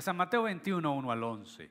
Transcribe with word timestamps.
San 0.00 0.16
Mateo 0.16 0.44
21, 0.44 0.92
1 0.92 1.12
al 1.12 1.22
11. 1.22 1.70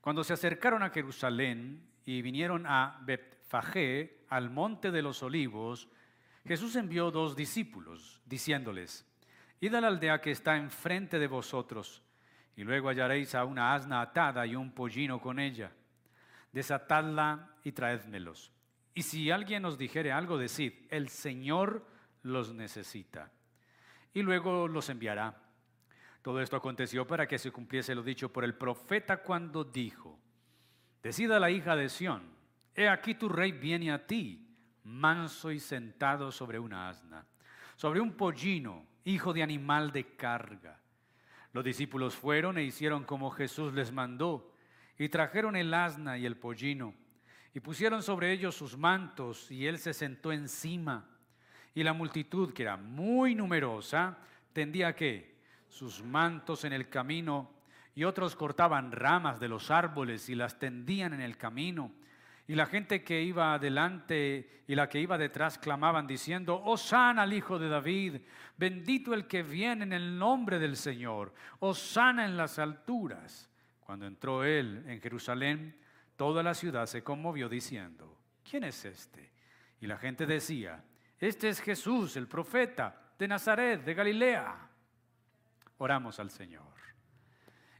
Cuando 0.00 0.24
se 0.24 0.32
acercaron 0.32 0.82
a 0.82 0.90
Jerusalén 0.90 1.82
y 2.04 2.22
vinieron 2.22 2.66
a 2.66 3.00
Betfagé, 3.02 4.24
al 4.28 4.50
monte 4.50 4.90
de 4.90 5.02
los 5.02 5.22
olivos, 5.22 5.88
Jesús 6.46 6.76
envió 6.76 7.10
dos 7.10 7.36
discípulos, 7.36 8.20
diciéndoles, 8.26 9.06
Id 9.60 9.74
a 9.74 9.80
la 9.80 9.88
aldea 9.88 10.20
que 10.20 10.30
está 10.30 10.56
enfrente 10.56 11.18
de 11.18 11.26
vosotros, 11.26 12.02
y 12.56 12.64
luego 12.64 12.88
hallaréis 12.88 13.34
a 13.34 13.44
una 13.44 13.74
asna 13.74 14.00
atada 14.00 14.46
y 14.46 14.54
un 14.56 14.72
pollino 14.72 15.20
con 15.20 15.38
ella. 15.38 15.72
Desatadla 16.52 17.56
y 17.64 17.72
traédmelos. 17.72 18.52
Y 18.94 19.02
si 19.02 19.30
alguien 19.30 19.64
os 19.64 19.78
dijere 19.78 20.12
algo, 20.12 20.38
decid, 20.38 20.72
el 20.90 21.08
Señor 21.08 21.86
los 22.22 22.54
necesita. 22.54 23.30
Y 24.12 24.22
luego 24.22 24.68
los 24.68 24.88
enviará. 24.88 25.43
Todo 26.24 26.40
esto 26.40 26.56
aconteció 26.56 27.06
para 27.06 27.28
que 27.28 27.38
se 27.38 27.50
cumpliese 27.50 27.94
lo 27.94 28.02
dicho 28.02 28.32
por 28.32 28.44
el 28.44 28.54
profeta 28.54 29.18
cuando 29.18 29.62
dijo, 29.62 30.18
Decida 31.02 31.38
la 31.38 31.50
hija 31.50 31.76
de 31.76 31.90
Sión, 31.90 32.22
he 32.74 32.88
aquí 32.88 33.14
tu 33.14 33.28
rey 33.28 33.52
viene 33.52 33.92
a 33.92 34.06
ti, 34.06 34.48
manso 34.84 35.52
y 35.52 35.60
sentado 35.60 36.32
sobre 36.32 36.58
una 36.58 36.88
asna, 36.88 37.26
sobre 37.76 38.00
un 38.00 38.12
pollino, 38.14 38.86
hijo 39.04 39.34
de 39.34 39.42
animal 39.42 39.92
de 39.92 40.16
carga. 40.16 40.80
Los 41.52 41.62
discípulos 41.62 42.14
fueron 42.14 42.56
e 42.56 42.64
hicieron 42.64 43.04
como 43.04 43.30
Jesús 43.30 43.74
les 43.74 43.92
mandó, 43.92 44.50
y 44.96 45.10
trajeron 45.10 45.56
el 45.56 45.74
asna 45.74 46.16
y 46.16 46.24
el 46.24 46.38
pollino, 46.38 46.94
y 47.52 47.60
pusieron 47.60 48.02
sobre 48.02 48.32
ellos 48.32 48.54
sus 48.54 48.78
mantos, 48.78 49.50
y 49.50 49.66
él 49.66 49.78
se 49.78 49.92
sentó 49.92 50.32
encima. 50.32 51.06
Y 51.74 51.82
la 51.82 51.92
multitud, 51.92 52.54
que 52.54 52.62
era 52.62 52.78
muy 52.78 53.34
numerosa, 53.34 54.16
tendía 54.54 54.96
que 54.96 55.33
sus 55.74 56.04
mantos 56.04 56.64
en 56.64 56.72
el 56.72 56.88
camino, 56.88 57.50
y 57.96 58.04
otros 58.04 58.36
cortaban 58.36 58.92
ramas 58.92 59.40
de 59.40 59.48
los 59.48 59.72
árboles 59.72 60.28
y 60.28 60.36
las 60.36 60.56
tendían 60.56 61.14
en 61.14 61.20
el 61.20 61.36
camino. 61.36 61.90
Y 62.46 62.54
la 62.54 62.66
gente 62.66 63.02
que 63.02 63.22
iba 63.22 63.54
adelante 63.54 64.62
y 64.68 64.76
la 64.76 64.88
que 64.88 65.00
iba 65.00 65.18
detrás 65.18 65.58
clamaban 65.58 66.06
diciendo, 66.06 66.62
Osana 66.64 67.22
al 67.22 67.32
Hijo 67.32 67.58
de 67.58 67.68
David, 67.68 68.20
bendito 68.56 69.14
el 69.14 69.26
que 69.26 69.42
viene 69.42 69.82
en 69.82 69.92
el 69.92 70.16
nombre 70.16 70.60
del 70.60 70.76
Señor, 70.76 71.34
Osana 71.58 72.24
en 72.24 72.36
las 72.36 72.60
alturas. 72.60 73.50
Cuando 73.80 74.06
entró 74.06 74.44
él 74.44 74.84
en 74.86 75.00
Jerusalén, 75.00 75.76
toda 76.14 76.44
la 76.44 76.54
ciudad 76.54 76.86
se 76.86 77.02
conmovió 77.02 77.48
diciendo, 77.48 78.16
¿quién 78.48 78.62
es 78.62 78.84
este? 78.84 79.32
Y 79.80 79.88
la 79.88 79.98
gente 79.98 80.24
decía, 80.24 80.84
este 81.18 81.48
es 81.48 81.60
Jesús, 81.60 82.16
el 82.16 82.28
profeta 82.28 83.12
de 83.18 83.26
Nazaret, 83.26 83.84
de 83.84 83.94
Galilea. 83.94 84.70
Oramos 85.84 86.18
al 86.18 86.30
Señor. 86.30 86.72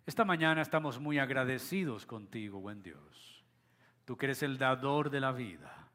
Esta 0.04 0.26
mañana 0.26 0.60
estamos 0.60 1.00
muy 1.00 1.18
agradecidos 1.18 2.04
contigo, 2.04 2.60
buen 2.60 2.82
Dios. 2.82 3.42
Tú 4.04 4.18
que 4.18 4.26
eres 4.26 4.42
el 4.42 4.58
dador 4.58 5.08
de 5.08 5.20
la 5.20 5.32
vida. 5.32 5.88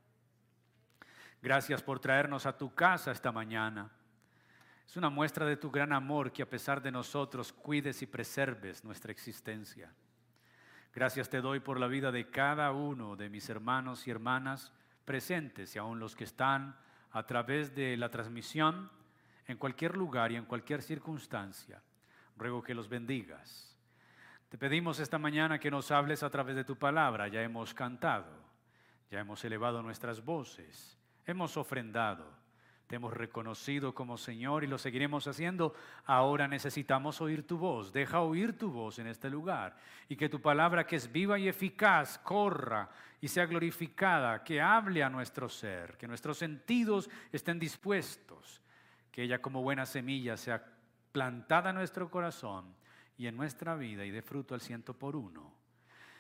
Gracias 1.40 1.84
por 1.84 2.00
traernos 2.00 2.48
a 2.48 2.58
tu 2.58 2.74
casa 2.74 3.12
esta 3.12 3.32
mañana. 3.32 3.92
Es 4.88 4.98
una 4.98 5.12
muestra 5.12 5.46
de 5.46 5.58
tu 5.58 5.70
gran 5.70 5.94
amor 5.94 6.32
que 6.32 6.42
a 6.42 6.50
pesar 6.50 6.82
de 6.82 6.92
nosotros 6.92 7.54
cuides 7.54 8.02
y 8.02 8.08
preserves 8.08 8.84
nuestra 8.84 9.12
existencia. 9.12 9.94
Gracias 10.92 11.30
te 11.30 11.42
doy 11.42 11.60
por 11.60 11.80
la 11.80 11.86
vida 11.86 12.12
de 12.12 12.28
cada 12.32 12.72
uno 12.72 13.18
de 13.18 13.30
mis 13.30 13.48
hermanos 13.52 14.08
y 14.08 14.10
hermanas 14.10 14.74
presentes 15.06 15.76
y 15.76 15.78
aún 15.78 16.00
los 16.00 16.16
que 16.16 16.24
están 16.24 16.76
a 17.12 17.22
través 17.28 17.76
de 17.76 17.96
la 17.98 18.10
transmisión 18.10 18.90
en 19.46 19.58
cualquier 19.58 19.96
lugar 19.96 20.32
y 20.32 20.38
en 20.38 20.46
cualquier 20.46 20.82
circunstancia 20.82 21.84
ruego 22.40 22.64
que 22.64 22.74
los 22.74 22.90
bendigas. 22.90 23.78
Te 24.50 24.58
pedimos 24.58 25.00
esta 25.00 25.20
mañana 25.20 25.60
que 25.60 25.70
nos 25.70 25.92
hables 25.92 26.24
a 26.24 26.30
través 26.30 26.56
de 26.56 26.64
tu 26.64 26.76
palabra. 26.76 27.28
Ya 27.28 27.44
hemos 27.44 27.74
cantado, 27.74 28.32
ya 29.12 29.20
hemos 29.20 29.44
elevado 29.46 29.84
nuestras 29.84 30.26
voces, 30.26 30.98
hemos 31.26 31.56
ofrendado, 31.56 32.26
te 32.88 32.96
hemos 32.96 33.14
reconocido 33.14 33.94
como 33.94 34.18
Señor 34.18 34.64
y 34.64 34.68
lo 34.68 34.80
seguiremos 34.80 35.28
haciendo. 35.28 35.76
Ahora 36.06 36.48
necesitamos 36.48 37.22
oír 37.22 37.46
tu 37.46 37.60
voz. 37.60 37.94
Deja 37.94 38.22
oír 38.22 38.58
tu 38.58 38.72
voz 38.72 38.98
en 38.98 39.06
este 39.06 39.30
lugar 39.30 39.78
y 40.08 40.16
que 40.16 40.30
tu 40.30 40.42
palabra 40.42 40.88
que 40.88 40.96
es 40.96 41.12
viva 41.12 41.38
y 41.38 41.48
eficaz 41.48 42.18
corra 42.18 42.90
y 43.22 43.28
sea 43.28 43.46
glorificada, 43.46 44.44
que 44.44 44.60
hable 44.60 45.04
a 45.04 45.10
nuestro 45.12 45.48
ser, 45.48 45.98
que 45.98 46.08
nuestros 46.08 46.40
sentidos 46.40 47.08
estén 47.32 47.60
dispuestos, 47.60 48.60
que 49.12 49.22
ella 49.22 49.40
como 49.40 49.62
buena 49.62 49.86
semilla 49.86 50.36
sea 50.36 50.79
plantada 51.12 51.70
en 51.70 51.76
nuestro 51.76 52.10
corazón 52.10 52.76
y 53.18 53.28
en 53.28 53.36
nuestra 53.36 53.76
vida 53.76 54.06
y 54.06 54.12
de 54.12 54.22
fruto 54.22 54.54
al 54.54 54.62
ciento 54.62 54.94
por 54.94 55.16
uno. 55.16 55.60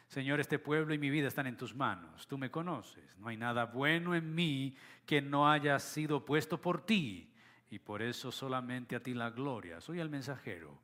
Señor, 0.10 0.40
este 0.40 0.58
pueblo 0.58 0.94
y 0.94 0.98
mi 0.98 1.12
vida 1.12 1.28
están 1.28 1.46
en 1.46 1.56
tus 1.56 1.76
manos. 1.76 2.28
Tú 2.28 2.38
me 2.38 2.50
conoces. 2.50 3.16
No 3.20 3.28
hay 3.28 3.38
nada 3.38 3.66
bueno 3.66 4.16
en 4.16 4.34
mí 4.34 4.76
que 5.06 5.22
no 5.22 5.50
haya 5.50 5.78
sido 5.78 6.26
puesto 6.26 6.60
por 6.60 6.84
ti. 6.84 7.32
Y 7.70 7.78
por 7.78 8.02
eso 8.02 8.32
solamente 8.32 8.96
a 8.96 9.04
ti 9.04 9.14
la 9.14 9.30
gloria. 9.30 9.80
Soy 9.80 10.00
el 10.00 10.10
mensajero. 10.10 10.82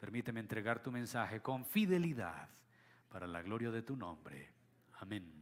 Permíteme 0.00 0.40
entregar 0.40 0.82
tu 0.82 0.90
mensaje 0.90 1.40
con 1.40 1.64
fidelidad 1.64 2.48
para 3.08 3.28
la 3.28 3.42
gloria 3.42 3.70
de 3.70 3.82
tu 3.82 3.96
nombre. 3.96 4.50
Amén. 4.94 5.32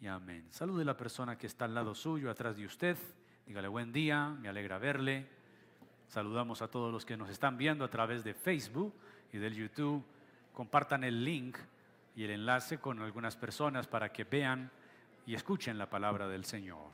Y 0.00 0.06
amén. 0.06 0.46
Salude 0.50 0.82
a 0.82 0.86
la 0.86 0.96
persona 0.96 1.36
que 1.36 1.46
está 1.46 1.66
al 1.66 1.74
lado 1.74 1.94
suyo, 1.94 2.30
atrás 2.30 2.56
de 2.56 2.64
usted. 2.64 2.96
Dígale 3.44 3.68
buen 3.68 3.92
día, 3.92 4.30
me 4.40 4.48
alegra 4.48 4.78
verle. 4.78 5.39
Saludamos 6.10 6.60
a 6.60 6.66
todos 6.66 6.92
los 6.92 7.06
que 7.06 7.16
nos 7.16 7.30
están 7.30 7.56
viendo 7.56 7.84
a 7.84 7.88
través 7.88 8.24
de 8.24 8.34
Facebook 8.34 8.92
y 9.32 9.38
del 9.38 9.54
YouTube. 9.54 10.04
Compartan 10.52 11.04
el 11.04 11.24
link 11.24 11.56
y 12.16 12.24
el 12.24 12.30
enlace 12.30 12.80
con 12.80 12.98
algunas 12.98 13.36
personas 13.36 13.86
para 13.86 14.12
que 14.12 14.24
vean 14.24 14.72
y 15.24 15.36
escuchen 15.36 15.78
la 15.78 15.88
palabra 15.88 16.26
del 16.26 16.44
Señor. 16.44 16.90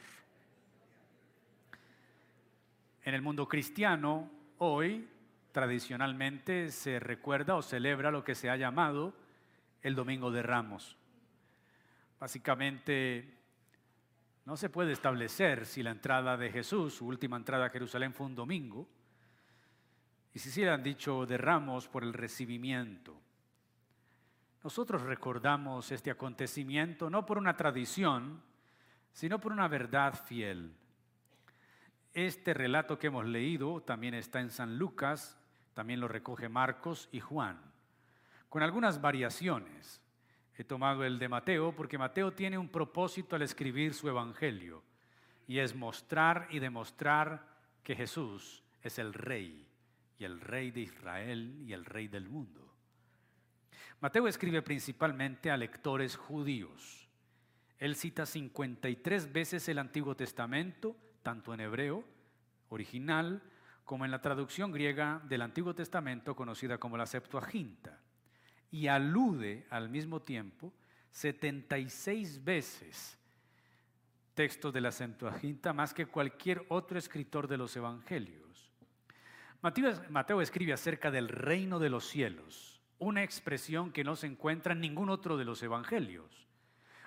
En 3.04 3.14
el 3.14 3.22
mundo 3.22 3.48
cristiano, 3.48 4.30
hoy 4.58 5.08
tradicionalmente 5.50 6.70
se 6.70 7.00
recuerda 7.00 7.56
o 7.56 7.62
celebra 7.62 8.10
lo 8.10 8.22
que 8.22 8.34
se 8.34 8.50
ha 8.50 8.56
llamado 8.56 9.14
el 9.80 9.94
Domingo 9.94 10.30
de 10.30 10.42
Ramos. 10.42 10.94
Básicamente, 12.20 13.32
no 14.44 14.58
se 14.58 14.68
puede 14.68 14.92
establecer 14.92 15.64
si 15.64 15.82
la 15.82 15.92
entrada 15.92 16.36
de 16.36 16.52
Jesús, 16.52 16.92
su 16.92 17.06
última 17.06 17.38
entrada 17.38 17.64
a 17.64 17.70
Jerusalén 17.70 18.12
fue 18.12 18.26
un 18.26 18.34
domingo, 18.34 18.86
y 20.36 20.38
si 20.38 20.50
se 20.50 20.68
han 20.68 20.82
dicho 20.82 21.24
de 21.24 21.38
ramos 21.38 21.88
por 21.88 22.04
el 22.04 22.12
recibimiento. 22.12 23.18
Nosotros 24.62 25.00
recordamos 25.00 25.90
este 25.90 26.10
acontecimiento 26.10 27.08
no 27.08 27.24
por 27.24 27.38
una 27.38 27.56
tradición, 27.56 28.42
sino 29.14 29.40
por 29.40 29.50
una 29.50 29.66
verdad 29.66 30.12
fiel. 30.12 30.76
Este 32.12 32.52
relato 32.52 32.98
que 32.98 33.06
hemos 33.06 33.24
leído 33.24 33.80
también 33.80 34.12
está 34.12 34.40
en 34.40 34.50
San 34.50 34.76
Lucas, 34.76 35.38
también 35.72 36.00
lo 36.00 36.06
recoge 36.06 36.50
Marcos 36.50 37.08
y 37.12 37.20
Juan, 37.20 37.58
con 38.50 38.62
algunas 38.62 39.00
variaciones. 39.00 40.02
He 40.54 40.64
tomado 40.64 41.04
el 41.04 41.18
de 41.18 41.30
Mateo 41.30 41.74
porque 41.74 41.96
Mateo 41.96 42.34
tiene 42.34 42.58
un 42.58 42.68
propósito 42.68 43.36
al 43.36 43.40
escribir 43.40 43.94
su 43.94 44.06
evangelio 44.06 44.82
y 45.48 45.60
es 45.60 45.74
mostrar 45.74 46.46
y 46.50 46.58
demostrar 46.58 47.56
que 47.82 47.96
Jesús 47.96 48.62
es 48.82 48.98
el 48.98 49.14
rey 49.14 49.65
y 50.18 50.24
el 50.24 50.40
rey 50.40 50.70
de 50.70 50.80
Israel 50.80 51.62
y 51.62 51.72
el 51.72 51.84
rey 51.84 52.08
del 52.08 52.28
mundo. 52.28 52.62
Mateo 54.00 54.28
escribe 54.28 54.62
principalmente 54.62 55.50
a 55.50 55.56
lectores 55.56 56.16
judíos. 56.16 57.08
Él 57.78 57.96
cita 57.96 58.26
53 58.26 59.32
veces 59.32 59.68
el 59.68 59.78
Antiguo 59.78 60.14
Testamento, 60.14 60.96
tanto 61.22 61.52
en 61.52 61.60
hebreo 61.60 62.04
original 62.68 63.42
como 63.84 64.04
en 64.04 64.10
la 64.10 64.20
traducción 64.20 64.72
griega 64.72 65.22
del 65.28 65.42
Antiguo 65.42 65.74
Testamento 65.74 66.34
conocida 66.34 66.78
como 66.78 66.96
la 66.96 67.06
Septuaginta, 67.06 68.00
y 68.70 68.88
alude 68.88 69.66
al 69.70 69.88
mismo 69.88 70.20
tiempo 70.20 70.72
76 71.12 72.42
veces 72.44 73.16
textos 74.34 74.72
de 74.72 74.80
la 74.82 74.92
Septuaginta 74.92 75.72
más 75.72 75.94
que 75.94 76.06
cualquier 76.06 76.66
otro 76.68 76.98
escritor 76.98 77.48
de 77.48 77.56
los 77.56 77.74
Evangelios. 77.76 78.45
Mateo, 80.10 80.40
escribe 80.40 80.72
acerca 80.72 81.10
del 81.10 81.28
reino 81.28 81.80
de 81.80 81.90
los 81.90 82.06
cielos, 82.06 82.80
una 82.98 83.24
expresión 83.24 83.90
que 83.90 84.04
no 84.04 84.14
se 84.14 84.28
encuentra 84.28 84.74
en 84.74 84.80
ningún 84.80 85.10
otro 85.10 85.36
de 85.36 85.44
los 85.44 85.60
evangelios. 85.62 86.46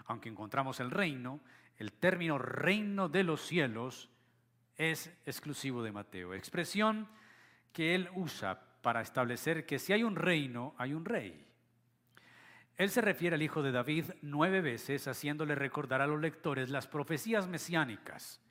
Aunque 0.06 0.28
encontramos 0.28 0.82
el 0.82 0.92
reino, 0.92 1.40
el 1.78 1.94
término 1.94 2.38
reino 2.38 3.08
de 3.08 3.24
los 3.24 3.42
cielos 3.42 4.10
es 4.76 5.08
exclusivo 5.26 5.84
de 5.84 5.94
Mateo, 5.94 6.34
expresión 6.34 7.08
que 7.72 7.96
él 7.96 8.10
usa 8.14 8.62
para 8.82 9.02
establecer 9.02 9.66
que 9.66 9.80
si 9.80 9.94
hay 9.94 10.04
un 10.04 10.18
reino, 10.18 10.76
hay 10.78 10.94
un 10.94 11.06
rey. 11.06 11.48
Él 12.76 12.90
se 12.90 13.00
refiere 13.00 13.36
al 13.36 13.42
hijo 13.42 13.64
de 13.64 13.72
David 13.72 14.06
nueve 14.22 14.60
veces, 14.60 15.08
haciéndole 15.08 15.56
recordar 15.56 16.02
a 16.02 16.08
los 16.08 16.20
lectores 16.20 16.70
las 16.70 16.88
profecías 16.88 17.48
mesiánicas 17.48 18.42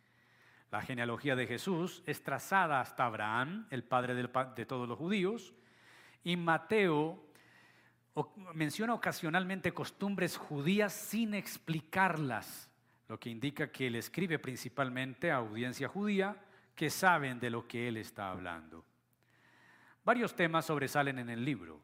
la 0.71 0.83
genealogía 0.83 1.35
de 1.35 1.47
Jesús 1.47 2.03
es 2.07 2.23
trazada 2.23 2.81
hasta 2.81 3.07
Abraham, 3.07 3.67
el 3.71 3.85
padre 3.85 4.15
de 4.15 4.67
todos 4.67 4.89
los 4.89 4.99
judíos, 4.99 5.55
Y 6.25 6.37
Mateo 6.37 7.25
menciona 8.55 8.95
ocasionalmente 8.95 9.73
costumbres 9.73 10.37
judías 10.37 10.93
sin 10.93 11.35
explicarlas, 11.35 12.69
lo 13.09 13.19
que 13.19 13.31
indica 13.31 13.71
que 13.71 13.87
él 13.87 13.95
escribe 13.95 14.39
principalmente 14.39 15.31
a 15.31 15.37
audiencia 15.37 15.89
judía 15.89 16.37
que 16.75 16.91
saben 16.91 17.41
de 17.41 17.51
lo 17.51 17.67
que 17.67 17.89
él 17.89 17.97
está 17.97 18.31
hablando. 18.31 18.85
Varios 20.05 20.35
temas 20.35 20.67
sobresalen 20.67 21.19
en 21.19 21.31
el 21.31 21.45
libro. 21.45 21.81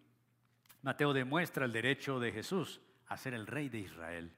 Mateo 0.82 1.12
demuestra 1.12 1.64
el 1.64 1.72
derecho 1.72 2.20
de 2.20 2.32
Jesús 2.32 2.80
a 3.06 3.16
ser 3.16 3.34
el 3.34 3.46
rey 3.46 3.68
de 3.68 3.78
Israel. 3.78 4.32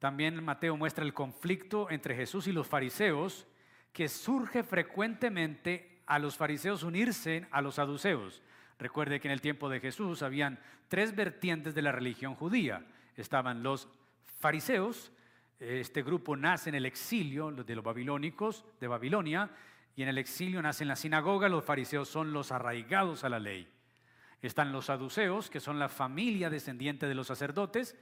También 0.00 0.42
Mateo 0.42 0.78
muestra 0.78 1.04
el 1.04 1.12
conflicto 1.12 1.90
entre 1.90 2.16
Jesús 2.16 2.46
y 2.46 2.52
los 2.52 2.66
fariseos 2.66 3.46
que 3.92 4.08
surge 4.08 4.62
frecuentemente 4.62 6.00
a 6.06 6.18
los 6.18 6.38
fariseos 6.38 6.82
unirse 6.82 7.46
a 7.50 7.60
los 7.60 7.74
saduceos. 7.74 8.42
Recuerde 8.78 9.20
que 9.20 9.28
en 9.28 9.32
el 9.32 9.42
tiempo 9.42 9.68
de 9.68 9.78
Jesús 9.78 10.22
habían 10.22 10.58
tres 10.88 11.14
vertientes 11.14 11.74
de 11.74 11.82
la 11.82 11.92
religión 11.92 12.34
judía. 12.34 12.86
Estaban 13.14 13.62
los 13.62 13.88
fariseos, 14.38 15.12
este 15.58 16.02
grupo 16.02 16.34
nace 16.34 16.70
en 16.70 16.76
el 16.76 16.86
exilio 16.86 17.52
de 17.52 17.74
los 17.74 17.84
babilónicos 17.84 18.64
de 18.80 18.88
Babilonia, 18.88 19.50
y 19.94 20.02
en 20.02 20.08
el 20.08 20.16
exilio 20.16 20.62
nace 20.62 20.84
en 20.84 20.88
la 20.88 20.96
sinagoga, 20.96 21.50
los 21.50 21.62
fariseos 21.62 22.08
son 22.08 22.32
los 22.32 22.52
arraigados 22.52 23.22
a 23.22 23.28
la 23.28 23.38
ley. 23.38 23.68
Están 24.40 24.72
los 24.72 24.86
saduceos, 24.86 25.50
que 25.50 25.60
son 25.60 25.78
la 25.78 25.90
familia 25.90 26.48
descendiente 26.48 27.06
de 27.06 27.14
los 27.14 27.26
sacerdotes, 27.26 27.98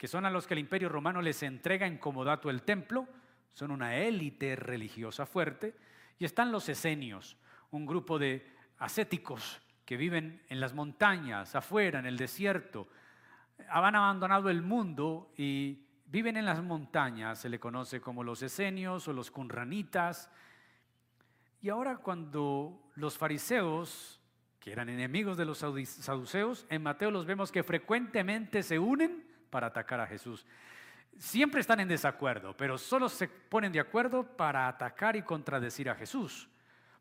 que 0.00 0.08
son 0.08 0.24
a 0.24 0.30
los 0.30 0.46
que 0.46 0.54
el 0.54 0.60
imperio 0.60 0.88
romano 0.88 1.20
les 1.20 1.42
entrega 1.42 1.86
en 1.86 1.98
comodato 1.98 2.48
el 2.48 2.62
templo, 2.62 3.06
son 3.52 3.70
una 3.70 3.96
élite 3.96 4.56
religiosa 4.56 5.26
fuerte, 5.26 5.76
y 6.18 6.24
están 6.24 6.50
los 6.50 6.70
esenios, 6.70 7.36
un 7.70 7.84
grupo 7.84 8.18
de 8.18 8.50
ascéticos 8.78 9.60
que 9.84 9.98
viven 9.98 10.42
en 10.48 10.58
las 10.58 10.72
montañas, 10.72 11.54
afuera, 11.54 11.98
en 11.98 12.06
el 12.06 12.16
desierto, 12.16 12.88
han 13.68 13.94
abandonado 13.94 14.48
el 14.48 14.62
mundo 14.62 15.34
y 15.36 15.84
viven 16.06 16.38
en 16.38 16.46
las 16.46 16.62
montañas, 16.62 17.38
se 17.38 17.50
le 17.50 17.60
conoce 17.60 18.00
como 18.00 18.24
los 18.24 18.40
esenios 18.40 19.06
o 19.06 19.12
los 19.12 19.30
cunranitas. 19.30 20.30
Y 21.60 21.68
ahora 21.68 21.98
cuando 21.98 22.90
los 22.94 23.18
fariseos, 23.18 24.18
que 24.60 24.72
eran 24.72 24.88
enemigos 24.88 25.36
de 25.36 25.44
los 25.44 25.58
saduceos, 25.58 26.64
en 26.70 26.82
Mateo 26.82 27.10
los 27.10 27.26
vemos 27.26 27.52
que 27.52 27.62
frecuentemente 27.62 28.62
se 28.62 28.78
unen 28.78 29.28
para 29.50 29.66
atacar 29.66 30.00
a 30.00 30.06
Jesús. 30.06 30.46
Siempre 31.18 31.60
están 31.60 31.80
en 31.80 31.88
desacuerdo, 31.88 32.56
pero 32.56 32.78
solo 32.78 33.08
se 33.08 33.28
ponen 33.28 33.72
de 33.72 33.80
acuerdo 33.80 34.24
para 34.24 34.68
atacar 34.68 35.16
y 35.16 35.22
contradecir 35.22 35.90
a 35.90 35.94
Jesús. 35.94 36.48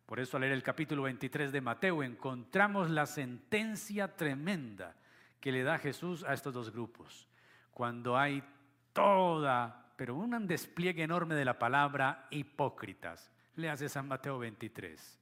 Por 0.06 0.20
eso 0.20 0.38
al 0.38 0.42
leer 0.42 0.54
el 0.54 0.64
capítulo 0.64 1.04
23 1.04 1.52
de 1.52 1.62
Mateo 1.62 2.02
encontramos 2.02 2.90
la 2.90 3.06
sentencia 3.06 4.16
tremenda 4.16 4.96
que 5.40 5.52
le 5.52 5.64
da 5.64 5.78
Jesús 5.78 6.24
a 6.24 6.34
estos 6.34 6.54
dos 6.54 6.72
grupos. 6.72 7.28
Cuando 7.72 8.18
hay 8.18 8.44
toda, 8.92 9.94
pero 9.96 10.16
un 10.16 10.48
despliegue 10.48 11.04
enorme 11.04 11.36
de 11.36 11.46
la 11.46 11.60
palabra 11.60 12.28
hipócritas. 12.32 13.32
Le 13.56 13.70
hace 13.70 13.88
San 13.88 14.08
Mateo 14.08 14.40
23. 14.40 15.20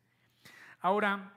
Ahora, 0.81 1.33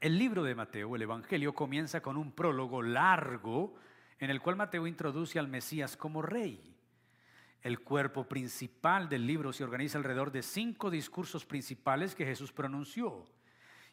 el 0.00 0.18
libro 0.18 0.42
de 0.42 0.54
Mateo, 0.54 0.94
el 0.94 1.02
Evangelio, 1.02 1.54
comienza 1.54 2.00
con 2.00 2.16
un 2.16 2.32
prólogo 2.32 2.82
largo 2.82 3.74
en 4.18 4.30
el 4.30 4.40
cual 4.40 4.56
Mateo 4.56 4.86
introduce 4.86 5.38
al 5.38 5.48
Mesías 5.48 5.96
como 5.96 6.22
rey. 6.22 6.74
El 7.62 7.80
cuerpo 7.80 8.28
principal 8.28 9.08
del 9.08 9.26
libro 9.26 9.52
se 9.52 9.64
organiza 9.64 9.98
alrededor 9.98 10.30
de 10.30 10.42
cinco 10.42 10.90
discursos 10.90 11.44
principales 11.44 12.14
que 12.14 12.24
Jesús 12.24 12.52
pronunció. 12.52 13.26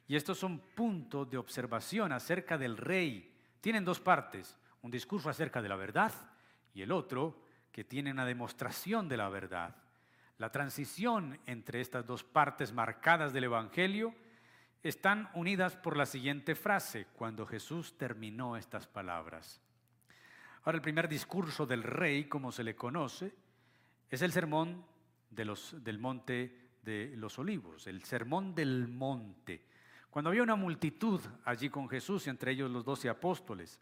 Y 0.08 0.16
estos 0.16 0.38
son 0.38 0.60
puntos 0.60 1.30
de 1.30 1.38
observación 1.38 2.12
acerca 2.12 2.58
del 2.58 2.78
rey. 2.78 3.34
Tienen 3.62 3.86
dos 3.86 4.00
partes, 4.00 4.58
un 4.81 4.92
discurso 4.92 5.30
acerca 5.30 5.62
de 5.62 5.70
la 5.70 5.75
verdad 5.75 6.14
y 6.74 6.81
el 6.81 6.92
otro 6.92 7.42
que 7.72 7.84
tiene 7.84 8.12
una 8.12 8.25
demostración 8.25 9.10
de 9.10 9.18
la 9.18 9.30
verdad. 9.30 9.75
La 10.38 10.52
transición 10.52 11.40
entre 11.46 11.81
estas 11.81 12.06
dos 12.06 12.24
partes 12.24 12.74
marcadas 12.74 13.34
del 13.34 13.46
Evangelio 13.46 14.14
están 14.84 15.30
unidas 15.34 15.75
por 15.78 15.96
la 15.96 16.06
siguiente 16.06 16.56
frase, 16.56 17.08
cuando 17.16 17.46
Jesús 17.46 17.98
terminó 17.98 18.58
estas 18.58 18.86
palabras. 18.86 19.62
Ahora 20.63 20.77
el 20.77 20.81
primer 20.81 21.10
discurso 21.10 21.65
del 21.65 21.83
rey, 21.83 22.25
como 22.25 22.51
se 22.51 22.63
le 22.63 22.75
conoce, 22.75 23.33
es 24.10 24.21
el 24.21 24.31
sermón 24.31 24.86
del 25.30 26.00
monte 26.00 26.69
de 26.81 27.13
los 27.18 27.38
olivos, 27.39 27.88
el 27.88 28.04
sermón 28.04 28.56
del 28.56 28.88
monte. 28.88 29.65
Cuando 30.10 30.30
había 30.30 30.44
una 30.44 30.56
multitud 30.56 31.19
allí 31.44 31.69
con 31.69 31.89
Jesús, 31.89 32.27
entre 32.27 32.51
ellos 32.51 32.69
los 32.69 32.86
doce 32.86 33.10
apóstoles. 33.10 33.80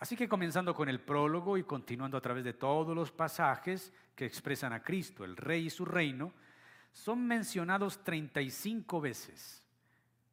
Así 0.00 0.16
que 0.16 0.28
comenzando 0.28 0.74
con 0.74 0.88
el 0.88 1.00
prólogo 1.00 1.56
y 1.56 1.62
continuando 1.62 2.16
a 2.16 2.20
través 2.20 2.44
de 2.44 2.54
todos 2.54 2.94
los 2.94 3.12
pasajes 3.12 3.92
que 4.16 4.26
expresan 4.26 4.72
a 4.72 4.82
Cristo, 4.82 5.24
el 5.24 5.36
Rey 5.36 5.66
y 5.66 5.70
su 5.70 5.84
reino, 5.84 6.32
son 6.92 7.26
mencionados 7.26 8.02
35 8.02 9.00
veces. 9.00 9.62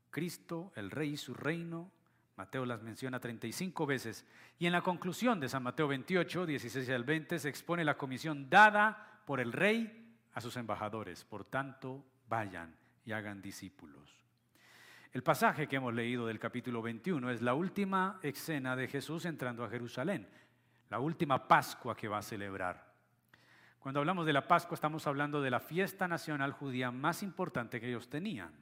Cristo, 0.10 0.74
el 0.76 0.90
Rey 0.90 1.12
y 1.12 1.18
su 1.18 1.34
reino, 1.34 1.92
Mateo 2.40 2.66
las 2.66 2.82
menciona 2.82 3.20
35 3.20 3.86
veces. 3.86 4.26
Y 4.60 4.66
en 4.66 4.72
la 4.72 4.82
conclusión 4.82 5.42
de 5.42 5.50
San 5.50 5.62
Mateo 5.62 5.90
28, 5.90 6.46
16 6.46 6.90
al 6.90 7.04
20, 7.04 7.38
se 7.38 7.50
expone 7.50 7.84
la 7.84 7.98
comisión 7.98 8.50
dada 8.50 9.22
por 9.26 9.42
el 9.42 9.52
rey 9.52 10.16
a 10.34 10.40
sus 10.40 10.56
embajadores. 10.56 11.26
Por 11.26 11.44
tanto, 11.44 12.02
vayan 12.30 12.74
y 13.04 13.12
hagan 13.12 13.42
discípulos. 13.42 14.10
El 15.12 15.22
pasaje 15.22 15.68
que 15.68 15.76
hemos 15.76 15.94
leído 15.94 16.28
del 16.28 16.40
capítulo 16.40 16.82
21 16.82 17.30
es 17.30 17.42
la 17.42 17.56
última 17.56 18.22
escena 18.24 18.74
de 18.78 18.88
Jesús 18.88 19.26
entrando 19.26 19.66
a 19.66 19.70
Jerusalén, 19.70 20.26
la 20.90 21.00
última 21.00 21.46
Pascua 21.46 21.94
que 21.94 22.08
va 22.08 22.20
a 22.20 22.22
celebrar. 22.22 22.94
Cuando 23.80 24.00
hablamos 24.00 24.26
de 24.26 24.32
la 24.32 24.48
Pascua 24.48 24.76
estamos 24.76 25.06
hablando 25.08 25.42
de 25.42 25.52
la 25.52 25.60
fiesta 25.60 26.08
nacional 26.08 26.54
judía 26.54 26.90
más 26.90 27.22
importante 27.22 27.82
que 27.82 27.90
ellos 27.90 28.08
tenían. 28.08 28.54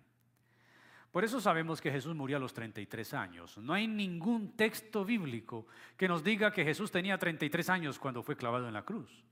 Por 1.18 1.25
eso 1.25 1.42
sabemos 1.42 1.81
que 1.81 1.92
Jesús 1.92 2.14
murió 2.14 2.38
a 2.38 2.40
los 2.40 2.54
33 2.54 3.16
años. 3.16 3.58
No 3.58 3.74
hay 3.74 3.88
ningún 3.88 4.56
texto 4.56 5.04
bíblico 5.04 5.66
que 5.98 6.08
nos 6.08 6.24
diga 6.24 6.54
que 6.54 6.64
Jesús 6.64 6.92
tenía 6.92 7.18
33 7.18 7.72
años 7.72 7.98
cuando 7.98 8.22
fue 8.22 8.38
clavado 8.38 8.68
en 8.68 8.74
la 8.75 8.86
cruz. 8.86 9.25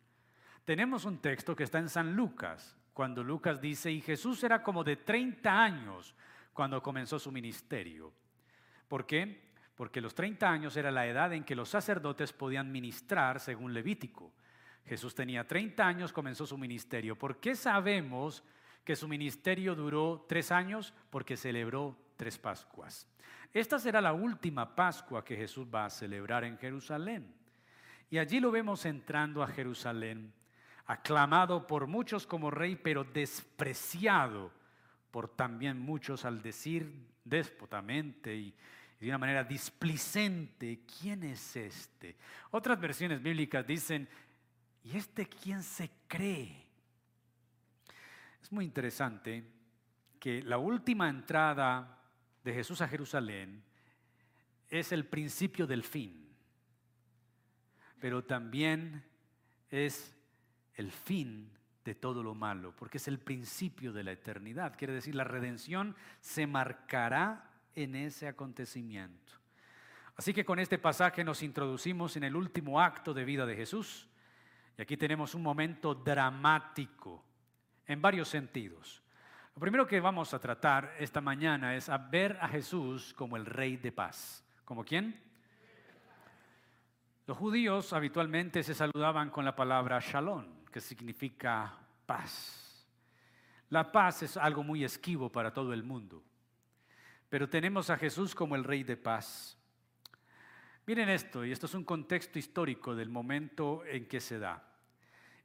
Tenemos 0.64 1.06
un 1.06 1.20
texto 1.20 1.56
que 1.56 1.64
está 1.64 1.78
en 1.78 1.90
San 1.90 2.16
Lucas, 2.16 2.76
cuando 2.92 3.24
Lucas 3.24 3.62
dice, 3.62 3.92
y 3.92 4.02
Jesús 4.02 4.44
era 4.44 4.64
como 4.64 4.84
de 4.84 4.96
30 4.96 5.64
años 5.64 6.16
cuando 6.54 6.82
comenzó 6.82 7.20
su 7.20 7.32
ministerio. 7.32 8.12
¿Por 8.88 9.06
qué? 9.06 9.52
Porque 9.76 10.02
los 10.02 10.16
30 10.16 10.50
años 10.50 10.76
era 10.78 10.90
la 10.90 11.06
edad 11.06 11.34
en 11.34 11.44
que 11.44 11.56
los 11.56 11.70
sacerdotes 11.70 12.34
podían 12.34 12.72
ministrar 12.72 13.40
según 13.40 13.76
Levítico. 13.76 14.34
Jesús 14.88 15.14
tenía 15.14 15.48
30 15.48 15.86
años, 15.86 16.12
comenzó 16.12 16.48
su 16.48 16.58
ministerio. 16.58 17.16
¿Por 17.16 17.40
qué 17.40 17.54
sabemos 17.54 18.44
que 18.86 18.96
su 18.96 19.08
ministerio 19.08 19.76
duró 19.76 20.26
tres 20.30 20.52
años? 20.52 20.94
Porque 21.10 21.36
celebró 21.36 21.98
tres 22.16 22.38
Pascuas. 22.38 23.08
Esta 23.54 23.80
será 23.80 24.00
la 24.00 24.14
última 24.14 24.76
Pascua 24.76 25.26
que 25.26 25.36
Jesús 25.36 25.68
va 25.74 25.86
a 25.86 25.90
celebrar 25.90 26.44
en 26.44 26.58
Jerusalén. 26.58 27.34
Y 28.10 28.18
allí 28.18 28.40
lo 28.40 28.52
vemos 28.52 28.86
entrando 28.86 29.44
a 29.44 29.48
Jerusalén 29.48 30.32
aclamado 30.86 31.66
por 31.66 31.88
muchos 31.88 32.28
como 32.28 32.52
rey, 32.52 32.76
pero 32.76 33.04
despreciado 33.04 34.52
por 35.12 35.30
también 35.30 35.80
muchos 35.80 36.26
al 36.26 36.42
decir 36.42 36.92
déspotamente 37.24 38.36
y, 38.36 38.54
de 39.00 39.10
una 39.10 39.18
manera 39.18 39.44
displicente, 39.44 40.82
¿quién 41.00 41.24
es 41.24 41.56
este? 41.56 42.16
Otras 42.52 42.80
versiones 42.80 43.22
bíblicas 43.22 43.66
dicen, 43.68 44.08
¿y 44.84 44.96
este 44.96 45.28
quién 45.28 45.62
se 45.64 45.92
cree? 46.08 46.65
Es 48.46 48.52
muy 48.52 48.66
interesante 48.66 49.44
que 50.20 50.44
la 50.44 50.60
última 50.60 51.10
entrada 51.10 51.98
de 52.44 52.54
Jesús 52.54 52.80
a 52.80 52.88
Jerusalén 52.88 53.64
es 54.70 54.92
el 54.92 55.08
principio 55.08 55.66
del 55.66 55.82
fin, 55.82 56.30
pero 58.00 58.24
también 58.24 59.04
es 59.72 60.16
el 60.76 60.92
fin 60.92 61.50
de 61.84 61.96
todo 61.96 62.22
lo 62.22 62.36
malo, 62.36 62.72
porque 62.76 63.00
es 63.00 63.08
el 63.08 63.18
principio 63.18 63.92
de 63.92 64.04
la 64.04 64.12
eternidad. 64.12 64.76
Quiere 64.78 64.94
decir, 64.94 65.16
la 65.16 65.24
redención 65.24 65.96
se 66.22 66.46
marcará 66.46 67.50
en 67.74 67.96
ese 67.96 68.28
acontecimiento. 68.28 69.34
Así 70.18 70.36
que 70.36 70.46
con 70.46 70.60
este 70.60 70.78
pasaje 70.78 71.24
nos 71.24 71.42
introducimos 71.42 72.16
en 72.16 72.26
el 72.26 72.36
último 72.36 72.80
acto 72.80 73.12
de 73.12 73.26
vida 73.26 73.48
de 73.48 73.56
Jesús. 73.56 74.08
Y 74.78 74.84
aquí 74.84 74.98
tenemos 74.98 75.34
un 75.34 75.42
momento 75.42 75.96
dramático 75.96 77.26
en 77.88 78.02
varios 78.02 78.28
sentidos. 78.28 79.02
Lo 79.56 79.62
primero 79.62 79.88
que 79.88 80.00
vamos 80.00 80.34
a 80.34 80.40
tratar 80.40 80.94
esta 81.00 81.22
mañana 81.22 81.76
es 81.76 81.88
a 81.88 81.98
ver 81.98 82.38
a 82.42 82.48
Jesús 82.48 83.14
como 83.14 83.38
el 83.38 83.46
rey 83.46 83.78
de 83.78 83.92
paz. 83.92 84.44
¿Como 84.66 84.84
quién? 84.84 85.22
Los 87.26 87.38
judíos 87.38 87.94
habitualmente 87.94 88.64
se 88.64 88.74
saludaban 88.74 89.30
con 89.30 89.46
la 89.46 89.56
palabra 89.56 90.00
shalom, 90.00 90.66
que 90.72 90.82
significa 90.82 91.74
paz. 92.06 92.86
La 93.70 93.92
paz 93.92 94.24
es 94.24 94.38
algo 94.38 94.62
muy 94.64 94.84
esquivo 94.84 95.32
para 95.32 95.54
todo 95.54 95.74
el 95.74 95.84
mundo. 95.84 96.24
pero 97.30 97.50
tenemos 97.50 97.90
a 97.90 97.98
Jesús 97.98 98.34
como 98.34 98.56
el 98.56 98.64
Rey 98.64 98.84
de 98.84 98.96
paz. 98.96 99.58
Miren 100.86 101.10
esto, 101.10 101.44
y 101.44 101.52
esto 101.52 101.66
es 101.66 101.74
un 101.74 101.84
contexto 101.84 102.40
histórico 102.40 102.96
del 102.96 103.10
momento 103.10 103.84
en 103.86 104.08
que 104.08 104.22
se 104.22 104.40
da. 104.40 104.64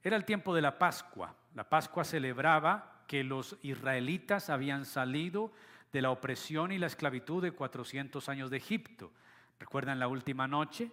Era 0.03 0.15
el 0.15 0.23
tiempo 0.23 0.53
de 0.55 0.61
la 0.61 0.77
Pascua. 0.77 1.35
La 1.53 1.67
Pascua 1.67 2.03
celebraba 2.03 3.03
que 3.07 3.23
los 3.23 3.57
israelitas 3.61 4.49
habían 4.49 4.85
salido 4.85 5.51
de 5.91 6.01
la 6.01 6.11
opresión 6.11 6.71
y 6.71 6.77
la 6.77 6.87
esclavitud 6.87 7.43
de 7.43 7.51
400 7.51 8.29
años 8.29 8.49
de 8.49 8.57
Egipto. 8.57 9.11
¿Recuerdan 9.59 9.99
la 9.99 10.07
última 10.07 10.47
noche? 10.47 10.91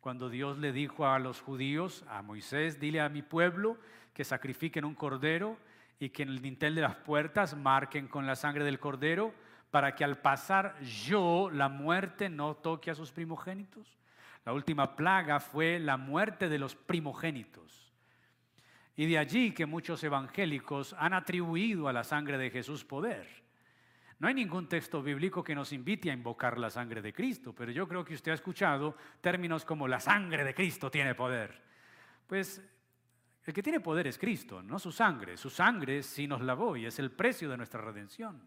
Cuando 0.00 0.28
Dios 0.28 0.58
le 0.58 0.72
dijo 0.72 1.06
a 1.06 1.18
los 1.18 1.40
judíos, 1.40 2.04
a 2.08 2.22
Moisés, 2.22 2.78
dile 2.78 3.00
a 3.00 3.08
mi 3.08 3.22
pueblo 3.22 3.78
que 4.12 4.24
sacrifiquen 4.24 4.84
un 4.84 4.94
cordero 4.94 5.56
y 5.98 6.10
que 6.10 6.22
en 6.22 6.28
el 6.28 6.42
dintel 6.42 6.74
de 6.74 6.82
las 6.82 6.96
puertas 6.96 7.56
marquen 7.56 8.06
con 8.06 8.26
la 8.26 8.36
sangre 8.36 8.64
del 8.64 8.78
cordero 8.78 9.34
para 9.70 9.94
que 9.94 10.04
al 10.04 10.18
pasar 10.18 10.78
yo 10.80 11.50
la 11.50 11.68
muerte 11.68 12.28
no 12.28 12.54
toque 12.54 12.90
a 12.90 12.94
sus 12.94 13.12
primogénitos. 13.12 13.96
La 14.44 14.52
última 14.52 14.94
plaga 14.94 15.40
fue 15.40 15.78
la 15.78 15.96
muerte 15.96 16.48
de 16.48 16.58
los 16.58 16.74
primogénitos. 16.74 17.85
Y 18.96 19.06
de 19.06 19.18
allí 19.18 19.52
que 19.52 19.66
muchos 19.66 20.02
evangélicos 20.02 20.94
han 20.98 21.12
atribuido 21.12 21.88
a 21.88 21.92
la 21.92 22.02
sangre 22.02 22.38
de 22.38 22.50
Jesús 22.50 22.84
poder. 22.84 23.44
No 24.18 24.28
hay 24.28 24.34
ningún 24.34 24.68
texto 24.68 25.02
bíblico 25.02 25.44
que 25.44 25.54
nos 25.54 25.72
invite 25.72 26.10
a 26.10 26.14
invocar 26.14 26.58
la 26.58 26.70
sangre 26.70 27.02
de 27.02 27.12
Cristo, 27.12 27.54
pero 27.54 27.70
yo 27.70 27.86
creo 27.86 28.02
que 28.04 28.14
usted 28.14 28.32
ha 28.32 28.34
escuchado 28.34 28.96
términos 29.20 29.66
como 29.66 29.86
la 29.86 30.00
sangre 30.00 30.42
de 30.42 30.54
Cristo 30.54 30.90
tiene 30.90 31.14
poder. 31.14 31.62
Pues 32.26 32.62
el 33.44 33.52
que 33.52 33.62
tiene 33.62 33.80
poder 33.80 34.06
es 34.06 34.18
Cristo, 34.18 34.62
no 34.62 34.78
su 34.78 34.90
sangre. 34.90 35.36
Su 35.36 35.50
sangre 35.50 36.02
sí 36.02 36.26
nos 36.26 36.40
lavó 36.40 36.76
y 36.76 36.86
es 36.86 36.98
el 36.98 37.12
precio 37.12 37.50
de 37.50 37.58
nuestra 37.58 37.82
redención. 37.82 38.42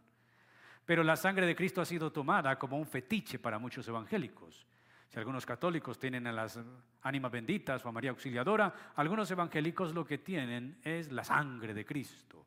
Pero 0.83 1.03
la 1.03 1.15
sangre 1.15 1.45
de 1.45 1.55
Cristo 1.55 1.81
ha 1.81 1.85
sido 1.85 2.11
tomada 2.11 2.57
como 2.57 2.75
un 2.77 2.87
fetiche 2.87 3.37
para 3.37 3.59
muchos 3.59 3.87
evangélicos. 3.87 4.65
Si 5.09 5.17
algunos 5.17 5.43
católicos 5.43 5.97
tienen 5.97 6.27
a 6.27 6.31
las 6.31 6.59
ánimas 7.01 7.31
benditas 7.31 7.83
o 7.83 7.89
a 7.89 7.91
María 7.91 8.11
Auxiliadora, 8.11 8.91
algunos 8.95 9.29
evangélicos 9.31 9.93
lo 9.93 10.05
que 10.05 10.19
tienen 10.19 10.77
es 10.83 11.11
la 11.11 11.23
sangre 11.23 11.73
de 11.73 11.83
Cristo. 11.83 12.45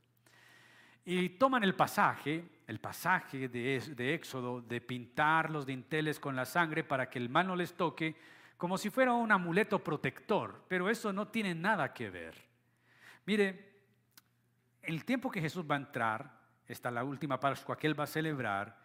Y 1.04 1.30
toman 1.30 1.64
el 1.64 1.74
pasaje, 1.74 2.60
el 2.68 2.78
pasaje 2.78 3.48
de, 3.48 4.14
Éxodo, 4.14 4.60
de 4.60 4.80
pintar 4.80 5.50
los 5.50 5.66
dinteles 5.66 6.20
con 6.20 6.36
la 6.36 6.44
sangre 6.44 6.84
para 6.84 7.10
que 7.10 7.18
el 7.18 7.28
mal 7.28 7.48
no 7.48 7.56
les 7.56 7.74
toque, 7.74 8.14
como 8.56 8.78
si 8.78 8.90
fuera 8.90 9.12
un 9.12 9.32
amuleto 9.32 9.80
protector, 9.80 10.64
pero 10.68 10.88
eso 10.88 11.12
no 11.12 11.26
tiene 11.26 11.56
nada 11.56 11.92
que 11.92 12.10
ver. 12.10 12.36
Mire, 13.26 13.72
el 14.82 15.04
tiempo 15.04 15.32
que 15.32 15.40
Jesús 15.40 15.64
va 15.68 15.74
a 15.74 15.78
entrar, 15.78 16.38
está 16.68 16.92
la 16.92 17.02
última 17.02 17.40
Pascua 17.40 17.76
que 17.76 17.88
él 17.88 17.98
va 17.98 18.04
a 18.04 18.06
celebrar, 18.06 18.81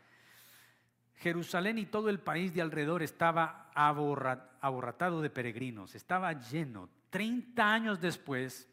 Jerusalén 1.18 1.78
y 1.78 1.86
todo 1.86 2.10
el 2.10 2.20
país 2.20 2.54
de 2.54 2.62
alrededor 2.62 3.02
estaba 3.02 3.72
aborratado 3.74 5.22
de 5.22 5.30
peregrinos, 5.30 5.96
estaba 5.96 6.34
lleno. 6.34 6.90
Treinta 7.10 7.74
años 7.74 8.00
después, 8.00 8.70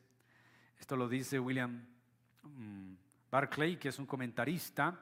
esto 0.78 0.96
lo 0.96 1.08
dice 1.08 1.38
William 1.38 1.84
mm, 2.42 2.94
Barclay, 3.30 3.76
que 3.78 3.88
es 3.88 3.98
un 3.98 4.06
comentarista, 4.06 5.00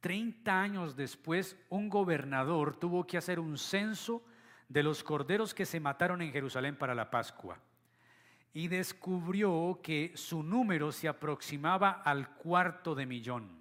30 0.00 0.60
años 0.60 0.96
después 0.96 1.56
un 1.68 1.90
gobernador 1.90 2.76
tuvo 2.76 3.06
que 3.06 3.18
hacer 3.18 3.38
un 3.38 3.58
censo 3.58 4.24
de 4.68 4.82
los 4.82 5.04
corderos 5.04 5.52
que 5.52 5.66
se 5.66 5.80
mataron 5.80 6.22
en 6.22 6.32
Jerusalén 6.32 6.76
para 6.76 6.94
la 6.94 7.10
Pascua 7.10 7.58
y 8.52 8.68
descubrió 8.68 9.80
que 9.82 10.12
su 10.14 10.42
número 10.42 10.90
se 10.90 11.08
aproximaba 11.08 12.02
al 12.04 12.30
cuarto 12.36 12.94
de 12.94 13.06
millón. 13.06 13.59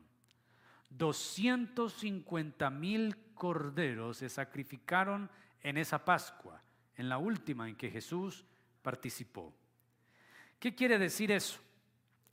250 0.90 2.70
mil 2.70 3.16
corderos 3.34 4.18
se 4.18 4.30
sacrificaron 4.30 5.30
en 5.62 5.78
esa 5.78 6.04
Pascua, 6.04 6.62
en 6.96 7.10
la 7.10 7.18
última 7.18 7.70
en 7.70 7.76
que 7.76 7.92
Jesús 7.92 8.46
participó. 8.82 9.54
¿Qué 10.60 10.76
quiere 10.76 10.98
decir 10.98 11.32
eso? 11.32 11.60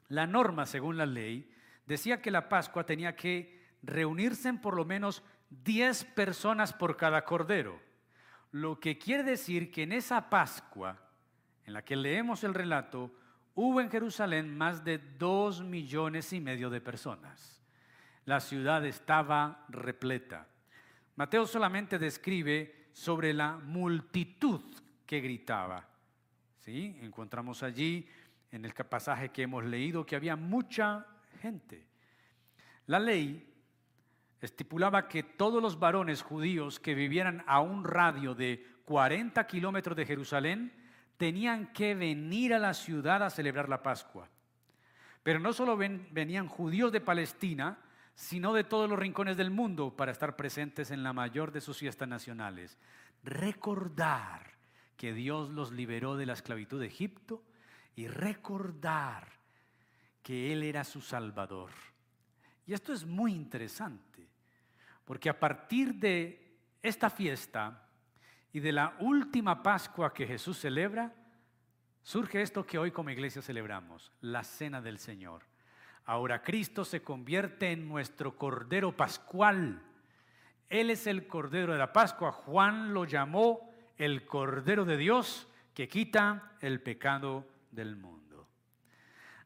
La 0.08 0.26
norma, 0.26 0.66
según 0.66 0.96
la 0.96 1.06
ley, 1.06 1.50
decía 1.86 2.20
que 2.20 2.30
la 2.30 2.48
Pascua 2.48 2.84
tenía 2.84 3.14
que 3.14 3.60
reunirse 3.82 4.48
en 4.48 4.60
por 4.60 4.75
lo 4.75 4.84
menos 4.84 5.22
10 5.50 6.04
personas 6.06 6.72
por 6.72 6.96
cada 6.96 7.25
cordero. 7.25 7.80
Lo 8.52 8.80
que 8.80 8.98
quiere 8.98 9.22
decir 9.22 9.70
que 9.70 9.82
en 9.82 9.92
esa 9.92 10.28
Pascua, 10.28 10.98
en 11.64 11.72
la 11.72 11.84
que 11.84 11.96
leemos 11.96 12.42
el 12.44 12.54
relato, 12.54 13.12
hubo 13.54 13.80
en 13.80 13.90
Jerusalén 13.90 14.56
más 14.56 14.84
de 14.84 14.98
dos 14.98 15.62
millones 15.62 16.32
y 16.32 16.40
medio 16.40 16.70
de 16.70 16.80
personas. 16.80 17.55
La 18.26 18.40
ciudad 18.40 18.85
estaba 18.85 19.64
repleta. 19.68 20.47
Mateo 21.14 21.47
solamente 21.47 21.99
describe 21.99 22.88
sobre 22.92 23.33
la 23.33 23.56
multitud 23.56 24.61
que 25.06 25.21
gritaba. 25.21 25.88
¿Sí? 26.59 26.99
Encontramos 27.02 27.62
allí 27.62 28.09
en 28.50 28.64
el 28.64 28.73
pasaje 28.75 29.30
que 29.30 29.42
hemos 29.42 29.64
leído 29.64 30.04
que 30.04 30.16
había 30.16 30.35
mucha 30.35 31.06
gente. 31.40 31.87
La 32.87 32.99
ley 32.99 33.52
estipulaba 34.40 35.06
que 35.06 35.23
todos 35.23 35.62
los 35.62 35.78
varones 35.78 36.23
judíos 36.23 36.80
que 36.80 36.95
vivieran 36.95 37.45
a 37.47 37.61
un 37.61 37.85
radio 37.85 38.35
de 38.35 38.64
40 38.85 39.47
kilómetros 39.47 39.97
de 39.97 40.06
Jerusalén 40.06 40.73
tenían 41.16 41.73
que 41.73 41.95
venir 41.95 42.54
a 42.54 42.59
la 42.59 42.75
ciudad 42.75 43.23
a 43.23 43.30
celebrar 43.30 43.68
la 43.68 43.83
Pascua. 43.83 44.28
Pero 45.23 45.38
no 45.38 45.52
solo 45.52 45.76
venían 45.76 46.49
judíos 46.49 46.92
de 46.92 47.00
Palestina, 47.00 47.78
sino 48.16 48.54
de 48.54 48.64
todos 48.64 48.88
los 48.88 48.99
rincones 48.99 49.37
del 49.37 49.50
mundo 49.50 49.94
para 49.94 50.11
estar 50.11 50.37
presentes 50.37 50.90
en 50.90 51.02
la 51.02 51.12
mayor 51.12 51.52
de 51.52 51.61
sus 51.61 51.76
fiestas 51.76 52.08
nacionales. 52.08 52.78
Recordar 53.23 54.56
que 54.96 55.12
Dios 55.12 55.50
los 55.50 55.70
liberó 55.70 56.16
de 56.16 56.25
la 56.25 56.32
esclavitud 56.32 56.80
de 56.80 56.87
Egipto 56.87 57.44
y 57.94 58.08
recordar 58.08 59.28
que 60.23 60.50
Él 60.50 60.62
era 60.62 60.82
su 60.82 61.02
Salvador. 61.02 61.70
Y 62.66 62.73
esto 62.73 62.94
es 62.94 63.04
muy 63.04 63.32
interesante, 63.32 64.26
porque 65.04 65.28
a 65.28 65.38
partir 65.38 65.94
de 65.94 66.56
esta 66.82 67.11
fiesta 67.11 67.87
y 68.50 68.61
de 68.61 68.73
la 68.73 68.96
última 69.00 69.62
Pascua 69.62 70.14
que 70.14 70.26
Jesús 70.26 70.58
celebra, 70.58 71.14
surge 72.02 72.40
esto 72.40 72.64
que 72.64 72.78
hoy 72.78 72.90
como 72.90 73.11
iglesia 73.11 73.42
celebramos, 73.42 74.11
la 74.23 74.42
Cena 74.42 74.80
del 74.80 74.99
Señor. 74.99 75.42
Ahora 76.06 76.42
Cristo 76.42 76.84
se 76.84 77.02
convierte 77.02 77.72
en 77.72 77.88
nuestro 77.88 78.36
Cordero 78.36 78.96
Pascual. 78.96 79.82
Él 80.68 80.90
es 80.90 81.08
el 81.08 81.26
Cordero 81.26 81.72
de 81.72 81.78
la 81.80 81.92
Pascua. 81.92 82.30
Juan 82.30 82.94
lo 82.94 83.04
llamó 83.04 83.68
el 83.96 84.25
Cordero 84.25 84.84
de 84.84 84.96
Dios 84.96 85.48
que 85.75 85.88
quita 85.88 86.52
el 86.60 86.80
pecado 86.80 87.44
del 87.72 87.96
mundo. 87.96 88.46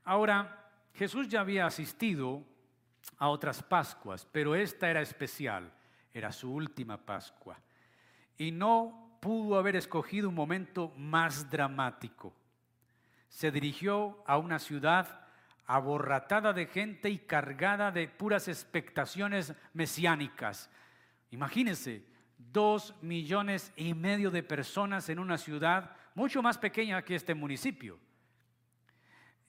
Ahora, 0.05 0.71
Jesús 0.93 1.29
ya 1.29 1.41
había 1.41 1.65
asistido 1.65 2.45
a 3.17 3.29
otras 3.29 3.63
Pascuas, 3.63 4.27
pero 4.31 4.55
esta 4.55 4.91
era 4.91 5.01
especial, 5.01 5.73
era 6.13 6.31
su 6.31 6.53
última 6.53 6.99
Pascua. 6.99 7.59
Y 8.37 8.53
no 8.53 9.17
pudo 9.21 9.59
haber 9.59 9.77
escogido 9.77 10.29
un 10.29 10.35
momento 10.35 10.93
más 10.97 11.49
dramático. 11.49 12.35
Se 13.29 13.51
dirigió 13.51 14.23
a 14.27 14.37
una 14.37 14.59
ciudad 14.59 15.30
aborratada 15.73 16.53
de 16.53 16.67
gente 16.67 17.11
y 17.11 17.19
cargada 17.19 17.93
de 17.93 18.09
puras 18.09 18.49
expectaciones 18.49 19.55
mesiánicas. 19.73 20.69
Imagínense, 21.31 22.05
dos 22.37 22.93
millones 23.03 23.73
y 23.77 23.95
medio 23.95 24.33
de 24.33 24.43
personas 24.43 25.09
en 25.09 25.21
una 25.21 25.39
ciudad 25.39 25.93
mucho 26.17 26.43
más 26.43 26.59
pequeña 26.59 27.03
que 27.03 27.15
este 27.15 27.37
municipio. 27.37 28.01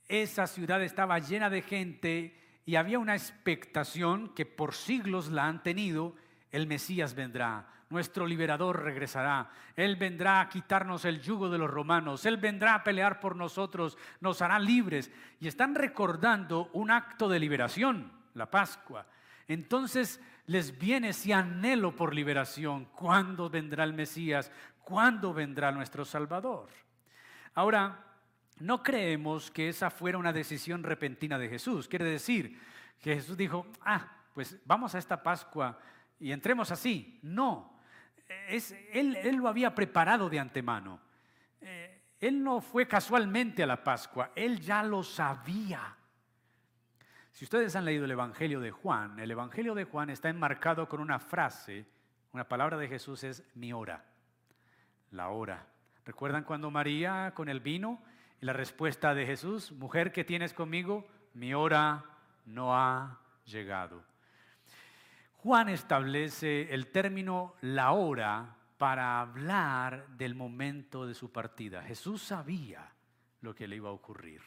Esa 0.07 0.45
ciudad 0.45 0.83
estaba 0.83 1.17
llena 1.17 1.49
de 1.49 1.63
gente 1.63 2.39
y 2.67 2.75
había 2.75 2.99
una 2.99 3.15
expectación 3.15 4.31
que 4.35 4.45
por 4.45 4.75
siglos 4.75 5.31
la 5.31 5.47
han 5.47 5.63
tenido, 5.63 6.15
el 6.51 6.67
Mesías 6.67 7.15
vendrá, 7.15 7.65
nuestro 7.89 8.25
liberador 8.25 8.83
regresará, 8.83 9.49
Él 9.75 9.95
vendrá 9.95 10.41
a 10.41 10.49
quitarnos 10.49 11.05
el 11.05 11.21
yugo 11.21 11.49
de 11.49 11.57
los 11.57 11.69
romanos, 11.69 12.25
Él 12.25 12.37
vendrá 12.37 12.75
a 12.75 12.83
pelear 12.83 13.19
por 13.19 13.35
nosotros, 13.35 13.97
nos 14.19 14.41
hará 14.41 14.59
libres. 14.59 15.11
Y 15.39 15.47
están 15.47 15.75
recordando 15.75 16.69
un 16.73 16.91
acto 16.91 17.27
de 17.27 17.39
liberación, 17.39 18.11
la 18.33 18.49
Pascua. 18.49 19.05
Entonces 19.47 20.21
les 20.45 20.77
viene 20.77 21.09
ese 21.09 21.33
anhelo 21.33 21.95
por 21.95 22.15
liberación. 22.15 22.85
¿Cuándo 22.85 23.49
vendrá 23.49 23.83
el 23.83 23.93
Mesías? 23.93 24.51
¿Cuándo 24.83 25.33
vendrá 25.33 25.71
nuestro 25.71 26.05
Salvador? 26.05 26.69
Ahora, 27.53 28.05
no 28.59 28.83
creemos 28.83 29.51
que 29.51 29.69
esa 29.69 29.89
fuera 29.89 30.17
una 30.17 30.31
decisión 30.31 30.83
repentina 30.83 31.37
de 31.37 31.49
Jesús. 31.49 31.87
Quiere 31.87 32.05
decir 32.05 32.59
que 33.01 33.15
Jesús 33.15 33.35
dijo, 33.35 33.65
ah, 33.81 34.07
pues 34.33 34.57
vamos 34.65 34.95
a 34.95 34.99
esta 34.99 35.21
Pascua 35.21 35.77
y 36.21 36.31
entremos 36.31 36.71
así. 36.71 37.19
No, 37.23 37.79
él, 38.47 39.35
lo 39.35 39.47
había 39.47 39.73
preparado 39.73 40.29
de 40.29 40.39
antemano. 40.39 41.01
Eh, 41.59 42.01
él 42.19 42.43
no 42.43 42.61
fue 42.61 42.87
casualmente 42.87 43.63
a 43.63 43.67
la 43.67 43.83
Pascua, 43.83 44.31
él 44.35 44.59
ya 44.61 44.83
lo 44.83 45.03
sabía. 45.03 45.97
Si 47.31 47.45
ustedes 47.45 47.75
han 47.75 47.85
leído 47.85 48.05
el 48.05 48.11
Evangelio 48.11 48.59
de 48.59 48.69
Juan, 48.69 49.19
el 49.19 49.31
Evangelio 49.31 49.73
de 49.73 49.85
Juan 49.85 50.11
está 50.11 50.29
enmarcado 50.29 50.87
con 50.87 50.99
una 50.99 51.17
frase, 51.17 51.87
una 52.33 52.47
palabra 52.47 52.77
de 52.77 52.87
Jesús 52.87 53.23
es 53.23 53.43
mi 53.55 53.73
hora, 53.73 54.05
la 55.09 55.29
hora. 55.29 55.65
¿Recuerdan 56.05 56.43
cuando 56.43 56.69
María 56.69 57.31
con 57.33 57.49
el 57.49 57.61
vino 57.61 57.99
y 58.39 58.45
la 58.45 58.53
respuesta 58.53 59.15
de 59.15 59.25
Jesús, 59.25 59.71
mujer 59.71 60.11
que 60.11 60.23
tienes 60.23 60.53
conmigo, 60.53 61.07
mi 61.33 61.55
hora 61.55 62.05
no 62.45 62.75
ha 62.75 63.19
llegado? 63.45 64.10
Juan 65.43 65.69
establece 65.69 66.71
el 66.71 66.87
término 66.87 67.55
la 67.61 67.93
hora 67.93 68.55
para 68.77 69.19
hablar 69.19 70.07
del 70.09 70.35
momento 70.35 71.07
de 71.07 71.15
su 71.15 71.31
partida. 71.31 71.81
Jesús 71.81 72.21
sabía 72.21 72.87
lo 73.41 73.55
que 73.55 73.67
le 73.67 73.77
iba 73.77 73.89
a 73.89 73.93
ocurrir. 73.93 74.41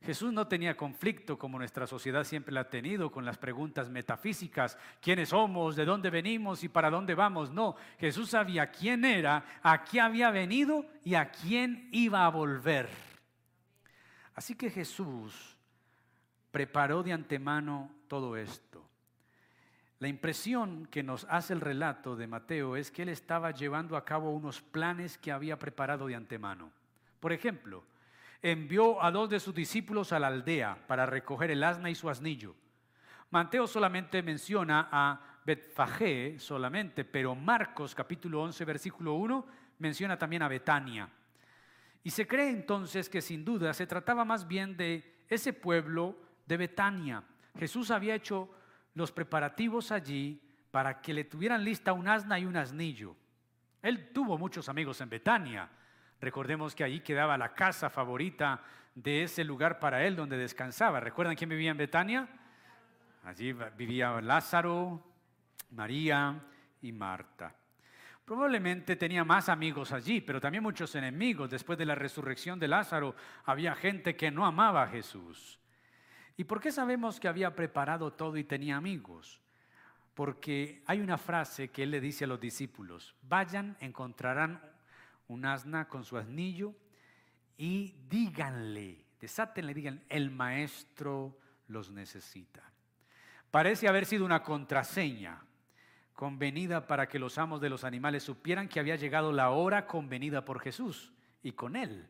Jesús 0.00 0.32
no 0.32 0.46
tenía 0.46 0.74
conflicto 0.74 1.38
como 1.38 1.58
nuestra 1.58 1.86
sociedad 1.86 2.24
siempre 2.24 2.52
la 2.52 2.60
ha 2.60 2.70
tenido 2.70 3.10
con 3.12 3.26
las 3.26 3.36
preguntas 3.36 3.90
metafísicas, 3.90 4.78
quiénes 5.02 5.30
somos, 5.30 5.76
de 5.76 5.84
dónde 5.84 6.08
venimos 6.08 6.64
y 6.64 6.70
para 6.70 6.88
dónde 6.88 7.14
vamos. 7.14 7.50
No, 7.50 7.76
Jesús 7.98 8.30
sabía 8.30 8.70
quién 8.70 9.04
era, 9.04 9.44
a 9.62 9.84
qué 9.84 10.00
había 10.00 10.30
venido 10.30 10.86
y 11.04 11.14
a 11.14 11.30
quién 11.30 11.90
iba 11.92 12.24
a 12.24 12.30
volver. 12.30 12.88
Así 14.34 14.54
que 14.54 14.70
Jesús 14.70 15.58
preparó 16.50 17.02
de 17.02 17.12
antemano 17.12 17.90
todo 18.08 18.36
esto. 18.36 18.93
La 20.00 20.08
impresión 20.08 20.86
que 20.86 21.02
nos 21.02 21.26
hace 21.30 21.52
el 21.52 21.60
relato 21.60 22.16
de 22.16 22.26
Mateo 22.26 22.76
es 22.76 22.90
que 22.90 23.02
él 23.02 23.08
estaba 23.08 23.52
llevando 23.52 23.96
a 23.96 24.04
cabo 24.04 24.30
unos 24.30 24.60
planes 24.60 25.18
que 25.18 25.30
había 25.30 25.58
preparado 25.58 26.06
de 26.08 26.16
antemano. 26.16 26.70
Por 27.20 27.32
ejemplo, 27.32 27.84
envió 28.42 29.02
a 29.02 29.10
dos 29.10 29.30
de 29.30 29.40
sus 29.40 29.54
discípulos 29.54 30.12
a 30.12 30.18
la 30.18 30.26
aldea 30.26 30.76
para 30.86 31.06
recoger 31.06 31.50
el 31.50 31.62
asna 31.62 31.90
y 31.90 31.94
su 31.94 32.10
asnillo. 32.10 32.54
Mateo 33.30 33.66
solamente 33.66 34.22
menciona 34.22 34.88
a 34.90 35.20
Betfagé 35.46 36.38
solamente, 36.38 37.04
pero 37.04 37.34
Marcos 37.34 37.94
capítulo 37.94 38.42
11 38.42 38.64
versículo 38.64 39.14
1 39.14 39.46
menciona 39.78 40.18
también 40.18 40.42
a 40.42 40.48
Betania. 40.48 41.08
Y 42.02 42.10
se 42.10 42.26
cree 42.26 42.50
entonces 42.50 43.08
que 43.08 43.22
sin 43.22 43.44
duda 43.44 43.72
se 43.72 43.86
trataba 43.86 44.24
más 44.24 44.46
bien 44.46 44.76
de 44.76 45.24
ese 45.28 45.52
pueblo 45.52 46.16
de 46.46 46.56
Betania. 46.56 47.22
Jesús 47.58 47.90
había 47.90 48.14
hecho 48.14 48.50
los 48.94 49.12
preparativos 49.12 49.92
allí 49.92 50.40
para 50.70 51.00
que 51.00 51.14
le 51.14 51.24
tuvieran 51.24 51.64
lista 51.64 51.92
un 51.92 52.08
asna 52.08 52.38
y 52.38 52.46
un 52.46 52.56
asnillo. 52.56 53.16
Él 53.82 54.10
tuvo 54.12 54.38
muchos 54.38 54.68
amigos 54.68 55.00
en 55.00 55.10
Betania, 55.10 55.68
Recordemos 56.24 56.74
que 56.74 56.82
allí 56.82 57.00
quedaba 57.00 57.36
la 57.36 57.52
casa 57.52 57.90
favorita 57.90 58.62
de 58.94 59.24
ese 59.24 59.44
lugar 59.44 59.78
para 59.78 60.02
él 60.04 60.16
donde 60.16 60.38
descansaba. 60.38 60.98
¿Recuerdan 60.98 61.36
quién 61.36 61.50
vivía 61.50 61.70
en 61.70 61.76
Betania? 61.76 62.26
Allí 63.24 63.54
vivía 63.76 64.18
Lázaro, 64.22 65.02
María 65.72 66.40
y 66.80 66.92
Marta. 66.92 67.54
Probablemente 68.24 68.96
tenía 68.96 69.22
más 69.22 69.50
amigos 69.50 69.92
allí, 69.92 70.22
pero 70.22 70.40
también 70.40 70.62
muchos 70.62 70.94
enemigos. 70.94 71.50
Después 71.50 71.78
de 71.78 71.84
la 71.84 71.94
resurrección 71.94 72.58
de 72.58 72.68
Lázaro 72.68 73.14
había 73.44 73.74
gente 73.74 74.16
que 74.16 74.30
no 74.30 74.46
amaba 74.46 74.84
a 74.84 74.88
Jesús. 74.88 75.60
¿Y 76.36 76.44
por 76.44 76.60
qué 76.60 76.72
sabemos 76.72 77.20
que 77.20 77.28
había 77.28 77.54
preparado 77.54 78.12
todo 78.12 78.36
y 78.36 78.44
tenía 78.44 78.76
amigos? 78.76 79.40
Porque 80.14 80.82
hay 80.86 81.00
una 81.00 81.18
frase 81.18 81.70
que 81.70 81.84
él 81.84 81.90
le 81.90 82.00
dice 82.00 82.24
a 82.24 82.28
los 82.28 82.40
discípulos, 82.40 83.14
vayan, 83.22 83.76
encontrarán 83.80 84.60
un 85.28 85.44
asna 85.44 85.88
con 85.88 86.04
su 86.04 86.16
asnillo 86.16 86.74
y 87.56 87.94
díganle, 88.08 89.04
desátenle, 89.20 89.74
digan, 89.74 90.04
el 90.08 90.30
maestro 90.30 91.38
los 91.68 91.90
necesita. 91.90 92.62
Parece 93.50 93.88
haber 93.88 94.06
sido 94.06 94.24
una 94.24 94.42
contraseña 94.42 95.44
convenida 96.14 96.86
para 96.86 97.08
que 97.08 97.18
los 97.18 97.38
amos 97.38 97.60
de 97.60 97.70
los 97.70 97.84
animales 97.84 98.22
supieran 98.22 98.68
que 98.68 98.80
había 98.80 98.96
llegado 98.96 99.32
la 99.32 99.50
hora 99.50 99.86
convenida 99.86 100.44
por 100.44 100.60
Jesús 100.60 101.12
y 101.42 101.52
con 101.52 101.76
él. 101.76 102.08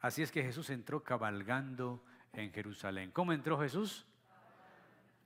Así 0.00 0.22
es 0.22 0.32
que 0.32 0.42
Jesús 0.42 0.68
entró 0.70 1.02
cabalgando 1.02 2.04
en 2.32 2.52
Jerusalén. 2.52 3.10
¿Cómo 3.10 3.32
entró 3.32 3.58
Jesús? 3.60 4.06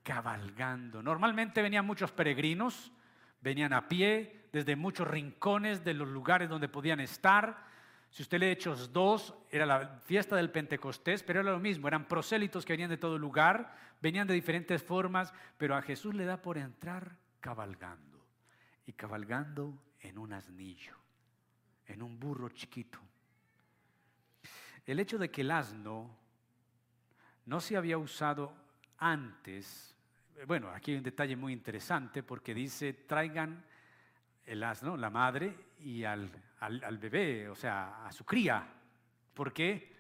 Cabalgando. 0.03 1.03
Normalmente 1.03 1.63
venían 1.63 1.87
muchos 1.87 2.13
peregrinos, 2.13 2.93
venían 3.41 3.73
a 3.73 3.89
pie, 3.89 4.47
desde 4.53 4.77
muchos 4.77 5.07
rincones 5.07 5.85
de 5.85 5.95
los 5.95 6.09
lugares 6.09 6.49
donde 6.49 6.69
podían 6.69 7.01
estar. 7.01 7.65
Si 8.11 8.23
usted 8.23 8.39
lee 8.39 8.47
Hechos 8.47 8.93
2, 8.93 9.35
era 9.51 9.67
la 9.67 10.01
fiesta 10.05 10.37
del 10.37 10.51
Pentecostés, 10.51 11.23
pero 11.23 11.41
era 11.41 11.51
lo 11.51 11.61
mismo, 11.61 11.89
eran 11.89 12.09
prosélitos 12.09 12.65
que 12.65 12.73
venían 12.73 12.91
de 12.91 12.97
todo 12.97 13.19
lugar, 13.19 13.77
venían 14.01 14.27
de 14.27 14.35
diferentes 14.35 14.83
formas, 14.83 15.33
pero 15.59 15.77
a 15.77 15.83
Jesús 15.83 16.15
le 16.15 16.25
da 16.25 16.41
por 16.41 16.57
entrar 16.57 17.17
cabalgando, 17.41 18.25
y 18.87 18.93
cabalgando 18.93 19.77
en 20.01 20.19
un 20.19 20.33
asnillo, 20.33 20.97
en 21.87 22.03
un 22.03 22.19
burro 22.19 22.49
chiquito. 22.49 22.99
El 24.87 25.01
hecho 25.01 25.19
de 25.19 25.31
que 25.31 25.43
el 25.43 25.51
asno 25.51 26.17
no 27.47 27.61
se 27.61 27.77
había 27.77 27.97
usado 27.99 28.53
antes, 28.99 29.95
bueno, 30.47 30.69
aquí 30.71 30.91
hay 30.91 30.99
un 30.99 31.03
detalle 31.03 31.35
muy 31.37 31.53
interesante 31.53 32.23
porque 32.23 32.55
dice, 32.55 32.93
traigan 32.93 33.65
el 34.45 34.63
asno, 34.63 34.97
la 34.97 35.11
madre, 35.11 35.57
y 35.81 36.05
al, 36.05 36.31
al, 36.61 36.99
bebé, 36.99 37.49
o 37.49 37.55
sea, 37.55 38.07
a 38.07 38.13
su 38.13 38.25
cría. 38.25 38.67
¿Por 39.35 39.53
qué? 39.53 39.95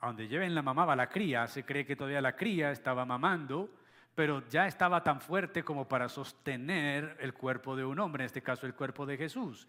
A 0.00 0.08
donde 0.08 0.28
lleven 0.28 0.54
la 0.54 0.62
mamá 0.62 0.84
va 0.84 0.96
la 0.96 1.08
cría, 1.08 1.46
se 1.46 1.64
cree 1.64 1.86
que 1.86 1.96
todavía 1.96 2.20
la 2.20 2.36
cría 2.36 2.70
estaba 2.70 3.04
mamando, 3.04 3.70
pero 4.14 4.46
ya 4.48 4.66
estaba 4.66 5.02
tan 5.02 5.20
fuerte 5.20 5.62
como 5.62 5.88
para 5.88 6.08
sostener 6.08 7.16
el 7.20 7.34
cuerpo 7.34 7.76
de 7.76 7.84
un 7.84 7.98
hombre, 7.98 8.24
en 8.24 8.26
este 8.26 8.42
caso 8.42 8.66
el 8.66 8.74
cuerpo 8.74 9.06
de 9.06 9.16
Jesús. 9.16 9.66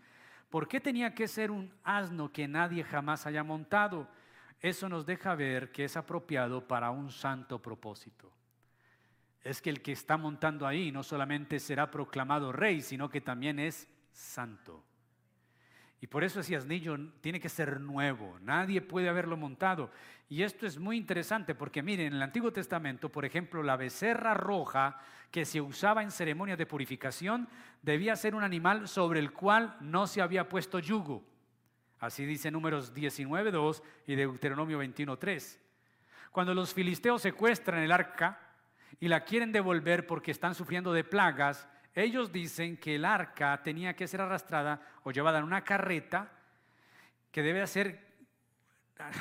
¿Por 0.50 0.68
qué 0.68 0.80
tenía 0.80 1.14
que 1.14 1.28
ser 1.28 1.52
un 1.52 1.74
asno 1.84 2.32
que 2.32 2.48
nadie 2.48 2.84
jamás 2.84 3.26
haya 3.26 3.44
montado? 3.44 4.08
Eso 4.60 4.90
nos 4.90 5.06
deja 5.06 5.36
ver 5.36 5.72
que 5.72 5.86
es 5.86 5.98
apropiado 5.98 6.68
para 6.68 6.92
un 6.92 7.12
santo 7.12 7.62
propósito 7.62 8.32
es 9.50 9.62
que 9.62 9.70
el 9.70 9.82
que 9.82 9.94
está 9.94 10.18
montando 10.18 10.68
ahí 10.68 10.92
no 10.92 11.04
solamente 11.04 11.60
será 11.60 11.90
proclamado 11.90 12.52
rey, 12.52 12.82
sino 12.82 13.10
que 13.10 13.22
también 13.22 13.60
es 13.60 13.88
santo. 14.12 14.84
Y 16.00 16.08
por 16.08 16.24
eso 16.24 16.42
ese 16.42 16.56
asnillo 16.56 16.98
tiene 17.22 17.40
que 17.40 17.50
ser 17.50 17.80
nuevo, 17.80 18.38
nadie 18.42 18.82
puede 18.82 19.10
haberlo 19.10 19.38
montado. 19.38 19.90
Y 20.30 20.44
esto 20.44 20.68
es 20.68 20.78
muy 20.78 20.98
interesante 20.98 21.56
porque 21.56 21.82
miren, 21.82 22.08
en 22.08 22.14
el 22.16 22.22
Antiguo 22.22 22.52
Testamento, 22.52 23.10
por 23.10 23.26
ejemplo, 23.26 23.64
la 23.64 23.78
becerra 23.78 24.34
roja 24.34 25.00
que 25.32 25.46
se 25.46 25.62
usaba 25.62 26.04
en 26.04 26.12
ceremonias 26.12 26.58
de 26.58 26.66
purificación 26.66 27.48
debía 27.82 28.16
ser 28.16 28.36
un 28.36 28.44
animal 28.44 28.88
sobre 28.88 29.20
el 29.20 29.32
cual 29.32 29.78
no 29.80 30.08
se 30.08 30.22
había 30.22 30.50
puesto 30.50 30.80
yugo. 30.80 31.24
Así 32.00 32.26
dice 32.26 32.52
números 32.52 32.94
19.2 32.94 33.82
y 34.06 34.16
Deuteronomio 34.16 34.82
21.3. 34.82 35.58
Cuando 36.32 36.54
los 36.54 36.74
filisteos 36.74 37.22
secuestran 37.22 37.82
el 37.82 37.92
arca, 37.92 38.48
y 39.00 39.08
la 39.08 39.24
quieren 39.24 39.52
devolver 39.52 40.08
porque 40.08 40.32
están 40.32 40.56
sufriendo 40.56 40.94
de 40.94 41.04
plagas, 41.04 41.68
ellos 41.94 42.32
dicen 42.32 42.78
que 42.78 42.96
el 42.96 43.06
arca 43.06 43.62
tenía 43.64 43.96
que 43.96 44.08
ser 44.08 44.22
arrastrada 44.22 44.82
o 45.04 45.12
llevada 45.12 45.40
en 45.40 45.46
una 45.46 45.64
carreta 45.64 46.32
que 47.32 47.42
debe 47.42 47.66
ser 47.68 48.08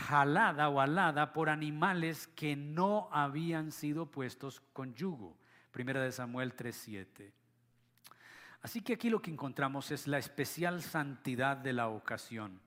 jalada 0.08 0.68
o 0.70 0.80
alada 0.80 1.32
por 1.32 1.50
animales 1.50 2.28
que 2.28 2.56
no 2.56 3.08
habían 3.12 3.72
sido 3.72 4.06
puestos 4.06 4.60
con 4.72 4.94
yugo. 4.94 5.36
Primera 5.70 6.02
de 6.02 6.12
Samuel 6.12 6.54
3:7. 6.54 7.32
Así 8.62 8.80
que 8.80 8.94
aquí 8.94 9.10
lo 9.10 9.20
que 9.20 9.30
encontramos 9.30 9.90
es 9.90 10.06
la 10.06 10.18
especial 10.18 10.82
santidad 10.82 11.56
de 11.56 11.74
la 11.74 11.88
ocasión. 11.88 12.60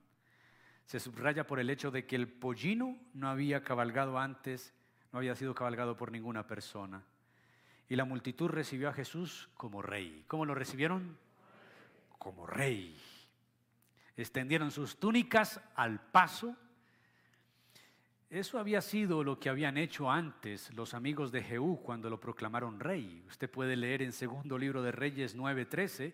Se 0.90 0.98
subraya 0.98 1.46
por 1.46 1.60
el 1.60 1.70
hecho 1.70 1.92
de 1.92 2.04
que 2.04 2.16
el 2.16 2.26
pollino 2.26 2.98
no 3.14 3.28
había 3.28 3.62
cabalgado 3.62 4.18
antes 4.18 4.74
no 5.12 5.20
había 5.20 5.36
sido 5.36 5.54
cabalgado 5.54 5.96
por 5.96 6.10
ninguna 6.10 6.48
persona. 6.48 7.00
Y 7.88 7.94
la 7.94 8.04
multitud 8.04 8.48
recibió 8.48 8.88
a 8.88 8.92
Jesús 8.92 9.48
como 9.56 9.82
rey. 9.82 10.24
¿Cómo 10.26 10.44
lo 10.44 10.52
recibieron? 10.52 11.16
Como 12.18 12.44
rey. 12.44 13.00
Extendieron 14.16 14.72
sus 14.72 14.98
túnicas 14.98 15.60
al 15.76 16.00
paso. 16.00 16.56
Eso 18.28 18.58
había 18.58 18.80
sido 18.80 19.22
lo 19.22 19.38
que 19.38 19.48
habían 19.48 19.78
hecho 19.78 20.10
antes 20.10 20.74
los 20.74 20.92
amigos 20.92 21.30
de 21.30 21.44
Jehú 21.44 21.80
cuando 21.84 22.10
lo 22.10 22.18
proclamaron 22.18 22.80
rey. 22.80 23.22
Usted 23.28 23.48
puede 23.48 23.76
leer 23.76 24.02
en 24.02 24.10
segundo 24.10 24.58
libro 24.58 24.82
de 24.82 24.90
Reyes 24.90 25.36
9:13 25.36 26.12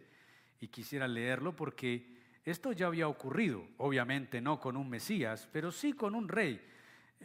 y 0.60 0.68
quisiera 0.68 1.08
leerlo 1.08 1.56
porque 1.56 2.15
esto 2.46 2.72
ya 2.72 2.86
había 2.86 3.08
ocurrido, 3.08 3.66
obviamente 3.76 4.40
no 4.40 4.60
con 4.60 4.76
un 4.76 4.88
Mesías, 4.88 5.48
pero 5.52 5.70
sí 5.72 5.92
con 5.92 6.14
un 6.14 6.28
rey. 6.28 6.64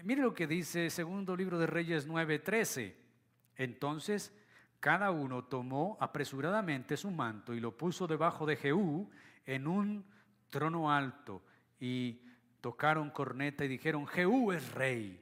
Mire 0.03 0.23
lo 0.23 0.33
que 0.33 0.47
dice 0.47 0.89
segundo 0.89 1.35
libro 1.35 1.59
de 1.59 1.67
Reyes 1.67 2.07
9:13. 2.07 2.95
Entonces 3.55 4.35
cada 4.79 5.11
uno 5.11 5.43
tomó 5.43 5.95
apresuradamente 6.01 6.97
su 6.97 7.11
manto 7.11 7.53
y 7.53 7.59
lo 7.59 7.77
puso 7.77 8.07
debajo 8.07 8.47
de 8.47 8.55
Jehú 8.55 9.09
en 9.45 9.67
un 9.67 10.03
trono 10.49 10.91
alto 10.91 11.43
y 11.79 12.19
tocaron 12.61 13.11
corneta 13.11 13.63
y 13.63 13.67
dijeron, 13.67 14.07
Jehú 14.07 14.51
es 14.51 14.73
rey. 14.73 15.21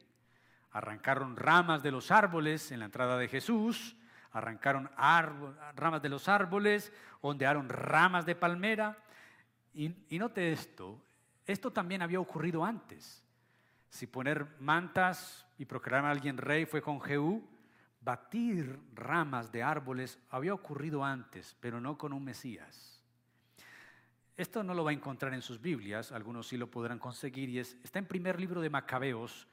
Arrancaron 0.72 1.36
ramas 1.36 1.84
de 1.84 1.92
los 1.92 2.10
árboles 2.10 2.72
en 2.72 2.80
la 2.80 2.86
entrada 2.86 3.18
de 3.18 3.28
Jesús, 3.28 3.98
arrancaron 4.32 4.90
ramas 5.76 6.02
de 6.02 6.10
los 6.10 6.30
árboles, 6.30 6.94
ondearon 7.20 7.68
ramas 7.68 8.26
de 8.26 8.36
palmera. 8.36 8.98
Y, 9.74 10.18
note 10.18 10.52
esto, 10.52 11.00
esto 11.46 11.72
también 11.72 12.02
había 12.02 12.20
ocurrido 12.20 12.66
antes. 12.66 13.24
Si 13.90 14.08
poner 14.08 14.48
mantas 14.60 15.46
y 15.58 15.66
proclamar 15.66 16.10
a 16.10 16.12
alguien 16.12 16.38
rey 16.38 16.66
fue 16.66 16.82
con 16.82 17.00
Jehú, 17.02 17.48
batir 18.02 18.80
ramas 18.94 19.52
de 19.52 19.64
árboles 19.64 20.20
había 20.30 20.54
ocurrido 20.54 21.04
antes, 21.04 21.56
pero 21.60 21.82
no 21.82 21.98
con 21.98 22.14
un 22.14 22.24
Mesías. 22.24 23.02
Esto 24.38 24.64
no 24.64 24.74
lo 24.74 24.86
va 24.86 24.92
a 24.92 24.94
encontrar 24.94 25.34
en 25.34 25.42
sus 25.42 25.62
Biblias, 25.62 26.12
algunos 26.12 26.48
sí 26.48 26.56
lo 26.56 26.72
podrán 26.72 26.98
conseguir, 26.98 27.50
y 27.50 27.60
es, 27.60 27.76
está 27.84 28.00
en 28.00 28.06
primer 28.06 28.40
libro 28.40 28.62
de 28.62 28.70
Macabeos 28.70 29.48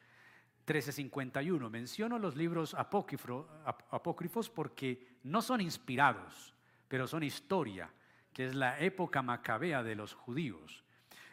1351. 0.66 1.70
Menciono 1.70 2.18
los 2.18 2.36
libros 2.36 2.74
apócrifos 2.74 4.50
porque 4.50 5.18
no 5.24 5.42
son 5.42 5.60
inspirados, 5.60 6.54
pero 6.88 7.06
son 7.06 7.22
historia, 7.22 7.90
que 8.36 8.44
es 8.44 8.54
la 8.54 8.78
época 8.80 9.22
macabea 9.22 9.82
de 9.82 9.94
los 9.94 10.12
judíos. 10.12 10.84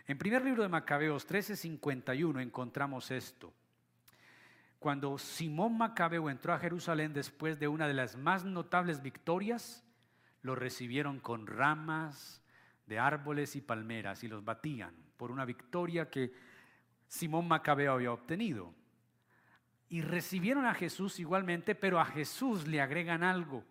En 0.07 0.17
primer 0.17 0.41
libro 0.41 0.63
de 0.63 0.69
Macabeos 0.69 1.25
1351 1.25 2.39
encontramos 2.39 3.11
esto. 3.11 3.53
Cuando 4.79 5.17
Simón 5.17 5.77
Macabeo 5.77 6.29
entró 6.29 6.53
a 6.53 6.59
Jerusalén 6.59 7.11
después 7.11 7.59
de 7.59 7.67
una 7.67 7.89
de 7.89 7.93
las 7.93 8.15
más 8.15 8.45
notables 8.45 9.01
victorias, 9.01 9.83
lo 10.43 10.55
recibieron 10.55 11.19
con 11.19 11.45
ramas 11.45 12.41
de 12.85 12.99
árboles 12.99 13.57
y 13.57 13.61
palmeras 13.61 14.23
y 14.23 14.29
los 14.29 14.45
batían 14.45 14.95
por 15.17 15.29
una 15.29 15.43
victoria 15.43 16.09
que 16.09 16.31
Simón 17.09 17.49
Macabeo 17.49 17.91
había 17.91 18.13
obtenido. 18.13 18.73
Y 19.89 20.03
recibieron 20.03 20.65
a 20.65 20.73
Jesús 20.73 21.19
igualmente, 21.19 21.75
pero 21.75 21.99
a 21.99 22.05
Jesús 22.05 22.65
le 22.65 22.79
agregan 22.79 23.23
algo 23.23 23.65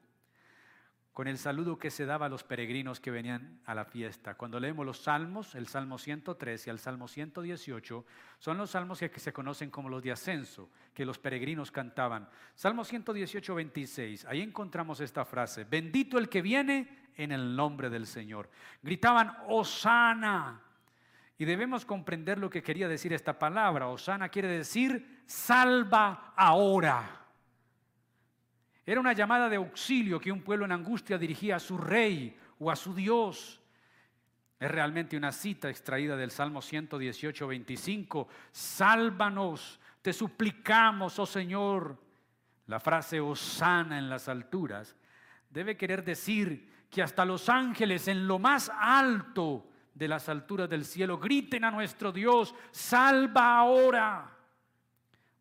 con 1.12 1.28
el 1.28 1.36
saludo 1.36 1.78
que 1.78 1.90
se 1.90 2.06
daba 2.06 2.26
a 2.26 2.28
los 2.28 2.42
peregrinos 2.42 2.98
que 2.98 3.10
venían 3.10 3.60
a 3.66 3.74
la 3.74 3.84
fiesta. 3.84 4.34
Cuando 4.34 4.58
leemos 4.58 4.86
los 4.86 4.98
salmos, 5.02 5.54
el 5.54 5.66
Salmo 5.66 5.98
103 5.98 6.66
y 6.66 6.70
el 6.70 6.78
Salmo 6.78 7.06
118, 7.06 8.06
son 8.38 8.56
los 8.56 8.70
salmos 8.70 8.98
que 9.00 9.20
se 9.20 9.32
conocen 9.32 9.70
como 9.70 9.90
los 9.90 10.02
de 10.02 10.12
ascenso, 10.12 10.70
que 10.94 11.04
los 11.04 11.18
peregrinos 11.18 11.70
cantaban. 11.70 12.28
Salmo 12.54 12.82
118, 12.82 13.54
26, 13.54 14.24
ahí 14.24 14.40
encontramos 14.40 15.00
esta 15.00 15.24
frase, 15.26 15.64
bendito 15.64 16.16
el 16.16 16.30
que 16.30 16.40
viene 16.40 17.02
en 17.16 17.30
el 17.30 17.54
nombre 17.54 17.90
del 17.90 18.06
Señor. 18.06 18.48
Gritaban, 18.82 19.36
Osana. 19.48 20.62
Y 21.36 21.44
debemos 21.44 21.84
comprender 21.84 22.38
lo 22.38 22.48
que 22.48 22.62
quería 22.62 22.88
decir 22.88 23.12
esta 23.12 23.38
palabra. 23.38 23.88
Osana 23.88 24.28
quiere 24.28 24.48
decir, 24.48 25.22
salva 25.26 26.32
ahora. 26.36 27.21
Era 28.84 29.00
una 29.00 29.12
llamada 29.12 29.48
de 29.48 29.56
auxilio 29.56 30.18
que 30.18 30.32
un 30.32 30.42
pueblo 30.42 30.64
en 30.64 30.72
angustia 30.72 31.16
dirigía 31.16 31.56
a 31.56 31.60
su 31.60 31.78
rey 31.78 32.36
o 32.58 32.70
a 32.70 32.76
su 32.76 32.94
Dios. 32.94 33.60
Es 34.58 34.70
realmente 34.70 35.16
una 35.16 35.32
cita 35.32 35.70
extraída 35.70 36.16
del 36.16 36.30
Salmo 36.30 36.60
118, 36.62 37.46
25. 37.46 38.28
Sálvanos, 38.50 39.80
te 40.00 40.12
suplicamos, 40.12 41.18
oh 41.18 41.26
Señor. 41.26 41.96
La 42.66 42.80
frase 42.80 43.20
Osana 43.20 43.98
en 43.98 44.08
las 44.08 44.28
alturas 44.28 44.96
debe 45.50 45.76
querer 45.76 46.04
decir 46.04 46.86
que 46.90 47.02
hasta 47.02 47.24
los 47.24 47.48
ángeles 47.48 48.08
en 48.08 48.26
lo 48.26 48.38
más 48.38 48.70
alto 48.74 49.68
de 49.94 50.08
las 50.08 50.28
alturas 50.28 50.68
del 50.68 50.84
cielo 50.84 51.18
griten 51.18 51.64
a 51.64 51.70
nuestro 51.70 52.12
Dios, 52.12 52.54
salva 52.70 53.58
ahora. 53.58 54.30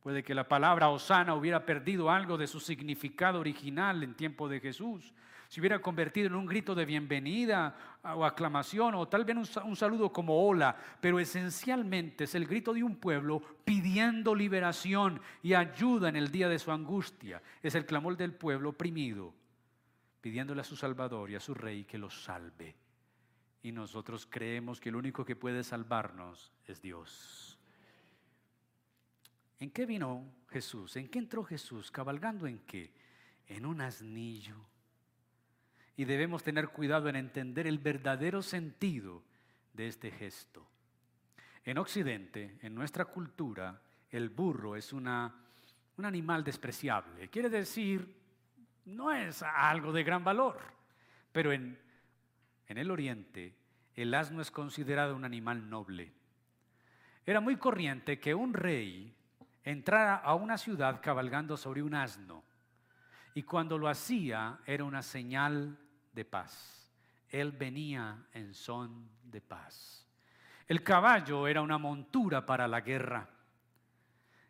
Puede 0.02 0.24
que 0.24 0.34
la 0.34 0.48
palabra 0.48 0.90
Osana 0.90 1.36
hubiera 1.36 1.64
perdido 1.64 2.10
algo 2.10 2.36
de 2.36 2.48
su 2.48 2.60
significado 2.60 3.40
original 3.40 4.02
en 4.02 4.16
tiempo 4.16 4.50
de 4.50 4.60
Jesús. 4.60 5.14
Se 5.48 5.60
hubiera 5.60 5.80
convertido 5.80 6.28
en 6.28 6.36
un 6.36 6.48
grito 6.48 6.74
de 6.74 6.86
bienvenida 6.86 8.00
o 8.16 8.26
aclamación 8.26 8.96
o 8.96 9.08
tal 9.08 9.26
vez 9.26 9.56
un, 9.64 9.76
saludo 9.76 10.12
como 10.12 10.48
hola, 10.48 10.76
pero 11.00 11.20
esencialmente 11.20 12.24
es 12.24 12.34
el 12.34 12.48
grito 12.48 12.74
de 12.74 12.84
un 12.84 12.96
pueblo 12.96 13.42
pidiendo 13.64 14.34
liberación 14.34 15.22
y 15.44 15.54
ayuda 15.54 16.10
en 16.10 16.16
el 16.16 16.32
día 16.32 16.50
de 16.50 16.58
su 16.58 16.72
angustia. 16.72 17.42
Es 17.62 17.76
el 17.76 17.86
clamor 17.86 18.18
del 18.18 18.34
pueblo 18.34 18.70
oprimido, 18.70 19.36
pidiéndole 20.20 20.62
a 20.62 20.64
su 20.64 20.76
Salvador 20.76 21.30
y 21.30 21.36
a 21.36 21.40
su 21.40 21.54
Rey 21.54 21.84
que 21.84 22.00
los 22.00 22.24
salve. 22.24 22.76
Y 23.62 23.72
nosotros 23.72 24.26
creemos 24.28 24.80
que 24.80 24.90
el 24.90 24.96
único 24.96 25.24
que 25.24 25.36
puede 25.36 25.64
salvarnos 25.64 26.52
es 26.66 26.82
Dios. 26.82 27.61
¿En 29.62 29.70
qué 29.70 29.86
vino 29.86 30.26
Jesús? 30.50 30.96
¿En 30.96 31.08
qué 31.08 31.20
entró 31.20 31.44
Jesús? 31.44 31.92
¿Cabalgando 31.92 32.48
en 32.48 32.58
qué? 32.66 32.92
En 33.46 33.68
un 33.68 33.80
asnillo. 33.80 34.56
Y 35.96 36.06
debemos 36.06 36.42
tener 36.44 36.70
cuidado 36.70 37.08
en 37.10 37.16
entender 37.16 37.68
el 37.68 37.78
verdadero 37.78 38.42
sentido 38.42 39.22
de 39.72 39.88
este 39.88 40.10
gesto. 40.10 40.68
En 41.64 41.78
Occidente, 41.78 42.58
en 42.64 42.74
nuestra 42.74 43.06
cultura, 43.06 43.80
el 44.10 44.30
burro 44.30 44.76
es 44.76 44.94
una, 44.94 45.32
un 45.96 46.06
animal 46.06 46.44
despreciable. 46.44 47.30
Quiere 47.30 47.52
decir, 47.52 48.16
no 48.86 49.14
es 49.14 49.44
algo 49.44 49.92
de 49.92 50.04
gran 50.04 50.24
valor. 50.24 50.60
Pero 51.32 51.52
en, 51.52 51.78
en 52.66 52.78
el 52.80 52.90
Oriente, 52.90 53.54
el 53.94 54.12
asno 54.16 54.42
es 54.42 54.50
considerado 54.50 55.16
un 55.16 55.24
animal 55.24 55.70
noble. 55.70 56.12
Era 57.24 57.40
muy 57.40 57.58
corriente 57.58 58.20
que 58.20 58.34
un 58.34 58.56
rey 58.56 59.16
entrara 59.64 60.16
a 60.16 60.36
una 60.36 60.58
ciudad 60.58 61.02
cabalgando 61.02 61.58
sobre 61.58 61.84
un 61.84 61.94
asno. 61.94 62.44
Y 63.34 63.44
cuando 63.44 63.78
lo 63.78 63.88
hacía 63.88 64.60
era 64.66 64.84
una 64.84 65.02
señal 65.02 65.78
de 66.12 66.26
paz. 66.26 66.92
Él 67.30 67.52
venía 67.52 68.26
en 68.34 68.54
son 68.54 69.10
de 69.24 69.42
paz. 69.42 70.06
El 70.68 70.84
caballo 70.84 71.48
era 71.48 71.62
una 71.62 71.78
montura 71.78 72.46
para 72.46 72.68
la 72.68 72.82
guerra. 72.82 73.30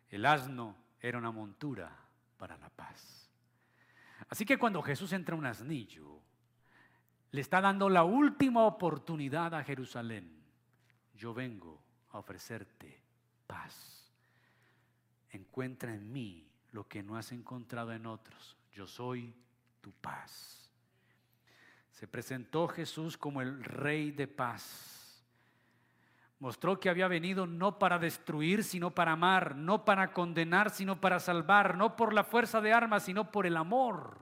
El 0.08 0.26
asno 0.26 0.76
era 1.00 1.18
una 1.18 1.30
montura 1.30 1.96
para 2.36 2.56
la 2.56 2.68
paz. 2.70 3.30
Así 4.28 4.44
que 4.44 4.58
cuando 4.58 4.82
Jesús 4.82 5.12
entra 5.12 5.34
a 5.34 5.38
un 5.38 5.46
asnillo, 5.46 6.20
le 7.30 7.40
está 7.40 7.60
dando 7.60 7.88
la 7.88 8.04
última 8.04 8.62
oportunidad 8.62 9.54
a 9.54 9.64
Jerusalén. 9.64 10.42
Yo 11.14 11.32
vengo 11.32 11.82
a 12.10 12.18
ofrecerte 12.18 13.02
paz 13.46 14.01
encuentra 15.32 15.94
en 15.94 16.12
mí 16.12 16.46
lo 16.70 16.86
que 16.86 17.02
no 17.02 17.16
has 17.16 17.32
encontrado 17.32 17.92
en 17.92 18.06
otros. 18.06 18.56
Yo 18.72 18.86
soy 18.86 19.34
tu 19.80 19.92
paz. 19.92 20.70
Se 21.90 22.06
presentó 22.06 22.68
Jesús 22.68 23.16
como 23.16 23.42
el 23.42 23.62
rey 23.62 24.10
de 24.10 24.26
paz. 24.26 25.24
Mostró 26.38 26.80
que 26.80 26.90
había 26.90 27.06
venido 27.06 27.46
no 27.46 27.78
para 27.78 27.98
destruir, 27.98 28.64
sino 28.64 28.90
para 28.90 29.12
amar, 29.12 29.54
no 29.54 29.84
para 29.84 30.12
condenar, 30.12 30.70
sino 30.70 31.00
para 31.00 31.20
salvar, 31.20 31.76
no 31.76 31.94
por 31.94 32.12
la 32.12 32.24
fuerza 32.24 32.60
de 32.60 32.72
armas, 32.72 33.04
sino 33.04 33.30
por 33.30 33.46
el 33.46 33.56
amor. 33.56 34.18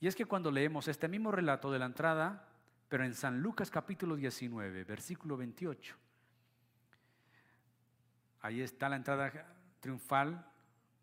Y 0.00 0.08
es 0.08 0.16
que 0.16 0.26
cuando 0.26 0.50
leemos 0.50 0.88
este 0.88 1.08
mismo 1.08 1.30
relato 1.30 1.70
de 1.70 1.78
la 1.78 1.86
entrada, 1.86 2.46
pero 2.88 3.04
en 3.04 3.14
San 3.14 3.40
Lucas 3.40 3.70
capítulo 3.70 4.16
19, 4.16 4.84
versículo 4.84 5.36
28, 5.38 5.96
Ahí 8.42 8.60
está 8.60 8.88
la 8.88 8.96
entrada 8.96 9.32
triunfal 9.78 10.44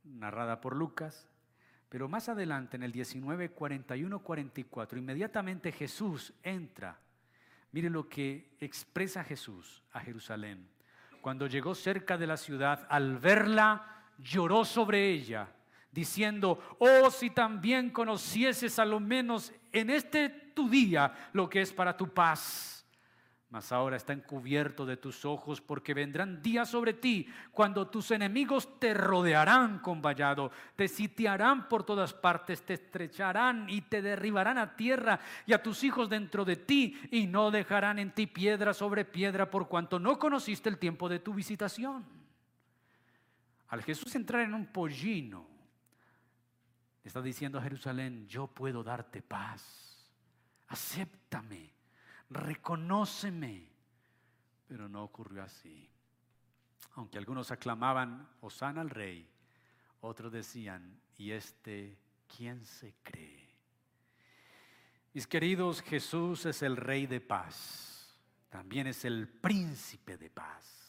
narrada 0.04 0.60
por 0.60 0.75
Lucas. 0.75 1.25
Pero 1.88 2.10
más 2.10 2.28
adelante, 2.28 2.75
en 2.75 2.84
el 2.84 2.91
19, 2.91 3.52
41, 3.52 4.19
44, 4.19 4.99
inmediatamente 4.99 5.71
Jesús 5.71 6.34
entra. 6.43 6.99
Miren 7.71 7.93
lo 7.93 8.10
que 8.10 8.58
expresa 8.60 9.23
Jesús 9.23 9.82
a 9.93 10.02
Jerusalén. 10.02 10.67
Cuando 11.21 11.47
llegó 11.47 11.73
cerca 11.73 12.17
de 12.17 12.28
la 12.28 12.38
ciudad, 12.38 12.86
al 12.89 13.17
verla, 13.17 14.04
lloró 14.17 14.65
sobre 14.65 15.10
ella, 15.10 15.49
diciendo, 15.91 16.78
oh, 16.80 17.10
si 17.10 17.30
también 17.30 17.89
conocieses 17.89 18.80
a 18.80 18.86
lo 18.86 18.99
menos 18.99 19.54
en 19.71 19.89
este 19.89 20.30
tu 20.30 20.69
día 20.69 21.30
lo 21.34 21.49
que 21.49 21.62
es 21.62 21.71
para 21.71 21.95
tu 21.95 22.13
paz 22.13 22.79
mas 23.50 23.72
ahora 23.72 23.98
está 23.98 24.14
encubierto 24.14 24.86
de 24.86 24.98
tus 24.98 25.26
ojos 25.26 25.60
porque 25.60 25.96
vendrán 25.96 26.42
días 26.42 26.70
sobre 26.70 26.94
ti 26.94 27.28
cuando 27.52 27.88
tus 27.88 28.12
enemigos 28.12 28.80
te 28.80 28.94
rodearán 28.94 29.80
con 29.80 30.04
vallado, 30.04 30.52
te 30.76 30.88
sitiarán 30.88 31.68
por 31.68 31.84
todas 31.84 32.14
partes, 32.14 32.64
te 32.64 32.76
estrecharán 32.76 33.68
y 33.68 33.82
te 33.82 34.04
derribarán 34.04 34.60
a 34.60 34.76
tierra 34.76 35.20
y 35.48 35.54
a 35.54 35.64
tus 35.64 35.84
hijos 35.84 36.08
dentro 36.10 36.46
de 36.46 36.58
ti 36.58 36.96
y 37.10 37.26
no 37.26 37.50
dejarán 37.50 37.98
en 37.98 38.14
ti 38.14 38.28
piedra 38.28 38.72
sobre 38.72 39.04
piedra 39.04 39.50
por 39.50 39.68
cuanto 39.68 39.98
no 39.98 40.20
conociste 40.20 40.70
el 40.70 40.78
tiempo 40.78 41.10
de 41.10 41.20
tu 41.20 41.34
visitación. 41.34 42.06
Al 43.70 43.82
Jesús 43.82 44.14
entrar 44.14 44.44
en 44.44 44.54
un 44.54 44.68
pollino, 44.68 45.48
está 47.04 47.20
diciendo 47.20 47.58
a 47.58 47.64
Jerusalén, 47.64 48.28
yo 48.28 48.46
puedo 48.46 48.84
darte 48.84 49.24
paz, 49.24 50.08
acéptame 50.68 51.79
reconóceme. 52.30 53.68
Pero 54.68 54.88
no 54.88 55.04
ocurrió 55.04 55.44
así. 55.44 55.89
Aunque 56.96 57.18
algunos 57.18 57.52
aclamaban, 57.52 58.28
Osana 58.42 58.82
al 58.82 58.89
rey, 58.89 59.28
otros 60.02 60.32
decían, 60.32 61.00
¿y 61.18 61.32
este 61.32 61.98
quién 62.36 62.63
se 62.65 62.94
cree? 63.04 63.50
Mis 65.13 65.26
queridos, 65.26 65.82
Jesús 65.82 66.46
es 66.46 66.62
el 66.62 66.78
rey 66.78 67.08
de 67.08 67.20
paz, 67.20 68.15
también 68.50 68.88
es 68.88 69.06
el 69.06 69.28
príncipe 69.28 70.18
de 70.18 70.30
paz. 70.30 70.80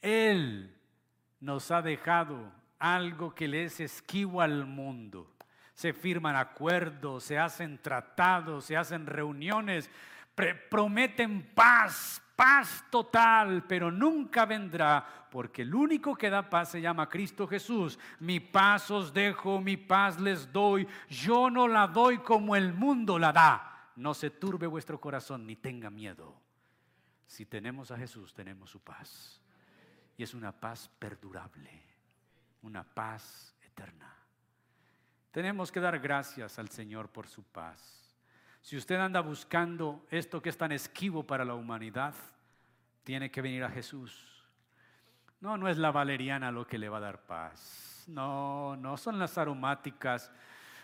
Él 0.00 0.74
nos 1.40 1.70
ha 1.70 1.82
dejado 1.82 2.52
algo 2.78 3.34
que 3.34 3.48
le 3.48 3.64
es 3.64 3.80
esquivo 3.80 4.40
al 4.40 4.64
mundo. 4.64 5.34
Se 5.78 5.92
firman 5.92 6.34
acuerdos, 6.34 7.22
se 7.22 7.38
hacen 7.38 7.78
tratados, 7.80 8.64
se 8.64 8.76
hacen 8.76 9.06
reuniones, 9.06 9.88
prometen 10.68 11.54
paz, 11.54 12.20
paz 12.34 12.84
total, 12.90 13.64
pero 13.68 13.88
nunca 13.92 14.44
vendrá, 14.44 15.28
porque 15.30 15.62
el 15.62 15.72
único 15.72 16.16
que 16.16 16.30
da 16.30 16.50
paz 16.50 16.72
se 16.72 16.80
llama 16.80 17.08
Cristo 17.08 17.46
Jesús. 17.46 17.96
Mi 18.18 18.40
paz 18.40 18.90
os 18.90 19.14
dejo, 19.14 19.60
mi 19.60 19.76
paz 19.76 20.18
les 20.18 20.52
doy, 20.52 20.84
yo 21.08 21.48
no 21.48 21.68
la 21.68 21.86
doy 21.86 22.18
como 22.18 22.56
el 22.56 22.72
mundo 22.72 23.16
la 23.16 23.32
da. 23.32 23.92
No 23.94 24.14
se 24.14 24.30
turbe 24.30 24.66
vuestro 24.66 25.00
corazón 25.00 25.46
ni 25.46 25.54
tenga 25.54 25.90
miedo. 25.90 26.40
Si 27.24 27.46
tenemos 27.46 27.92
a 27.92 27.96
Jesús, 27.96 28.34
tenemos 28.34 28.68
su 28.68 28.80
paz. 28.80 29.40
Y 30.16 30.24
es 30.24 30.34
una 30.34 30.50
paz 30.50 30.90
perdurable, 30.98 31.70
una 32.62 32.82
paz 32.82 33.54
eterna. 33.64 34.17
Tenemos 35.38 35.70
que 35.70 35.78
dar 35.78 36.00
gracias 36.00 36.58
al 36.58 36.68
Señor 36.68 37.10
por 37.10 37.28
su 37.28 37.44
paz. 37.44 38.12
Si 38.60 38.76
usted 38.76 38.96
anda 38.96 39.20
buscando 39.20 40.04
esto 40.10 40.42
que 40.42 40.48
es 40.48 40.58
tan 40.58 40.72
esquivo 40.72 41.24
para 41.24 41.44
la 41.44 41.54
humanidad, 41.54 42.12
tiene 43.04 43.30
que 43.30 43.40
venir 43.40 43.62
a 43.62 43.70
Jesús. 43.70 44.44
No, 45.40 45.56
no 45.56 45.68
es 45.68 45.78
la 45.78 45.92
valeriana 45.92 46.50
lo 46.50 46.66
que 46.66 46.76
le 46.76 46.88
va 46.88 46.96
a 46.96 47.02
dar 47.02 47.20
paz. 47.20 48.02
No, 48.08 48.74
no 48.74 48.96
son 48.96 49.16
las 49.16 49.38
aromáticas. 49.38 50.28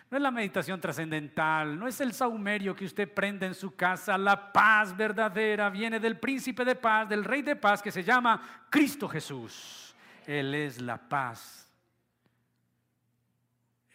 No 0.09 0.19
es 0.19 0.23
la 0.23 0.31
meditación 0.31 0.81
trascendental, 0.81 1.77
no 1.77 1.88
es 1.88 2.01
el 2.01 2.12
saumerio 2.12 2.77
que 2.77 2.85
usted 2.85 3.12
prende 3.12 3.47
en 3.47 3.55
su 3.55 3.75
casa. 3.75 4.17
La 4.17 4.53
paz 4.53 4.97
verdadera 4.97 5.69
viene 5.69 5.99
del 5.99 6.21
príncipe 6.21 6.64
de 6.64 6.77
paz, 6.77 7.09
del 7.09 7.25
rey 7.25 7.43
de 7.43 7.57
paz 7.57 7.83
que 7.83 7.90
se 7.90 8.05
llama 8.05 8.40
Cristo 8.71 9.09
Jesús. 9.09 9.97
Él 10.25 10.55
es 10.55 10.81
la 10.81 10.97
paz. 10.97 11.63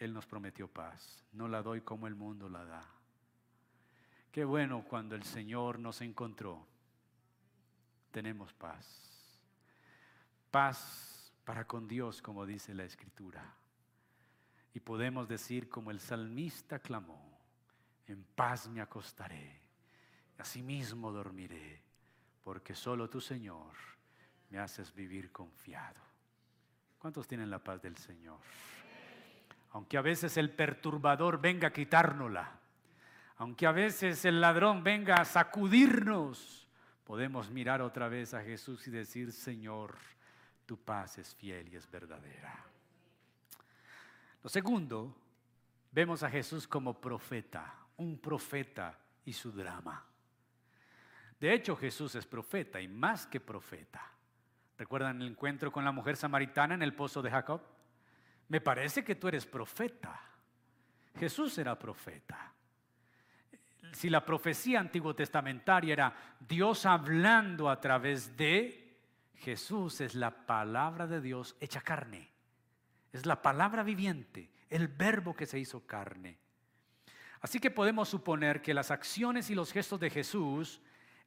Él 0.00 0.14
nos 0.14 0.26
prometió 0.26 0.66
paz. 0.66 1.22
No 1.32 1.46
la 1.46 1.62
doy 1.62 1.82
como 1.82 2.06
el 2.06 2.14
mundo 2.14 2.48
la 2.48 2.64
da. 2.64 2.84
Qué 4.32 4.44
bueno 4.44 4.82
cuando 4.82 5.14
el 5.14 5.22
Señor 5.22 5.78
nos 5.78 6.00
encontró. 6.00 6.66
Tenemos 8.10 8.52
paz. 8.54 9.38
Paz 10.50 11.32
para 11.44 11.66
con 11.66 11.86
Dios, 11.86 12.22
como 12.22 12.46
dice 12.46 12.74
la 12.74 12.84
Escritura. 12.84 13.54
Y 14.72 14.80
podemos 14.80 15.28
decir 15.28 15.68
como 15.68 15.90
el 15.90 16.00
salmista 16.00 16.78
clamó, 16.78 17.38
en 18.06 18.24
paz 18.24 18.68
me 18.68 18.80
acostaré, 18.80 19.60
asimismo 20.38 21.12
dormiré, 21.12 21.82
porque 22.42 22.74
solo 22.74 23.10
tú, 23.10 23.20
Señor, 23.20 23.74
me 24.48 24.58
haces 24.58 24.94
vivir 24.94 25.30
confiado. 25.30 26.00
¿Cuántos 26.98 27.26
tienen 27.26 27.50
la 27.50 27.62
paz 27.62 27.82
del 27.82 27.96
Señor? 27.96 28.38
Aunque 29.70 29.98
a 29.98 30.02
veces 30.02 30.36
el 30.36 30.50
perturbador 30.50 31.40
venga 31.40 31.68
a 31.68 31.72
quitárnosla 31.72 32.60
aunque 33.40 33.66
a 33.66 33.72
veces 33.72 34.26
el 34.26 34.38
ladrón 34.38 34.84
venga 34.84 35.14
a 35.14 35.24
sacudirnos, 35.24 36.68
podemos 37.04 37.48
mirar 37.48 37.80
otra 37.80 38.06
vez 38.06 38.34
a 38.34 38.42
Jesús 38.42 38.86
y 38.86 38.90
decir, 38.90 39.32
Señor, 39.32 39.96
tu 40.66 40.76
paz 40.76 41.16
es 41.16 41.34
fiel 41.34 41.72
y 41.72 41.76
es 41.76 41.90
verdadera. 41.90 42.54
Lo 44.42 44.50
segundo, 44.50 45.16
vemos 45.90 46.22
a 46.22 46.28
Jesús 46.28 46.68
como 46.68 47.00
profeta, 47.00 47.76
un 47.96 48.18
profeta 48.18 48.98
y 49.24 49.32
su 49.32 49.50
drama. 49.52 50.04
De 51.40 51.54
hecho, 51.54 51.74
Jesús 51.76 52.14
es 52.16 52.26
profeta 52.26 52.78
y 52.78 52.88
más 52.88 53.26
que 53.26 53.40
profeta. 53.40 54.06
¿Recuerdan 54.76 55.22
el 55.22 55.28
encuentro 55.28 55.72
con 55.72 55.82
la 55.82 55.92
mujer 55.92 56.18
samaritana 56.18 56.74
en 56.74 56.82
el 56.82 56.92
pozo 56.92 57.22
de 57.22 57.30
Jacob? 57.30 57.62
Me 58.50 58.60
parece 58.60 59.02
que 59.02 59.14
tú 59.14 59.26
eres 59.26 59.46
profeta. 59.46 60.20
Jesús 61.18 61.56
era 61.58 61.78
profeta 61.78 62.52
si 63.92 64.08
la 64.08 64.24
profecía 64.24 64.80
antiguo 64.80 65.14
testamentaria 65.14 65.92
era 65.92 66.14
Dios 66.38 66.86
hablando 66.86 67.68
a 67.68 67.80
través 67.80 68.36
de 68.36 68.98
Jesús, 69.36 70.00
es 70.00 70.14
la 70.14 70.46
palabra 70.46 71.06
de 71.06 71.20
Dios 71.20 71.56
hecha 71.60 71.80
carne. 71.80 72.28
Es 73.12 73.26
la 73.26 73.42
palabra 73.42 73.82
viviente, 73.82 74.50
el 74.68 74.88
verbo 74.88 75.34
que 75.34 75.46
se 75.46 75.58
hizo 75.58 75.86
carne. 75.86 76.38
Así 77.40 77.58
que 77.58 77.70
podemos 77.70 78.08
suponer 78.08 78.62
que 78.62 78.74
las 78.74 78.90
acciones 78.90 79.50
y 79.50 79.54
los 79.54 79.72
gestos 79.72 79.98
de 79.98 80.10
Jesús 80.10 80.80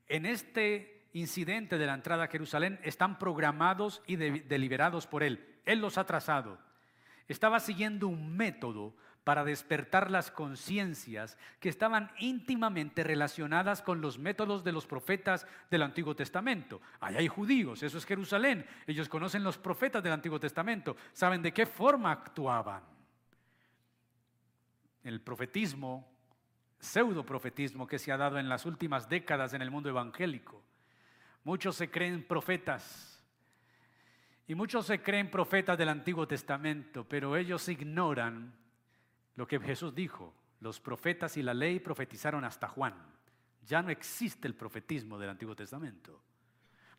en 0.08 0.26
este 0.26 1.08
incidente 1.14 1.78
de 1.78 1.86
la 1.86 1.96
entrada 1.96 2.26
a 2.26 2.28
Jerusalén 2.28 2.80
están 2.84 3.20
programados 3.20 4.02
y 4.08 4.16
deliberados 4.16 5.08
por 5.08 5.24
Él. 5.24 5.60
Él 5.66 5.80
los 5.80 5.98
ha 5.98 6.06
trazado. 6.06 6.60
Estaba 7.28 7.60
siguiendo 7.60 8.08
un 8.08 8.36
método 8.36 8.94
para 9.24 9.46
despertar 9.46 10.12
las 10.12 10.32
conciencias 10.32 11.38
que 11.60 11.70
estaban 11.70 12.12
íntimamente 12.20 13.04
relacionadas 13.04 13.82
con 13.82 14.02
los 14.02 14.20
métodos 14.20 14.64
de 14.64 14.74
los 14.74 14.86
profetas 14.86 15.48
del 15.72 15.84
Antiguo 15.84 16.16
Testamento. 16.16 16.82
Allá 17.00 17.20
hay 17.20 17.30
judíos, 17.30 17.84
eso 17.84 17.98
es 17.98 18.06
Jerusalén. 18.06 18.66
Ellos 18.86 19.08
conocen 19.08 19.44
los 19.44 19.58
profetas 19.58 20.04
del 20.04 20.12
Antiguo 20.12 20.40
Testamento, 20.40 20.98
saben 21.14 21.42
de 21.42 21.54
qué 21.54 21.66
forma 21.66 22.12
actuaban. 22.12 22.84
El 25.04 25.22
profetismo, 25.22 26.06
pseudo 26.80 27.26
profetismo 27.26 27.88
que 27.88 28.00
se 28.00 28.12
ha 28.12 28.18
dado 28.18 28.40
en 28.40 28.50
las 28.50 28.66
últimas 28.66 29.08
décadas 29.08 29.54
en 29.54 29.62
el 29.62 29.72
mundo 29.72 29.90
evangélico. 29.90 30.62
Muchos 31.46 31.78
se 31.78 31.90
creen 31.90 32.26
profetas 32.26 33.12
y 34.47 34.56
muchos 34.56 34.86
se 34.86 35.01
creen 35.01 35.32
profetas 35.32 35.77
del 35.77 35.89
Antiguo 35.89 36.27
Testamento, 36.27 37.08
pero 37.08 37.36
ellos 37.38 37.67
ignoran 37.69 38.53
lo 39.36 39.47
que 39.47 39.60
Jesús 39.60 39.95
dijo, 39.95 40.34
los 40.60 40.79
profetas 40.79 41.38
y 41.38 41.43
la 41.43 41.53
ley 41.53 41.79
profetizaron 41.79 42.43
hasta 42.43 42.67
Juan. 42.67 42.93
Ya 43.65 43.82
no 43.82 43.89
existe 43.89 44.47
el 44.47 44.56
profetismo 44.56 45.17
del 45.17 45.29
Antiguo 45.29 45.56
Testamento. 45.56 46.21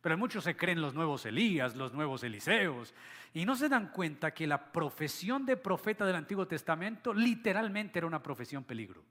Pero 0.01 0.19
muchos 0.19 0.45
se 0.45 0.57
creen 0.57 0.83
los 0.83 0.95
nuevos 0.95 1.25
Elías, 1.25 1.77
los 1.77 1.93
nuevos 1.95 2.23
Eliseos, 2.25 2.95
y 3.33 3.45
no 3.45 3.55
se 3.55 3.69
dan 3.69 3.89
cuenta 3.89 4.35
que 4.35 4.47
la 4.47 4.73
profesión 4.73 5.47
de 5.47 5.57
profeta 5.57 6.05
del 6.05 6.17
Antiguo 6.17 6.47
Testamento 6.47 7.15
literalmente 7.15 7.99
era 7.99 8.07
una 8.07 8.23
profesión 8.23 8.65
peligro. 8.65 9.03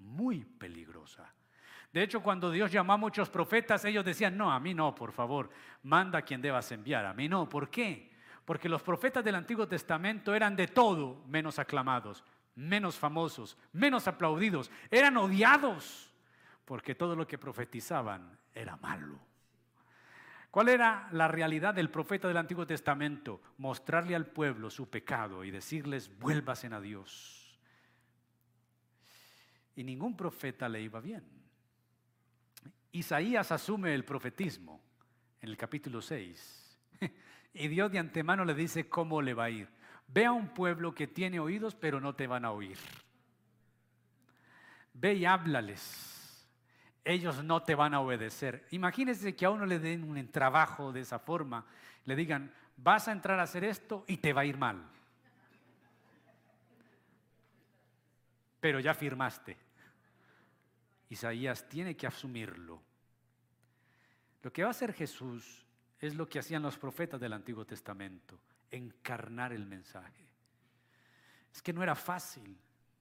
Muy 0.00 0.44
peligrosa. 0.44 1.32
De 1.92 2.02
hecho, 2.02 2.22
cuando 2.22 2.50
Dios 2.50 2.70
llamó 2.70 2.92
a 2.92 2.96
muchos 2.96 3.28
profetas, 3.28 3.84
ellos 3.84 4.04
decían, 4.04 4.36
no, 4.36 4.52
a 4.52 4.60
mí 4.60 4.74
no, 4.74 4.94
por 4.94 5.12
favor, 5.12 5.50
manda 5.82 6.20
a 6.20 6.22
quien 6.22 6.40
debas 6.40 6.70
enviar, 6.70 7.04
a 7.04 7.14
mí 7.14 7.28
no. 7.28 7.48
¿Por 7.48 7.68
qué? 7.68 8.10
porque 8.50 8.68
los 8.68 8.82
profetas 8.82 9.24
del 9.24 9.36
Antiguo 9.36 9.68
Testamento 9.68 10.34
eran 10.34 10.56
de 10.56 10.66
todo 10.66 11.22
menos 11.28 11.60
aclamados, 11.60 12.24
menos 12.56 12.96
famosos, 12.96 13.56
menos 13.72 14.08
aplaudidos, 14.08 14.72
eran 14.90 15.16
odiados, 15.18 16.12
porque 16.64 16.96
todo 16.96 17.14
lo 17.14 17.28
que 17.28 17.38
profetizaban 17.38 18.36
era 18.52 18.76
malo. 18.78 19.20
¿Cuál 20.50 20.68
era 20.68 21.08
la 21.12 21.28
realidad 21.28 21.74
del 21.74 21.90
profeta 21.90 22.26
del 22.26 22.38
Antiguo 22.38 22.66
Testamento? 22.66 23.40
Mostrarle 23.58 24.16
al 24.16 24.26
pueblo 24.26 24.68
su 24.68 24.90
pecado 24.90 25.44
y 25.44 25.52
decirles, 25.52 26.18
vuélvasen 26.18 26.72
a 26.72 26.80
Dios. 26.80 27.56
Y 29.76 29.84
ningún 29.84 30.16
profeta 30.16 30.68
le 30.68 30.82
iba 30.82 30.98
bien. 30.98 31.39
Isaías 32.92 33.52
asume 33.52 33.94
el 33.94 34.04
profetismo 34.04 34.80
en 35.40 35.48
el 35.48 35.56
capítulo 35.56 36.02
6 36.02 36.78
y 37.54 37.68
Dios 37.68 37.92
de 37.92 37.98
antemano 37.98 38.44
le 38.44 38.54
dice 38.54 38.88
cómo 38.88 39.22
le 39.22 39.34
va 39.34 39.44
a 39.44 39.50
ir. 39.50 39.68
Ve 40.08 40.26
a 40.26 40.32
un 40.32 40.48
pueblo 40.48 40.94
que 40.94 41.06
tiene 41.06 41.38
oídos 41.38 41.74
pero 41.74 42.00
no 42.00 42.14
te 42.14 42.26
van 42.26 42.44
a 42.44 42.50
oír. 42.50 42.78
Ve 44.94 45.14
y 45.14 45.24
háblales. 45.24 46.46
Ellos 47.04 47.42
no 47.44 47.62
te 47.62 47.74
van 47.74 47.94
a 47.94 48.00
obedecer. 48.00 48.66
Imagínese 48.70 49.34
que 49.34 49.46
a 49.46 49.50
uno 49.50 49.66
le 49.66 49.78
den 49.78 50.04
un 50.04 50.28
trabajo 50.28 50.92
de 50.92 51.00
esa 51.00 51.18
forma. 51.18 51.64
Le 52.04 52.16
digan, 52.16 52.52
vas 52.76 53.08
a 53.08 53.12
entrar 53.12 53.38
a 53.38 53.44
hacer 53.44 53.64
esto 53.64 54.04
y 54.06 54.18
te 54.18 54.32
va 54.32 54.42
a 54.42 54.44
ir 54.44 54.58
mal. 54.58 54.84
Pero 58.60 58.80
ya 58.80 58.94
firmaste. 58.94 59.69
Isaías 61.10 61.68
tiene 61.68 61.96
que 61.96 62.06
asumirlo. 62.06 62.80
Lo 64.42 64.52
que 64.52 64.62
va 64.62 64.68
a 64.68 64.70
hacer 64.70 64.94
Jesús 64.94 65.66
es 65.98 66.14
lo 66.14 66.28
que 66.28 66.38
hacían 66.38 66.62
los 66.62 66.78
profetas 66.78 67.20
del 67.20 67.32
Antiguo 67.32 67.66
Testamento, 67.66 68.38
encarnar 68.70 69.52
el 69.52 69.66
mensaje. 69.66 70.24
Es 71.52 71.60
que 71.60 71.72
no 71.72 71.82
era 71.82 71.94
fácil. 71.94 72.56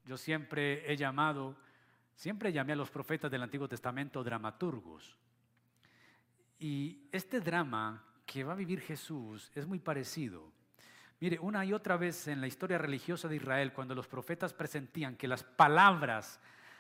Yo 0.06 0.18
siempre 0.18 0.92
he 0.92 0.98
llamado, 0.98 1.56
siempre 2.16 2.52
llamé 2.52 2.74
a 2.74 2.78
los 2.78 2.90
profetas 2.90 3.32
del 3.32 3.44
Antiguo 3.44 3.70
Testamento 3.70 4.24
dramaturgos. 4.24 5.16
Y 6.58 7.08
este 7.12 7.40
drama 7.40 8.04
que 8.26 8.44
va 8.44 8.54
a 8.54 8.58
vivir 8.58 8.82
Jesús 8.82 9.52
es 9.56 9.66
muy 9.66 9.80
parecido. 9.80 10.52
Mire, 11.22 11.38
una 11.40 11.64
y 11.64 11.74
otra 11.74 11.96
vez 11.96 12.28
en 12.28 12.42
la 12.42 12.48
historia 12.48 12.78
religiosa 12.78 13.28
de 13.28 13.36
Israel, 13.36 13.72
cuando 13.72 13.94
los 13.94 14.08
profetas 14.08 14.54
presentían 14.54 15.16
que 15.16 15.28
las 15.28 15.44
palabras 15.44 16.40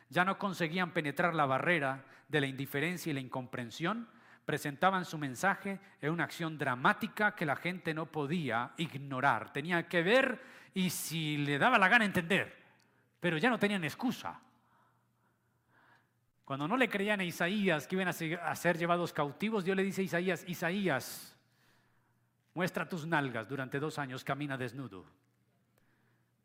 ya 0.09 0.25
no 0.25 0.37
conseguían 0.37 0.91
penetrar 0.91 1.35
la 1.35 1.45
barrera 1.45 2.03
de 2.27 2.41
la 2.41 2.47
indiferencia 2.47 3.11
y 3.11 3.13
la 3.13 3.19
incomprensión, 3.19 4.07
presentaban 4.45 5.05
su 5.05 5.17
mensaje 5.17 5.79
en 6.01 6.11
una 6.11 6.23
acción 6.23 6.57
dramática 6.57 7.35
que 7.35 7.45
la 7.45 7.55
gente 7.55 7.93
no 7.93 8.07
podía 8.07 8.71
ignorar. 8.77 9.53
Tenía 9.53 9.87
que 9.87 10.01
ver 10.01 10.41
y 10.73 10.89
si 10.89 11.37
le 11.37 11.59
daba 11.59 11.77
la 11.77 11.87
gana 11.87 12.05
entender, 12.05 12.57
pero 13.19 13.37
ya 13.37 13.49
no 13.49 13.59
tenían 13.59 13.83
excusa. 13.83 14.39
Cuando 16.45 16.67
no 16.67 16.77
le 16.77 16.89
creían 16.89 17.19
a 17.19 17.23
Isaías 17.23 17.85
que 17.85 17.95
iban 17.95 18.07
a 18.07 18.55
ser 18.55 18.77
llevados 18.79 19.13
cautivos, 19.13 19.63
Dios 19.63 19.77
le 19.77 19.83
dice 19.83 20.01
a 20.01 20.05
Isaías, 20.05 20.43
Isaías, 20.47 21.37
muestra 22.55 22.89
tus 22.89 23.05
nalgas 23.05 23.47
durante 23.47 23.79
dos 23.79 23.99
años, 23.99 24.23
camina 24.23 24.57
desnudo. 24.57 25.05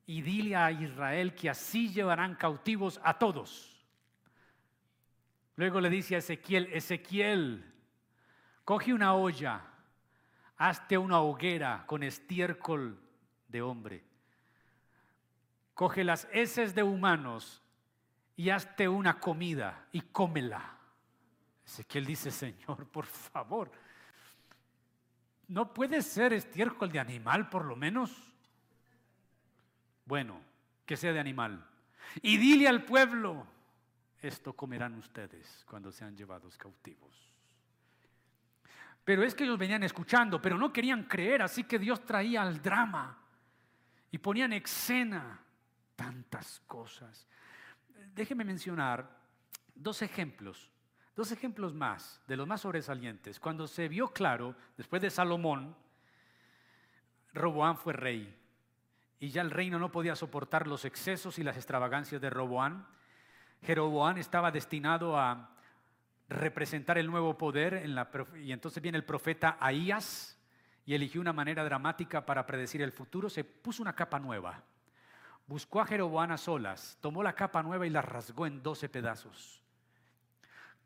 Y 0.07 0.23
dile 0.23 0.57
a 0.57 0.71
Israel 0.71 1.35
que 1.35 1.49
así 1.49 1.93
llevarán 1.93 2.35
cautivos 2.35 3.01
a 3.03 3.19
todos. 3.19 3.75
Luego 5.57 5.81
le 5.81 5.89
dice 5.89 6.17
a 6.17 6.19
Ezequiel, 6.19 6.69
Ezequiel, 6.73 7.65
coge 8.65 8.93
una 8.93 9.15
olla, 9.15 9.63
hazte 10.57 10.99
una 10.99 11.21
hoguera 11.21 11.85
con 11.87 12.03
estiércol 12.03 13.01
de 13.49 13.63
hombre. 13.63 14.05
Coge 15.75 16.05
las 16.05 16.29
heces 16.33 16.75
de 16.75 16.83
humanos 16.83 17.63
y 18.37 18.51
hazte 18.51 18.89
una 18.89 19.21
comida 19.21 19.87
y 19.93 20.01
cómela. 20.01 20.77
Ezequiel 21.65 22.05
dice, 22.05 22.31
Señor, 22.31 22.87
por 22.89 23.07
favor, 23.07 23.71
¿no 25.49 25.73
puede 25.73 26.03
ser 26.03 26.33
estiércol 26.33 26.91
de 26.91 26.99
animal 26.99 27.49
por 27.49 27.65
lo 27.65 27.77
menos? 27.77 28.34
Bueno, 30.05 30.41
que 30.85 30.97
sea 30.97 31.13
de 31.13 31.21
animal. 31.21 31.65
Y 32.23 32.37
dile 32.37 32.69
al 32.69 32.85
pueblo, 32.85 33.47
esto 34.21 34.53
comerán 34.53 34.95
ustedes 34.95 35.65
cuando 35.69 35.91
sean 35.91 36.17
llevados 36.17 36.57
cautivos. 36.57 37.31
Pero 39.05 39.23
es 39.23 39.35
que 39.35 39.45
ellos 39.45 39.59
venían 39.59 39.83
escuchando, 39.83 40.41
pero 40.41 40.57
no 40.57 40.73
querían 40.73 41.05
creer, 41.05 41.43
así 41.43 41.65
que 41.65 41.79
Dios 41.79 42.05
traía 42.05 42.43
al 42.43 42.63
drama 42.63 43.19
y 44.11 44.19
ponían 44.19 44.53
escena 44.53 45.41
tantas 45.97 46.61
cosas 46.67 47.29
déjeme 48.15 48.45
mencionar 48.45 49.09
dos 49.75 50.03
ejemplos, 50.03 50.71
dos 51.17 51.33
ejemplos 51.33 51.75
más, 51.75 52.23
de 52.27 52.37
los 52.37 52.47
más 52.47 52.61
sobresalientes. 52.61 53.41
Cuando 53.41 53.67
se 53.67 53.89
vio 53.89 54.09
claro, 54.09 54.55
después 54.77 55.03
de 55.03 55.11
Salomón, 55.11 55.77
Roboán 57.33 57.77
fue 57.77 57.93
rey 57.93 58.41
y 59.19 59.31
ya 59.31 59.43
el 59.43 59.51
reino 59.51 59.79
no 59.79 59.91
podía 59.91 60.17
soportar 60.17 60.67
los 60.67 60.85
excesos 60.85 61.39
y 61.39 61.45
las 61.45 61.57
extravagancias 61.57 62.21
de 62.21 62.31
Roboán. 62.31 62.87
Jeroboán 63.63 64.19
estaba 64.19 64.51
destinado 64.51 65.19
a 65.19 65.51
representar 66.29 66.99
el 66.99 67.07
nuevo 67.07 67.37
poder 67.39 67.85
y 68.37 68.53
entonces 68.53 68.83
viene 68.83 68.99
el 68.99 69.05
profeta 69.05 69.57
Ahías 69.61 70.39
y 70.85 70.95
eligió 70.95 71.21
una 71.21 71.33
manera 71.33 71.65
dramática 71.65 72.27
para 72.27 72.45
predecir 72.45 72.83
el 72.83 72.93
futuro, 72.93 73.31
se 73.31 73.45
puso 73.45 73.83
una 73.83 73.95
capa 73.95 74.19
nueva 74.19 74.63
buscó 75.47 75.81
a 75.81 75.87
Jeroboán 75.87 76.31
a 76.31 76.39
solas, 76.39 76.99
tomó 77.01 77.23
la 77.23 77.35
capa 77.35 77.63
nueva 77.63 77.87
y 77.87 77.91
la 77.91 78.03
rasgó 78.03 78.47
en 78.47 78.63
doce 78.63 78.89
pedazos. 78.89 79.63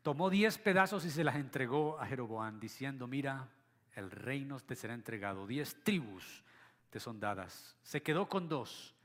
Tomó 0.01 0.29
diez 0.29 0.57
pedazos 0.57 1.05
y 1.05 1.09
se 1.09 1.23
las 1.23 1.35
entregó 1.35 1.99
a 1.99 2.05
Jeroboán, 2.05 2.59
diciendo, 2.59 3.07
mira, 3.07 3.47
el 3.95 4.11
reino 4.11 4.59
te 4.59 4.75
será 4.75 4.93
entregado, 4.93 5.45
diez 5.45 5.83
tribus 5.83 6.43
te 6.89 6.99
son 6.99 7.19
dadas. 7.19 7.77
Se 7.83 8.01
quedó 8.01 8.27
con 8.27 8.49
dos 8.49 8.95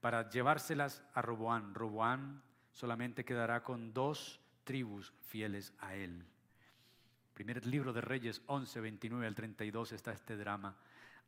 para 0.00 0.28
llevárselas 0.28 1.02
a 1.14 1.22
Roboán. 1.22 1.74
Roboán 1.74 2.42
solamente 2.72 3.24
quedará 3.24 3.62
con 3.62 3.92
dos 3.92 4.40
tribus 4.64 5.12
fieles 5.28 5.72
a 5.78 5.94
él. 5.94 6.24
Primer 7.34 7.64
libro 7.66 7.92
de 7.92 8.00
Reyes 8.00 8.42
11, 8.46 8.80
29 8.80 9.26
al 9.26 9.34
32 9.34 9.92
está 9.92 10.12
este 10.12 10.36
drama. 10.36 10.76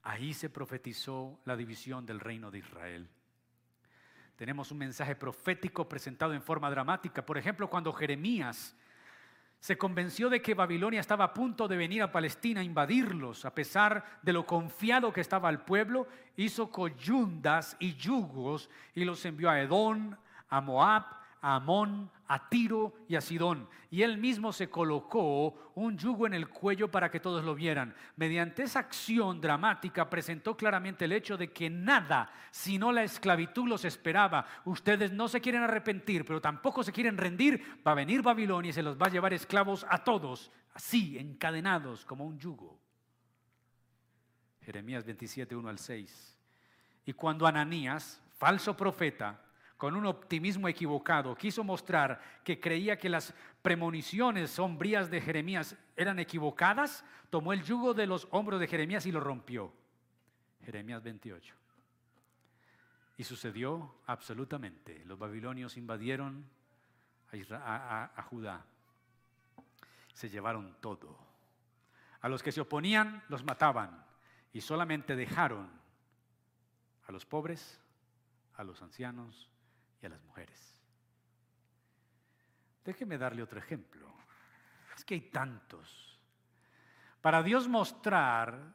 Ahí 0.02 0.34
se 0.34 0.50
profetizó 0.50 1.40
la 1.44 1.56
división 1.56 2.06
del 2.06 2.20
reino 2.20 2.50
de 2.50 2.58
Israel. 2.58 3.08
Tenemos 4.36 4.72
un 4.72 4.78
mensaje 4.78 5.14
profético 5.16 5.88
presentado 5.88 6.32
en 6.32 6.42
forma 6.42 6.70
dramática. 6.70 7.24
Por 7.24 7.36
ejemplo, 7.36 7.68
cuando 7.68 7.92
Jeremías 7.92 8.74
se 9.60 9.76
convenció 9.76 10.30
de 10.30 10.40
que 10.40 10.54
Babilonia 10.54 11.00
estaba 11.00 11.24
a 11.26 11.34
punto 11.34 11.68
de 11.68 11.76
venir 11.76 12.02
a 12.02 12.10
Palestina 12.10 12.62
a 12.62 12.64
invadirlos, 12.64 13.44
a 13.44 13.54
pesar 13.54 14.18
de 14.22 14.32
lo 14.32 14.46
confiado 14.46 15.12
que 15.12 15.20
estaba 15.20 15.50
el 15.50 15.60
pueblo, 15.60 16.08
hizo 16.36 16.70
coyundas 16.70 17.76
y 17.78 17.94
yugos 17.94 18.70
y 18.94 19.04
los 19.04 19.24
envió 19.26 19.50
a 19.50 19.60
Edón, 19.60 20.18
a 20.48 20.62
Moab, 20.62 21.04
a 21.42 21.56
Amón, 21.56 22.10
a 22.30 22.48
Tiro 22.48 22.94
y 23.08 23.16
a 23.16 23.20
Sidón. 23.20 23.68
Y 23.90 24.02
él 24.02 24.16
mismo 24.16 24.52
se 24.52 24.70
colocó 24.70 25.72
un 25.74 25.98
yugo 25.98 26.28
en 26.28 26.34
el 26.34 26.48
cuello 26.48 26.88
para 26.88 27.10
que 27.10 27.18
todos 27.18 27.44
lo 27.44 27.56
vieran. 27.56 27.92
Mediante 28.14 28.62
esa 28.62 28.78
acción 28.78 29.40
dramática 29.40 30.08
presentó 30.08 30.56
claramente 30.56 31.06
el 31.06 31.12
hecho 31.12 31.36
de 31.36 31.50
que 31.50 31.68
nada, 31.68 32.32
sino 32.52 32.92
la 32.92 33.02
esclavitud 33.02 33.66
los 33.66 33.84
esperaba. 33.84 34.46
Ustedes 34.64 35.10
no 35.10 35.26
se 35.26 35.40
quieren 35.40 35.64
arrepentir, 35.64 36.24
pero 36.24 36.40
tampoco 36.40 36.84
se 36.84 36.92
quieren 36.92 37.18
rendir. 37.18 37.82
Va 37.84 37.90
a 37.90 37.96
venir 37.96 38.22
Babilonia 38.22 38.70
y 38.70 38.74
se 38.74 38.84
los 38.84 38.96
va 38.96 39.06
a 39.06 39.10
llevar 39.10 39.34
esclavos 39.34 39.84
a 39.90 40.04
todos, 40.04 40.52
así, 40.72 41.18
encadenados 41.18 42.04
como 42.04 42.24
un 42.24 42.38
yugo. 42.38 42.78
Jeremías 44.62 45.04
27, 45.04 45.56
1 45.56 45.68
al 45.68 45.80
6. 45.80 46.38
Y 47.06 47.12
cuando 47.12 47.44
Ananías, 47.44 48.22
falso 48.38 48.76
profeta, 48.76 49.42
con 49.80 49.96
un 49.96 50.04
optimismo 50.04 50.68
equivocado, 50.68 51.34
quiso 51.34 51.64
mostrar 51.64 52.20
que 52.44 52.60
creía 52.60 52.98
que 52.98 53.08
las 53.08 53.32
premoniciones 53.62 54.50
sombrías 54.50 55.10
de 55.10 55.22
Jeremías 55.22 55.74
eran 55.96 56.18
equivocadas, 56.18 57.02
tomó 57.30 57.54
el 57.54 57.62
yugo 57.62 57.94
de 57.94 58.06
los 58.06 58.28
hombros 58.30 58.60
de 58.60 58.66
Jeremías 58.66 59.06
y 59.06 59.10
lo 59.10 59.20
rompió. 59.20 59.72
Jeremías 60.66 61.02
28. 61.02 61.54
Y 63.16 63.24
sucedió 63.24 63.94
absolutamente. 64.04 65.02
Los 65.06 65.18
babilonios 65.18 65.78
invadieron 65.78 66.44
a, 67.50 68.22
Judá. 68.28 68.66
Se 70.12 70.28
llevaron 70.28 70.76
todo. 70.82 71.16
A 72.20 72.28
los 72.28 72.42
que 72.42 72.52
se 72.52 72.60
oponían 72.60 73.24
los 73.30 73.44
mataban 73.44 74.04
y 74.52 74.60
solamente 74.60 75.16
dejaron 75.16 75.70
a 77.06 77.12
los 77.12 77.24
pobres, 77.24 77.80
a 78.56 78.62
los 78.62 78.82
ancianos, 78.82 79.48
y 80.02 80.06
a 80.06 80.08
las 80.08 80.22
mujeres. 80.22 80.82
Déjeme 82.84 83.18
darle 83.18 83.42
otro 83.42 83.58
ejemplo. 83.58 84.12
Es 84.96 85.04
que 85.04 85.14
hay 85.14 85.20
tantos. 85.30 86.18
Para 87.20 87.42
Dios 87.42 87.68
mostrar 87.68 88.74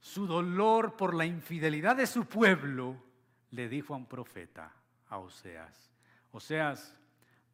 su 0.00 0.26
dolor 0.26 0.96
por 0.96 1.14
la 1.14 1.26
infidelidad 1.26 1.96
de 1.96 2.06
su 2.06 2.26
pueblo, 2.26 3.02
le 3.50 3.68
dijo 3.68 3.94
a 3.94 3.96
un 3.96 4.06
profeta, 4.06 4.72
a 5.08 5.18
Oseas, 5.18 5.90
Oseas, 6.32 6.96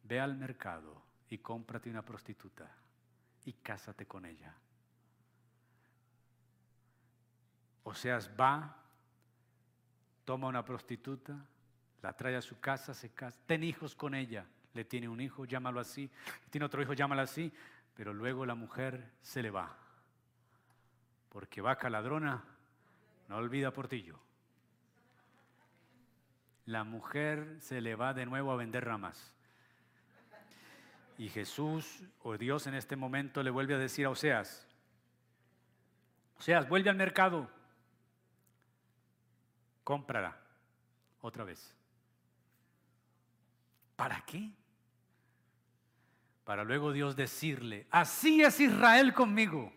ve 0.03 0.19
al 0.19 0.35
mercado 0.35 1.01
y 1.29 1.39
cómprate 1.39 1.89
una 1.89 2.03
prostituta 2.03 2.71
y 3.45 3.53
cásate 3.53 4.05
con 4.05 4.25
ella. 4.25 4.55
Oseas 7.83 8.29
va, 8.39 8.83
toma 10.23 10.47
una 10.47 10.63
prostituta, 10.63 11.45
la 12.01 12.13
trae 12.13 12.35
a 12.35 12.41
su 12.41 12.59
casa, 12.59 12.93
se 12.93 13.09
casa, 13.09 13.37
ten 13.45 13.63
hijos 13.63 13.95
con 13.95 14.13
ella, 14.13 14.45
le 14.73 14.85
tiene 14.85 15.09
un 15.09 15.19
hijo, 15.19 15.45
llámalo 15.45 15.79
así, 15.79 16.09
tiene 16.49 16.65
otro 16.65 16.81
hijo, 16.81 16.93
llámalo 16.93 17.21
así, 17.21 17.51
pero 17.95 18.13
luego 18.13 18.45
la 18.45 18.55
mujer 18.55 19.11
se 19.21 19.41
le 19.41 19.49
va, 19.49 19.75
porque 21.29 21.61
vaca 21.61 21.89
ladrona 21.89 22.43
no 23.27 23.37
olvida 23.37 23.71
portillo. 23.71 24.19
La 26.65 26.83
mujer 26.83 27.57
se 27.61 27.81
le 27.81 27.95
va 27.95 28.13
de 28.13 28.25
nuevo 28.25 28.51
a 28.51 28.57
vender 28.57 28.83
ramas. 28.83 29.33
Y 31.17 31.29
Jesús 31.29 32.03
o 32.21 32.37
Dios 32.37 32.67
en 32.67 32.75
este 32.75 32.95
momento 32.95 33.41
le 33.41 33.49
vuelve 33.49 33.73
a 33.73 33.77
decir 33.77 34.05
a 34.05 34.09
Oseas, 34.09 34.67
Oseas, 36.37 36.69
vuelve 36.69 36.89
al 36.89 36.95
mercado, 36.95 37.49
cómprala 39.83 40.37
otra 41.21 41.43
vez. 41.43 41.76
¿Para 43.97 44.21
qué? 44.21 44.51
Para 46.45 46.63
luego 46.63 46.93
Dios 46.93 47.17
decirle, 47.17 47.87
así 47.91 48.41
es 48.41 48.61
Israel 48.61 49.13
conmigo. 49.13 49.73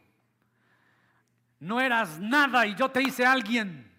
No 1.59 1.81
eras 1.81 2.21
nada 2.21 2.65
y 2.67 2.77
yo 2.77 2.91
te 2.91 3.03
hice 3.03 3.27
alguien. 3.27 3.91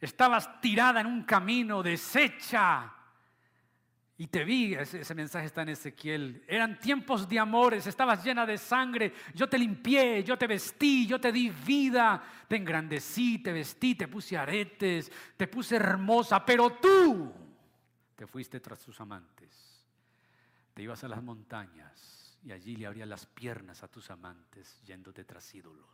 Estabas 0.00 0.60
tirada 0.62 1.00
en 1.00 1.06
un 1.06 1.24
camino, 1.24 1.82
deshecha. 1.82 2.94
Y 4.16 4.28
te 4.28 4.44
vi, 4.44 4.74
ese, 4.74 5.14
mensaje 5.14 5.46
está 5.46 5.62
en 5.62 5.70
Ezequiel. 5.70 6.44
Eran 6.46 6.78
tiempos 6.78 7.28
de 7.28 7.38
amores, 7.38 7.86
estabas 7.86 8.24
llena 8.24 8.46
de 8.46 8.58
sangre. 8.58 9.12
Yo 9.34 9.48
te 9.48 9.58
limpié, 9.58 10.22
yo 10.22 10.38
te 10.38 10.46
vestí, 10.46 11.06
yo 11.06 11.20
te 11.20 11.32
di 11.32 11.50
vida. 11.50 12.22
Te 12.46 12.56
engrandecí, 12.56 13.38
te 13.38 13.52
vestí, 13.52 13.96
te 13.96 14.08
puse 14.08 14.38
aretes, 14.38 15.10
te 15.36 15.48
puse 15.48 15.76
hermosa. 15.76 16.44
Pero 16.44 16.70
tú 16.74 17.49
te 18.20 18.26
fuiste 18.26 18.60
tras 18.60 18.80
tus 18.80 19.00
amantes. 19.00 19.82
Te 20.74 20.82
ibas 20.82 21.02
a 21.04 21.08
las 21.08 21.22
montañas 21.22 22.36
y 22.42 22.52
allí 22.52 22.76
le 22.76 22.86
abrías 22.86 23.08
las 23.08 23.24
piernas 23.24 23.82
a 23.82 23.88
tus 23.88 24.10
amantes 24.10 24.78
yéndote 24.84 25.24
tras 25.24 25.54
ídolos. 25.54 25.88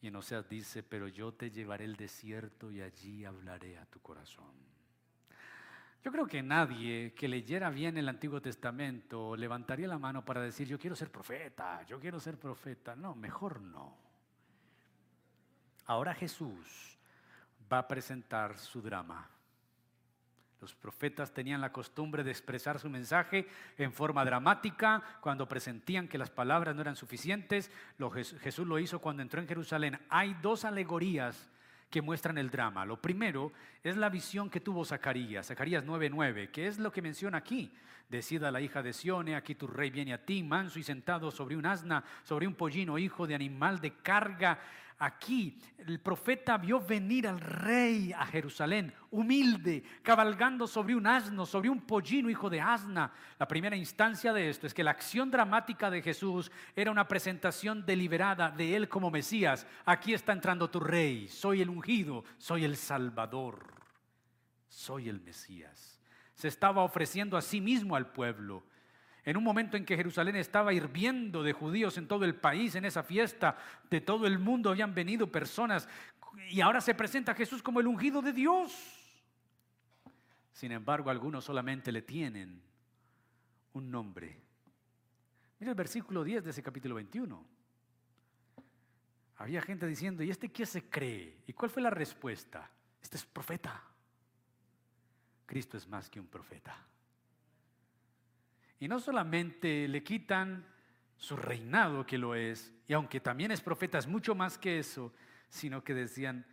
Y 0.00 0.06
en 0.06 0.14
Oseas 0.14 0.48
dice, 0.48 0.84
pero 0.84 1.08
yo 1.08 1.34
te 1.34 1.50
llevaré 1.50 1.84
el 1.84 1.96
desierto 1.96 2.70
y 2.70 2.80
allí 2.80 3.24
hablaré 3.24 3.76
a 3.76 3.86
tu 3.86 3.98
corazón. 3.98 4.54
Yo 6.04 6.12
creo 6.12 6.28
que 6.28 6.44
nadie 6.44 7.12
que 7.12 7.26
leyera 7.26 7.68
bien 7.68 7.98
el 7.98 8.08
Antiguo 8.08 8.40
Testamento 8.40 9.34
levantaría 9.34 9.88
la 9.88 9.98
mano 9.98 10.24
para 10.24 10.42
decir, 10.42 10.68
yo 10.68 10.78
quiero 10.78 10.94
ser 10.94 11.10
profeta, 11.10 11.82
yo 11.86 11.98
quiero 11.98 12.20
ser 12.20 12.38
profeta. 12.38 12.94
No, 12.94 13.16
mejor 13.16 13.60
no. 13.60 13.96
Ahora 15.86 16.14
Jesús 16.14 16.96
va 17.72 17.78
a 17.78 17.88
presentar 17.88 18.56
su 18.56 18.80
drama. 18.80 19.28
Los 20.60 20.74
profetas 20.74 21.32
tenían 21.32 21.60
la 21.60 21.72
costumbre 21.72 22.24
de 22.24 22.30
expresar 22.30 22.78
su 22.78 22.88
mensaje 22.88 23.46
en 23.76 23.92
forma 23.92 24.24
dramática 24.24 25.02
cuando 25.20 25.46
presentían 25.46 26.08
que 26.08 26.18
las 26.18 26.30
palabras 26.30 26.74
no 26.74 26.80
eran 26.80 26.96
suficientes. 26.96 27.70
Jesús 28.40 28.66
lo 28.66 28.78
hizo 28.78 28.98
cuando 28.98 29.22
entró 29.22 29.40
en 29.40 29.48
Jerusalén. 29.48 29.98
Hay 30.08 30.34
dos 30.40 30.64
alegorías 30.64 31.50
que 31.90 32.02
muestran 32.02 32.38
el 32.38 32.50
drama. 32.50 32.84
Lo 32.84 33.00
primero 33.00 33.52
es 33.82 33.96
la 33.96 34.08
visión 34.08 34.50
que 34.50 34.60
tuvo 34.60 34.84
Zacarías, 34.84 35.46
Zacarías 35.46 35.84
9:9, 35.84 36.50
que 36.50 36.66
es 36.66 36.78
lo 36.78 36.90
que 36.90 37.02
menciona 37.02 37.38
aquí. 37.38 37.72
Decida 38.08 38.50
la 38.50 38.60
hija 38.60 38.82
de 38.82 38.92
Sione, 38.92 39.34
aquí 39.34 39.56
tu 39.56 39.66
rey 39.66 39.90
viene 39.90 40.12
a 40.12 40.24
ti, 40.24 40.42
manso 40.42 40.78
y 40.78 40.82
sentado 40.84 41.30
sobre 41.30 41.56
un 41.56 41.66
asna, 41.66 42.04
sobre 42.22 42.46
un 42.46 42.54
pollino, 42.54 42.98
hijo 42.98 43.26
de 43.26 43.34
animal 43.34 43.80
de 43.80 43.94
carga. 43.94 44.60
Aquí 44.98 45.58
el 45.76 46.00
profeta 46.00 46.56
vio 46.56 46.80
venir 46.80 47.28
al 47.28 47.38
rey 47.38 48.14
a 48.14 48.24
Jerusalén, 48.24 48.94
humilde, 49.10 49.82
cabalgando 50.02 50.66
sobre 50.66 50.94
un 50.94 51.06
asno, 51.06 51.44
sobre 51.44 51.68
un 51.68 51.82
pollino, 51.82 52.30
hijo 52.30 52.48
de 52.48 52.62
asna. 52.62 53.12
La 53.38 53.46
primera 53.46 53.76
instancia 53.76 54.32
de 54.32 54.48
esto 54.48 54.66
es 54.66 54.72
que 54.72 54.82
la 54.82 54.92
acción 54.92 55.30
dramática 55.30 55.90
de 55.90 56.00
Jesús 56.00 56.50
era 56.74 56.90
una 56.90 57.06
presentación 57.06 57.84
deliberada 57.84 58.50
de 58.50 58.74
él 58.74 58.88
como 58.88 59.10
Mesías. 59.10 59.66
Aquí 59.84 60.14
está 60.14 60.32
entrando 60.32 60.70
tu 60.70 60.80
rey, 60.80 61.28
soy 61.28 61.60
el 61.60 61.68
ungido, 61.68 62.24
soy 62.38 62.64
el 62.64 62.76
Salvador, 62.76 63.74
soy 64.66 65.10
el 65.10 65.20
Mesías. 65.20 66.00
Se 66.34 66.48
estaba 66.48 66.82
ofreciendo 66.82 67.36
a 67.36 67.42
sí 67.42 67.60
mismo 67.60 67.96
al 67.96 68.12
pueblo 68.12 68.64
en 69.26 69.36
un 69.36 69.42
momento 69.42 69.76
en 69.76 69.84
que 69.84 69.96
Jerusalén 69.96 70.36
estaba 70.36 70.72
hirviendo 70.72 71.42
de 71.42 71.52
judíos 71.52 71.98
en 71.98 72.06
todo 72.06 72.24
el 72.24 72.36
país, 72.36 72.76
en 72.76 72.84
esa 72.84 73.02
fiesta 73.02 73.58
de 73.90 74.00
todo 74.00 74.24
el 74.24 74.38
mundo 74.38 74.70
habían 74.70 74.94
venido 74.94 75.30
personas 75.30 75.88
y 76.48 76.60
ahora 76.60 76.80
se 76.80 76.94
presenta 76.94 77.34
Jesús 77.34 77.60
como 77.60 77.80
el 77.80 77.88
ungido 77.88 78.22
de 78.22 78.32
Dios. 78.32 78.72
Sin 80.52 80.70
embargo, 80.70 81.10
algunos 81.10 81.44
solamente 81.44 81.90
le 81.90 82.02
tienen 82.02 82.62
un 83.72 83.90
nombre. 83.90 84.40
Mira 85.58 85.72
el 85.72 85.76
versículo 85.76 86.22
10 86.22 86.44
de 86.44 86.50
ese 86.50 86.62
capítulo 86.62 86.94
21. 86.94 87.44
Había 89.38 89.60
gente 89.60 89.88
diciendo, 89.88 90.22
¿y 90.22 90.30
este 90.30 90.50
qué 90.50 90.64
se 90.64 90.88
cree? 90.88 91.42
¿Y 91.48 91.52
cuál 91.52 91.70
fue 91.70 91.82
la 91.82 91.90
respuesta? 91.90 92.70
Este 93.02 93.16
es 93.16 93.26
profeta. 93.26 93.82
Cristo 95.46 95.76
es 95.76 95.88
más 95.88 96.08
que 96.08 96.20
un 96.20 96.28
profeta. 96.28 96.86
Y 98.78 98.88
no 98.88 98.98
solamente 99.00 99.88
le 99.88 100.02
quitan 100.02 100.66
su 101.16 101.36
reinado, 101.36 102.04
que 102.04 102.18
lo 102.18 102.34
es, 102.34 102.74
y 102.86 102.92
aunque 102.92 103.20
también 103.20 103.50
es 103.50 103.60
profeta, 103.60 103.98
es 103.98 104.06
mucho 104.06 104.34
más 104.34 104.58
que 104.58 104.78
eso, 104.78 105.12
sino 105.48 105.82
que 105.82 105.94
decían, 105.94 106.44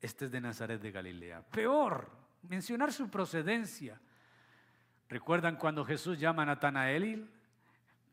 este 0.00 0.26
es 0.26 0.30
de 0.30 0.40
Nazaret 0.40 0.80
de 0.80 0.90
Galilea. 0.90 1.42
Peor, 1.42 2.10
mencionar 2.42 2.92
su 2.92 3.10
procedencia. 3.10 4.00
¿Recuerdan 5.08 5.56
cuando 5.56 5.84
Jesús 5.84 6.18
llama 6.18 6.42
a 6.42 6.46
Natanael? 6.46 7.28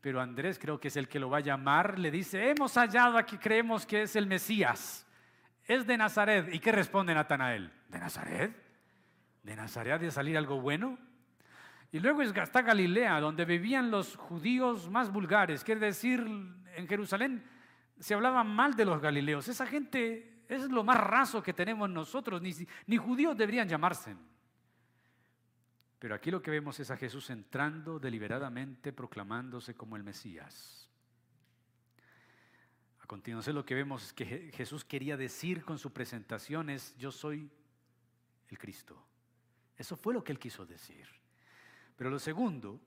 Pero 0.00 0.20
Andrés 0.20 0.58
creo 0.58 0.80
que 0.80 0.88
es 0.88 0.96
el 0.96 1.08
que 1.08 1.18
lo 1.18 1.30
va 1.30 1.38
a 1.38 1.40
llamar, 1.40 1.98
le 1.98 2.10
dice, 2.10 2.50
hemos 2.50 2.74
hallado 2.74 3.18
aquí, 3.18 3.36
creemos 3.36 3.84
que 3.84 4.02
es 4.02 4.16
el 4.16 4.26
Mesías. 4.26 5.06
Es 5.64 5.86
de 5.86 5.98
Nazaret. 5.98 6.52
¿Y 6.52 6.60
qué 6.60 6.72
responde 6.72 7.14
Natanael? 7.14 7.70
¿De 7.88 7.98
Nazaret? 7.98 8.56
¿De 9.42 9.54
Nazaret 9.54 10.00
de 10.00 10.10
salir 10.10 10.36
algo 10.36 10.60
bueno? 10.60 10.98
Y 11.90 12.00
luego 12.00 12.22
está 12.22 12.62
Galilea, 12.62 13.20
donde 13.20 13.44
vivían 13.44 13.90
los 13.90 14.16
judíos 14.16 14.90
más 14.90 15.10
vulgares. 15.10 15.64
Quiere 15.64 15.80
decir, 15.80 16.20
en 16.20 16.86
Jerusalén 16.86 17.42
se 17.98 18.14
hablaba 18.14 18.44
mal 18.44 18.74
de 18.74 18.84
los 18.84 19.00
galileos. 19.00 19.48
Esa 19.48 19.66
gente 19.66 20.44
es 20.48 20.68
lo 20.68 20.84
más 20.84 20.98
raso 20.98 21.42
que 21.42 21.54
tenemos 21.54 21.88
nosotros. 21.88 22.42
Ni, 22.42 22.54
ni 22.86 22.96
judíos 22.98 23.36
deberían 23.36 23.68
llamarse. 23.68 24.14
Pero 25.98 26.14
aquí 26.14 26.30
lo 26.30 26.42
que 26.42 26.50
vemos 26.50 26.78
es 26.78 26.90
a 26.90 26.96
Jesús 26.96 27.30
entrando 27.30 27.98
deliberadamente, 27.98 28.92
proclamándose 28.92 29.74
como 29.74 29.96
el 29.96 30.04
Mesías. 30.04 30.88
A 33.00 33.06
continuación 33.06 33.56
lo 33.56 33.64
que 33.64 33.74
vemos 33.74 34.04
es 34.04 34.12
que 34.12 34.52
Jesús 34.52 34.84
quería 34.84 35.16
decir 35.16 35.64
con 35.64 35.78
su 35.78 35.92
presentación 35.92 36.68
es, 36.68 36.94
yo 36.98 37.10
soy 37.10 37.50
el 38.48 38.58
Cristo. 38.58 39.02
Eso 39.76 39.96
fue 39.96 40.12
lo 40.12 40.22
que 40.22 40.32
él 40.32 40.38
quiso 40.38 40.66
decir. 40.66 41.08
Pero 41.98 42.10
lo 42.10 42.20
segundo, 42.20 42.80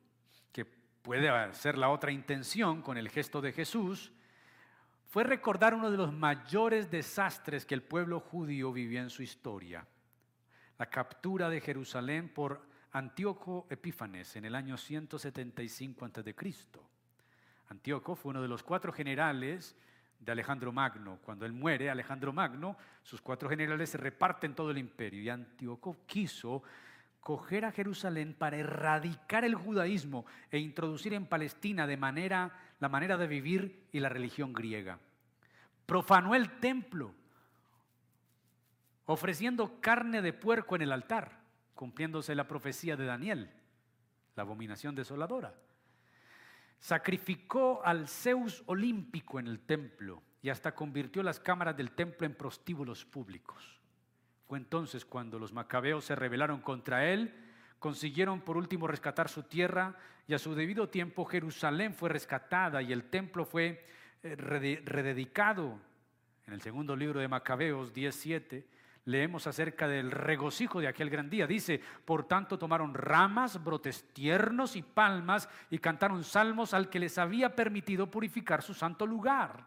que 0.54 0.64
puede 0.64 1.54
ser 1.54 1.78
la 1.78 1.90
otra 1.90 2.12
intención 2.12 2.82
con 2.82 2.98
el 2.98 3.10
gesto 3.10 3.42
de 3.42 3.52
Jesús, 3.52 4.14
fue 5.10 5.26
recordar 5.26 5.74
uno 5.74 5.92
de 5.92 5.98
los 5.98 6.14
mayores 6.14 6.90
desastres 6.90 7.66
que 7.66 7.76
el 7.76 7.84
pueblo 7.84 8.22
judío 8.22 8.72
vivió 8.72 9.02
en 9.02 9.10
su 9.10 9.22
historia, 9.22 9.86
la 10.80 10.86
captura 10.86 11.50
de 11.50 11.60
Jerusalén 11.60 12.30
por 12.30 12.66
Antíoco 12.94 13.68
Epífanes 13.70 14.38
en 14.38 14.46
el 14.46 14.56
año 14.56 14.78
175 14.78 16.06
a.C. 16.06 16.36
Antíoco 17.68 18.16
fue 18.16 18.30
uno 18.30 18.42
de 18.42 18.48
los 18.48 18.64
cuatro 18.64 18.94
generales 18.94 19.76
de 20.20 20.32
Alejandro 20.32 20.72
Magno. 20.72 21.20
Cuando 21.22 21.46
él 21.46 21.52
muere, 21.52 21.90
Alejandro 21.90 22.32
Magno, 22.32 22.78
sus 23.04 23.22
cuatro 23.22 23.50
generales 23.50 23.90
se 23.90 23.98
reparten 23.98 24.56
todo 24.56 24.72
el 24.72 24.78
imperio 24.78 25.22
y 25.22 25.30
Antíoco 25.30 25.98
quiso 26.06 26.64
coger 27.22 27.66
a 27.66 27.72
Jerusalén 27.72 28.34
para 28.34 28.58
erradicar 28.58 29.46
el 29.46 29.56
judaísmo 29.56 30.26
e 30.50 30.58
introducir 30.58 31.14
en 31.14 31.28
Palestina 31.28 31.88
de 31.88 31.96
manera 31.96 32.52
la 32.80 32.90
manera 32.90 33.16
de 33.16 33.28
vivir 33.28 33.88
y 33.92 34.00
la 34.00 34.10
religión 34.10 34.54
griega. 34.54 35.00
Profanó 35.86 36.36
el 36.36 36.60
templo 36.60 37.14
ofreciendo 39.06 39.80
carne 39.80 40.22
de 40.22 40.34
puerco 40.34 40.76
en 40.76 40.82
el 40.82 40.92
altar, 40.92 41.40
cumpliéndose 41.76 42.34
la 42.34 42.48
profecía 42.48 42.96
de 42.96 43.06
Daniel, 43.06 43.52
la 44.36 44.44
abominación 44.44 44.96
desoladora. 44.96 45.54
Sacrificó 46.80 47.82
al 47.86 48.08
Zeus 48.08 48.64
olímpico 48.66 49.40
en 49.40 49.46
el 49.46 49.60
templo 49.60 50.24
y 50.42 50.50
hasta 50.50 50.74
convirtió 50.74 51.22
las 51.22 51.40
cámaras 51.40 51.78
del 51.78 51.92
templo 51.92 52.26
en 52.26 52.34
prostíbulos 52.34 53.06
públicos. 53.06 53.81
Entonces 54.58 55.06
cuando 55.06 55.40
los 55.40 55.54
macabeos 55.54 56.06
se 56.06 56.16
rebelaron 56.16 56.62
contra 56.62 57.08
él, 57.10 57.34
consiguieron 57.80 58.42
por 58.42 58.58
último 58.58 58.88
rescatar 58.88 59.28
su 59.30 59.44
tierra 59.44 59.96
y 60.28 60.34
a 60.34 60.40
su 60.40 60.54
debido 60.56 60.90
tiempo 60.90 61.26
Jerusalén 61.26 61.94
fue 61.94 62.10
rescatada 62.10 62.82
y 62.82 62.94
el 62.94 63.06
templo 63.06 63.44
fue 63.44 63.86
eh, 64.24 64.36
rededicado. 64.36 65.80
En 66.46 66.54
el 66.54 66.62
segundo 66.62 66.96
libro 66.96 67.20
de 67.20 67.28
Macabeos 67.28 67.94
17 67.94 68.68
leemos 69.06 69.48
acerca 69.48 69.88
del 69.88 70.12
regocijo 70.12 70.80
de 70.80 70.88
aquel 70.88 71.10
gran 71.10 71.30
día. 71.30 71.48
Dice, 71.48 71.82
por 72.06 72.28
tanto 72.28 72.60
tomaron 72.60 72.94
ramas, 72.94 73.64
brotes 73.64 74.14
tiernos 74.14 74.76
y 74.76 74.84
palmas 74.84 75.50
y 75.70 75.80
cantaron 75.80 76.24
salmos 76.24 76.74
al 76.74 76.90
que 76.90 77.00
les 77.00 77.18
había 77.18 77.56
permitido 77.56 78.12
purificar 78.12 78.62
su 78.62 78.74
santo 78.74 79.08
lugar. 79.08 79.66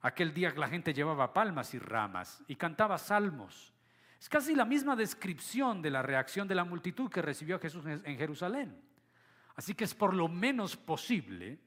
Aquel 0.00 0.32
día 0.32 0.54
la 0.56 0.68
gente 0.68 0.94
llevaba 0.94 1.32
palmas 1.32 1.74
y 1.74 1.78
ramas 1.78 2.42
y 2.46 2.56
cantaba 2.56 2.96
salmos. 2.98 3.74
Es 4.20 4.28
casi 4.28 4.54
la 4.54 4.64
misma 4.64 4.96
descripción 4.96 5.80
de 5.80 5.90
la 5.90 6.02
reacción 6.02 6.48
de 6.48 6.54
la 6.54 6.64
multitud 6.64 7.10
que 7.10 7.22
recibió 7.22 7.56
a 7.56 7.60
Jesús 7.60 7.84
en 7.86 8.16
Jerusalén. 8.16 8.80
Así 9.54 9.74
que 9.74 9.84
es 9.84 9.94
por 9.94 10.14
lo 10.14 10.28
menos 10.28 10.76
posible 10.76 11.58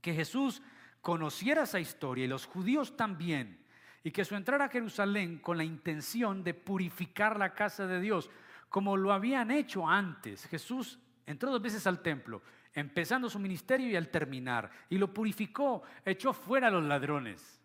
que 0.00 0.14
Jesús 0.14 0.62
conociera 1.00 1.62
esa 1.62 1.80
historia 1.80 2.24
y 2.24 2.28
los 2.28 2.46
judíos 2.46 2.96
también, 2.96 3.64
y 4.02 4.10
que 4.10 4.24
su 4.24 4.36
entrada 4.36 4.66
a 4.66 4.68
Jerusalén 4.68 5.38
con 5.38 5.56
la 5.56 5.64
intención 5.64 6.44
de 6.44 6.54
purificar 6.54 7.38
la 7.38 7.54
casa 7.54 7.86
de 7.86 8.00
Dios, 8.00 8.30
como 8.68 8.96
lo 8.96 9.12
habían 9.12 9.50
hecho 9.50 9.88
antes. 9.88 10.46
Jesús 10.46 10.98
entró 11.26 11.50
dos 11.50 11.62
veces 11.62 11.86
al 11.86 12.02
templo, 12.02 12.42
empezando 12.72 13.28
su 13.28 13.38
ministerio 13.38 13.88
y 13.88 13.96
al 13.96 14.08
terminar, 14.08 14.70
y 14.88 14.98
lo 14.98 15.12
purificó, 15.12 15.82
echó 16.04 16.32
fuera 16.32 16.68
a 16.68 16.70
los 16.70 16.84
ladrones. 16.84 17.55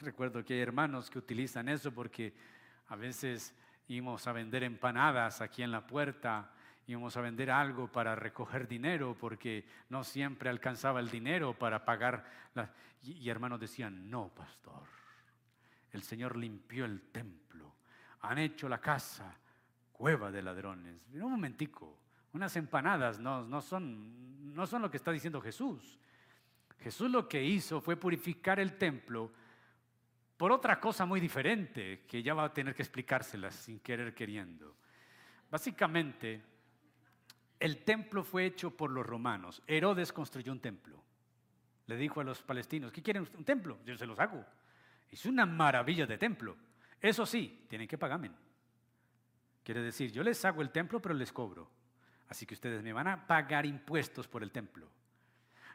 Recuerdo 0.00 0.44
que 0.44 0.54
hay 0.54 0.60
hermanos 0.60 1.10
que 1.10 1.18
utilizan 1.18 1.68
eso 1.68 1.92
porque 1.92 2.34
a 2.88 2.96
veces 2.96 3.54
íbamos 3.88 4.26
a 4.26 4.32
vender 4.32 4.64
empanadas 4.64 5.40
aquí 5.40 5.62
en 5.62 5.70
la 5.70 5.86
puerta, 5.86 6.50
íbamos 6.86 7.16
a 7.16 7.20
vender 7.20 7.50
algo 7.50 7.90
para 7.90 8.14
recoger 8.14 8.66
dinero 8.66 9.16
porque 9.18 9.66
no 9.88 10.04
siempre 10.04 10.50
alcanzaba 10.50 11.00
el 11.00 11.10
dinero 11.10 11.54
para 11.54 11.84
pagar. 11.84 12.24
Y, 13.02 13.12
y 13.12 13.30
hermanos 13.30 13.60
decían, 13.60 14.10
no, 14.10 14.28
pastor, 14.28 14.82
el 15.92 16.02
Señor 16.02 16.36
limpió 16.36 16.84
el 16.84 17.00
templo, 17.12 17.74
han 18.20 18.38
hecho 18.38 18.68
la 18.68 18.80
casa 18.80 19.38
cueva 19.92 20.30
de 20.30 20.42
ladrones. 20.42 21.00
Un 21.12 21.30
momentico, 21.30 21.98
unas 22.32 22.56
empanadas 22.56 23.20
no, 23.20 23.44
no, 23.44 23.60
son, 23.60 24.52
no 24.54 24.66
son 24.66 24.82
lo 24.82 24.90
que 24.90 24.96
está 24.96 25.12
diciendo 25.12 25.40
Jesús. 25.40 25.98
Jesús 26.80 27.10
lo 27.10 27.28
que 27.28 27.42
hizo 27.42 27.80
fue 27.80 27.96
purificar 27.96 28.58
el 28.58 28.76
templo 28.76 29.32
por 30.36 30.50
otra 30.50 30.80
cosa 30.80 31.06
muy 31.06 31.20
diferente, 31.20 32.04
que 32.08 32.22
ya 32.22 32.34
va 32.34 32.44
a 32.44 32.52
tener 32.52 32.74
que 32.74 32.82
explicárselas 32.82 33.54
sin 33.54 33.80
querer 33.80 34.14
queriendo. 34.14 34.76
Básicamente, 35.50 36.42
el 37.60 37.84
templo 37.84 38.24
fue 38.24 38.46
hecho 38.46 38.76
por 38.76 38.90
los 38.90 39.06
romanos. 39.06 39.62
Herodes 39.66 40.12
construyó 40.12 40.52
un 40.52 40.60
templo. 40.60 41.00
Le 41.86 41.96
dijo 41.96 42.20
a 42.20 42.24
los 42.24 42.42
palestinos, 42.42 42.92
¿qué 42.92 43.02
quieren? 43.02 43.28
¿Un 43.36 43.44
templo? 43.44 43.78
Yo 43.84 43.96
se 43.96 44.06
los 44.06 44.18
hago. 44.18 44.44
Es 45.10 45.24
una 45.26 45.46
maravilla 45.46 46.06
de 46.06 46.18
templo. 46.18 46.56
Eso 47.00 47.24
sí, 47.24 47.66
tienen 47.68 47.86
que 47.86 47.98
pagarme. 47.98 48.30
Quiere 49.62 49.82
decir, 49.82 50.10
yo 50.10 50.22
les 50.22 50.44
hago 50.44 50.62
el 50.62 50.70
templo, 50.70 51.00
pero 51.00 51.14
les 51.14 51.32
cobro. 51.32 51.70
Así 52.28 52.44
que 52.46 52.54
ustedes 52.54 52.82
me 52.82 52.92
van 52.92 53.06
a 53.06 53.26
pagar 53.26 53.66
impuestos 53.66 54.26
por 54.26 54.42
el 54.42 54.50
templo. 54.50 54.88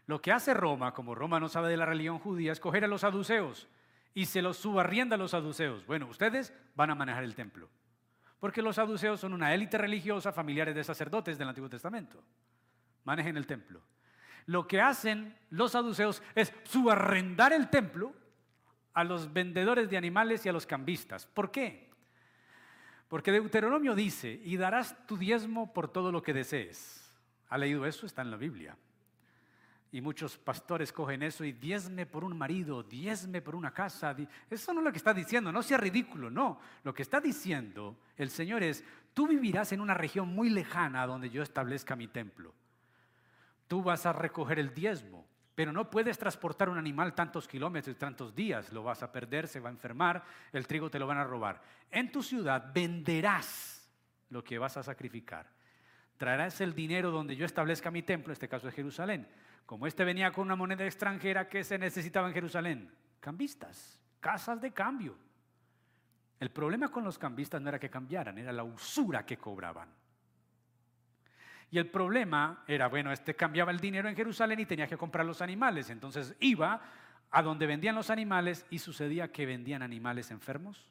Lo 0.08 0.22
que 0.22 0.32
hace 0.32 0.54
Roma, 0.54 0.94
como 0.94 1.16
Roma 1.16 1.40
no 1.40 1.48
sabe 1.48 1.70
de 1.70 1.78
la 1.78 1.86
religión 1.86 2.20
judía, 2.20 2.52
es 2.52 2.60
coger 2.60 2.84
a 2.84 2.88
los 2.88 3.02
saduceos 3.02 3.70
y 4.14 4.26
se 4.26 4.42
los 4.42 4.58
subarrienda 4.58 5.16
a 5.16 5.20
los 5.20 5.32
saduceos. 5.32 5.86
Bueno, 5.86 6.08
ustedes 6.08 6.54
van 6.76 6.92
a 6.92 6.96
manejar 6.96 7.24
el 7.24 7.36
templo. 7.36 7.70
Porque 8.40 8.62
los 8.62 8.78
saduceos 8.78 9.20
son 9.20 9.34
una 9.34 9.54
élite 9.54 9.78
religiosa, 9.78 10.32
familiares 10.32 10.76
de 10.76 10.84
sacerdotes 10.84 11.38
del 11.38 11.50
Antiguo 11.50 11.70
Testamento. 11.70 12.24
Manejen 13.04 13.38
el 13.38 13.48
templo. 13.48 13.82
Lo 14.46 14.68
que 14.68 14.82
hacen 14.82 15.38
los 15.50 15.74
saduceos 15.74 16.24
es 16.36 16.54
subarrendar 16.64 17.54
el 17.54 17.70
templo 17.70 18.14
a 18.94 19.04
los 19.04 19.32
vendedores 19.32 19.90
de 19.90 19.98
animales 19.98 20.46
y 20.46 20.50
a 20.50 20.54
los 20.54 20.66
cambistas. 20.66 21.26
¿Por 21.26 21.52
qué? 21.52 21.90
Porque 23.08 23.32
Deuteronomio 23.32 23.96
dice, 23.96 24.40
y 24.44 24.58
darás 24.58 24.96
tu 25.06 25.18
diezmo 25.18 25.74
por 25.74 25.92
todo 25.92 26.12
lo 26.12 26.22
que 26.22 26.34
desees. 26.34 27.12
¿Ha 27.50 27.58
leído 27.58 27.86
eso? 27.86 28.06
Está 28.06 28.22
en 28.22 28.32
la 28.32 28.38
Biblia. 28.38 28.78
Y 29.92 30.02
muchos 30.02 30.38
pastores 30.38 30.94
cogen 30.94 31.24
eso 31.24 31.44
y 31.44 31.52
diezme 31.52 32.06
por 32.06 32.24
un 32.24 32.38
marido, 32.38 32.84
diezme 32.84 33.42
por 33.42 33.56
una 33.56 33.74
casa. 33.74 34.16
Eso 34.50 34.72
no 34.72 34.82
es 34.82 34.86
lo 34.86 34.92
que 34.92 35.00
está 35.00 35.14
diciendo, 35.14 35.52
no 35.52 35.64
sea 35.64 35.78
ridículo, 35.78 36.30
no. 36.30 36.60
Lo 36.84 36.94
que 36.94 37.02
está 37.02 37.20
diciendo 37.20 37.98
el 38.16 38.30
Señor 38.30 38.62
es, 38.62 38.84
tú 39.16 39.28
vivirás 39.28 39.72
en 39.72 39.82
una 39.82 39.96
región 39.96 40.28
muy 40.30 40.50
lejana 40.50 41.08
donde 41.08 41.32
yo 41.32 41.42
establezca 41.42 41.96
mi 41.96 42.08
templo. 42.08 42.54
Tú 43.68 43.82
vas 43.82 44.06
a 44.06 44.14
recoger 44.14 44.60
el 44.60 44.76
diezmo, 44.76 45.26
pero 45.56 45.72
no 45.72 45.90
puedes 45.90 46.20
transportar 46.20 46.70
un 46.70 46.78
animal 46.78 47.16
tantos 47.16 47.48
kilómetros, 47.48 47.98
tantos 47.98 48.36
días. 48.36 48.72
Lo 48.72 48.84
vas 48.84 49.02
a 49.02 49.12
perder, 49.12 49.48
se 49.48 49.60
va 49.60 49.70
a 49.70 49.74
enfermar, 49.74 50.24
el 50.54 50.68
trigo 50.68 50.92
te 50.92 51.00
lo 51.00 51.08
van 51.08 51.18
a 51.18 51.24
robar. 51.24 51.64
En 51.90 52.12
tu 52.12 52.22
ciudad 52.22 52.72
venderás 52.74 53.90
lo 54.30 54.44
que 54.44 54.60
vas 54.60 54.78
a 54.78 54.84
sacrificar. 54.84 55.48
Traerás 56.18 56.62
el 56.62 56.76
dinero 56.76 57.10
donde 57.10 57.36
yo 57.36 57.46
establezca 57.46 57.90
mi 57.90 58.04
templo, 58.04 58.32
en 58.32 58.34
este 58.34 58.50
caso 58.50 58.68
es 58.68 58.76
Jerusalén 58.76 59.28
como 59.70 59.86
este 59.86 60.04
venía 60.04 60.32
con 60.32 60.48
una 60.48 60.56
moneda 60.56 60.84
extranjera, 60.84 61.48
¿qué 61.48 61.64
se 61.64 61.78
necesitaba 61.78 62.28
en 62.28 62.34
Jerusalén? 62.34 62.92
Cambistas, 63.20 64.00
casas 64.20 64.60
de 64.60 64.72
cambio. 64.72 65.16
El 66.40 66.50
problema 66.50 66.90
con 66.90 67.04
los 67.04 67.20
cambistas 67.20 67.62
no 67.62 67.70
era 67.70 67.78
que 67.78 67.88
cambiaran, 67.88 68.40
era 68.40 68.52
la 68.52 68.64
usura 68.64 69.28
que 69.28 69.38
cobraban. 69.38 69.88
Y 71.70 71.78
el 71.78 71.88
problema 71.88 72.64
era, 72.66 72.88
bueno, 72.88 73.12
este 73.12 73.36
cambiaba 73.36 73.70
el 73.70 73.80
dinero 73.80 74.10
en 74.10 74.16
Jerusalén 74.16 74.60
y 74.60 74.66
tenía 74.66 74.88
que 74.88 74.98
comprar 74.98 75.24
los 75.24 75.40
animales. 75.40 75.92
Entonces 75.92 76.36
iba 76.40 76.82
a 77.30 77.44
donde 77.44 77.68
vendían 77.68 77.94
los 77.94 78.10
animales 78.10 78.66
y 78.72 78.80
sucedía 78.80 79.32
que 79.32 79.46
vendían 79.46 79.84
animales 79.84 80.32
enfermos, 80.32 80.90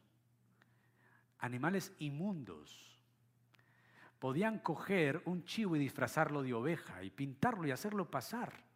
animales 1.40 1.92
inmundos. 1.98 2.96
Podían 4.20 4.60
coger 4.60 5.20
un 5.24 5.42
chivo 5.42 5.74
y 5.74 5.80
disfrazarlo 5.80 6.44
de 6.44 6.54
oveja 6.54 7.02
y 7.02 7.10
pintarlo 7.10 7.66
y 7.66 7.72
hacerlo 7.72 8.08
pasar 8.08 8.67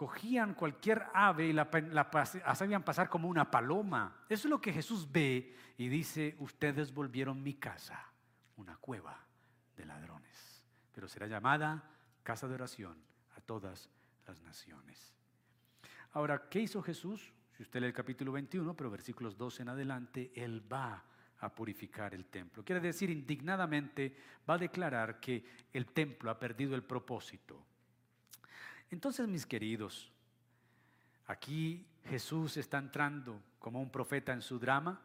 cogían 0.00 0.54
cualquier 0.54 1.08
ave 1.12 1.48
y 1.48 1.52
la, 1.52 1.68
hacían 2.46 2.82
pasar 2.82 3.10
como 3.10 3.28
una 3.28 3.50
paloma. 3.50 4.24
Eso 4.30 4.48
es 4.48 4.50
lo 4.50 4.58
que 4.58 4.72
Jesús 4.72 5.06
ve 5.12 5.54
y 5.76 5.88
dice, 5.88 6.36
ustedes 6.38 6.94
volvieron 6.94 7.42
mi 7.42 7.52
casa, 7.52 8.10
una 8.56 8.78
cueva 8.78 9.26
de 9.76 9.84
ladrones, 9.84 10.64
pero 10.90 11.06
será 11.06 11.26
llamada 11.26 11.84
casa 12.22 12.48
de 12.48 12.54
oración 12.54 12.96
a 13.36 13.42
todas 13.42 13.90
las 14.26 14.40
naciones. 14.40 15.14
Ahora, 16.12 16.48
¿qué 16.48 16.60
hizo 16.60 16.80
Jesús? 16.80 17.34
Si 17.52 17.62
usted 17.62 17.80
lee 17.80 17.88
el 17.88 17.92
capítulo 17.92 18.32
21, 18.32 18.74
pero 18.74 18.90
versículos 18.90 19.36
12 19.36 19.64
en 19.64 19.68
adelante, 19.68 20.32
Él 20.34 20.64
va 20.72 21.04
a 21.40 21.54
purificar 21.54 22.14
el 22.14 22.24
templo. 22.24 22.64
Quiere 22.64 22.80
decir, 22.80 23.10
indignadamente 23.10 24.16
va 24.48 24.54
a 24.54 24.58
declarar 24.58 25.20
que 25.20 25.44
el 25.74 25.84
templo 25.92 26.30
ha 26.30 26.38
perdido 26.38 26.74
el 26.74 26.84
propósito 26.84 27.66
entonces, 28.90 29.28
mis 29.28 29.46
queridos, 29.46 30.10
aquí 31.26 31.86
Jesús 32.06 32.56
está 32.56 32.78
entrando 32.78 33.40
como 33.58 33.80
un 33.80 33.90
profeta 33.90 34.32
en 34.32 34.42
su 34.42 34.58
drama, 34.58 35.00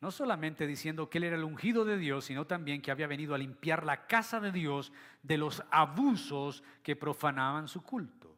no 0.00 0.10
solamente 0.10 0.66
diciendo 0.66 1.08
que 1.08 1.18
él 1.18 1.24
era 1.24 1.36
el 1.36 1.44
ungido 1.44 1.84
de 1.84 1.96
Dios, 1.96 2.24
sino 2.24 2.46
también 2.46 2.82
que 2.82 2.90
había 2.90 3.06
venido 3.06 3.34
a 3.34 3.38
limpiar 3.38 3.84
la 3.84 4.06
casa 4.06 4.40
de 4.40 4.50
Dios 4.50 4.92
de 5.22 5.38
los 5.38 5.62
abusos 5.70 6.64
que 6.82 6.96
profanaban 6.96 7.68
su 7.68 7.82
culto. 7.82 8.36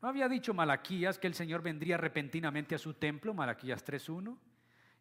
¿No 0.00 0.08
había 0.08 0.28
dicho 0.28 0.54
Malaquías 0.54 1.18
que 1.18 1.26
el 1.26 1.34
Señor 1.34 1.62
vendría 1.62 1.96
repentinamente 1.96 2.74
a 2.74 2.78
su 2.78 2.94
templo, 2.94 3.34
Malaquías 3.34 3.84
3.1? 3.84 4.36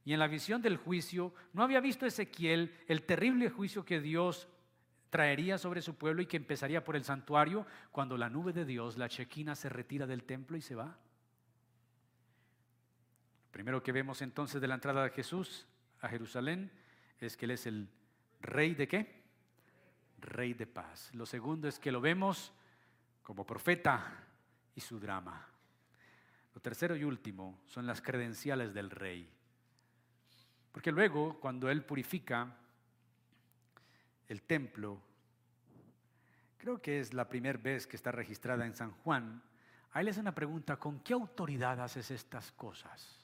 Y 0.06 0.14
en 0.14 0.20
la 0.20 0.28
visión 0.28 0.62
del 0.62 0.78
juicio, 0.78 1.34
¿no 1.54 1.64
había 1.64 1.80
visto 1.80 2.06
Ezequiel 2.06 2.74
el 2.88 3.04
terrible 3.04 3.50
juicio 3.50 3.86
que 3.86 4.02
Dios 4.02 4.50
traería 5.14 5.60
sobre 5.60 5.84
su 5.84 5.94
pueblo 5.94 6.24
y 6.24 6.26
que 6.26 6.38
empezaría 6.38 6.84
por 6.84 6.96
el 6.96 7.04
santuario 7.04 7.68
cuando 7.92 8.18
la 8.18 8.32
nube 8.32 8.52
de 8.52 8.66
Dios, 8.66 8.98
la 8.98 9.10
chequina, 9.10 9.54
se 9.54 9.70
retira 9.70 10.08
del 10.08 10.24
templo 10.24 10.58
y 10.58 10.62
se 10.62 10.74
va. 10.74 10.86
Lo 13.46 13.52
primero 13.52 13.84
que 13.84 13.92
vemos 13.92 14.24
entonces 14.24 14.60
de 14.60 14.68
la 14.68 14.74
entrada 14.74 15.04
de 15.04 15.12
Jesús 15.12 15.68
a 16.02 16.10
Jerusalén 16.10 16.72
es 17.20 17.38
que 17.38 17.46
Él 17.46 17.52
es 17.52 17.68
el 17.68 17.88
rey 18.42 18.74
de 18.74 18.88
qué? 18.88 19.22
Rey 20.18 20.56
de 20.56 20.66
paz. 20.66 21.14
Lo 21.14 21.28
segundo 21.28 21.68
es 21.68 21.78
que 21.78 21.92
lo 21.92 22.02
vemos 22.02 22.52
como 23.22 23.46
profeta 23.46 24.26
y 24.74 24.82
su 24.82 25.00
drama. 25.00 25.48
Lo 26.56 26.60
tercero 26.60 26.96
y 26.96 27.04
último 27.04 27.62
son 27.68 27.86
las 27.86 28.02
credenciales 28.02 28.74
del 28.74 28.90
rey. 28.90 29.32
Porque 30.72 30.92
luego, 30.92 31.40
cuando 31.40 31.70
Él 31.70 31.86
purifica 31.86 32.58
el 34.34 34.42
templo, 34.42 35.00
creo 36.58 36.82
que 36.82 37.00
es 37.00 37.14
la 37.14 37.30
primera 37.30 37.60
vez 37.60 37.86
que 37.86 37.96
está 37.96 38.12
registrada 38.12 38.66
en 38.66 38.76
San 38.76 38.92
Juan, 38.92 39.44
ahí 39.92 40.04
les 40.04 40.16
hace 40.16 40.22
una 40.22 40.36
pregunta, 40.36 40.78
¿con 40.78 41.00
qué 41.02 41.14
autoridad 41.14 41.80
haces 41.80 42.10
estas 42.10 42.52
cosas? 42.52 43.24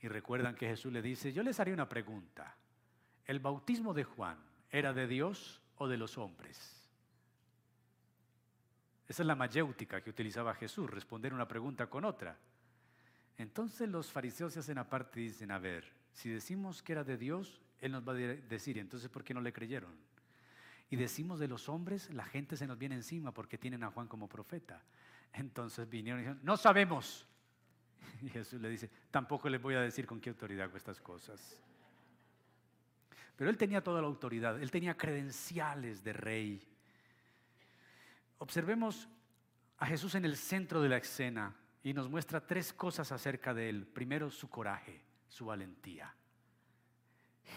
Y 0.00 0.08
recuerdan 0.08 0.56
que 0.56 0.66
Jesús 0.66 0.92
le 0.92 1.00
dice, 1.00 1.32
yo 1.32 1.42
les 1.42 1.60
haré 1.60 1.72
una 1.72 1.88
pregunta, 1.88 2.56
¿el 3.24 3.38
bautismo 3.38 3.94
de 3.94 4.04
Juan 4.04 4.36
era 4.68 4.92
de 4.92 5.06
Dios 5.06 5.62
o 5.76 5.86
de 5.86 5.96
los 5.96 6.18
hombres? 6.18 6.90
Esa 9.06 9.22
es 9.22 9.26
la 9.26 9.36
mayéutica 9.36 10.02
que 10.02 10.10
utilizaba 10.10 10.54
Jesús, 10.54 10.90
responder 10.90 11.32
una 11.32 11.46
pregunta 11.46 11.86
con 11.88 12.04
otra. 12.04 12.36
Entonces 13.38 13.88
los 13.88 14.10
fariseos 14.10 14.54
se 14.54 14.60
hacen 14.60 14.78
aparte 14.78 15.20
y 15.20 15.24
dicen, 15.28 15.52
a 15.52 15.58
ver, 15.58 15.92
si 16.12 16.30
decimos 16.30 16.82
que 16.82 16.92
era 16.92 17.04
de 17.04 17.16
Dios, 17.16 17.60
él 17.84 17.92
nos 17.92 18.08
va 18.08 18.12
a 18.12 18.16
decir, 18.16 18.78
entonces, 18.78 19.10
¿por 19.10 19.22
qué 19.22 19.34
no 19.34 19.42
le 19.42 19.52
creyeron? 19.52 19.94
Y 20.88 20.96
decimos 20.96 21.38
de 21.38 21.48
los 21.48 21.68
hombres, 21.68 22.08
la 22.14 22.24
gente 22.24 22.56
se 22.56 22.66
nos 22.66 22.78
viene 22.78 22.94
encima 22.94 23.30
porque 23.30 23.58
tienen 23.58 23.84
a 23.84 23.90
Juan 23.90 24.08
como 24.08 24.26
profeta. 24.26 24.82
Entonces 25.34 25.86
vinieron 25.86 26.20
y 26.20 26.22
dijeron, 26.22 26.40
no 26.42 26.56
sabemos. 26.56 27.26
Y 28.22 28.30
Jesús 28.30 28.58
le 28.58 28.70
dice, 28.70 28.90
tampoco 29.10 29.50
les 29.50 29.60
voy 29.60 29.74
a 29.74 29.80
decir 29.80 30.06
con 30.06 30.18
qué 30.18 30.30
autoridad 30.30 30.64
hago 30.64 30.78
estas 30.78 30.98
cosas. 30.98 31.60
Pero 33.36 33.50
él 33.50 33.58
tenía 33.58 33.82
toda 33.82 34.00
la 34.00 34.06
autoridad, 34.06 34.62
él 34.62 34.70
tenía 34.70 34.96
credenciales 34.96 36.02
de 36.02 36.12
rey. 36.14 36.66
Observemos 38.38 39.10
a 39.76 39.86
Jesús 39.86 40.14
en 40.14 40.24
el 40.24 40.36
centro 40.36 40.80
de 40.80 40.88
la 40.88 40.96
escena 40.96 41.54
y 41.82 41.92
nos 41.92 42.08
muestra 42.08 42.46
tres 42.46 42.72
cosas 42.72 43.12
acerca 43.12 43.52
de 43.52 43.68
él. 43.68 43.86
Primero, 43.86 44.30
su 44.30 44.48
coraje, 44.48 45.02
su 45.28 45.44
valentía. 45.46 46.14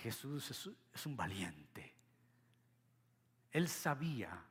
Jesús 0.04 0.76
es 0.94 1.06
un 1.06 1.16
valiente. 1.16 1.94
Él 3.52 3.68
sabía 3.68 4.44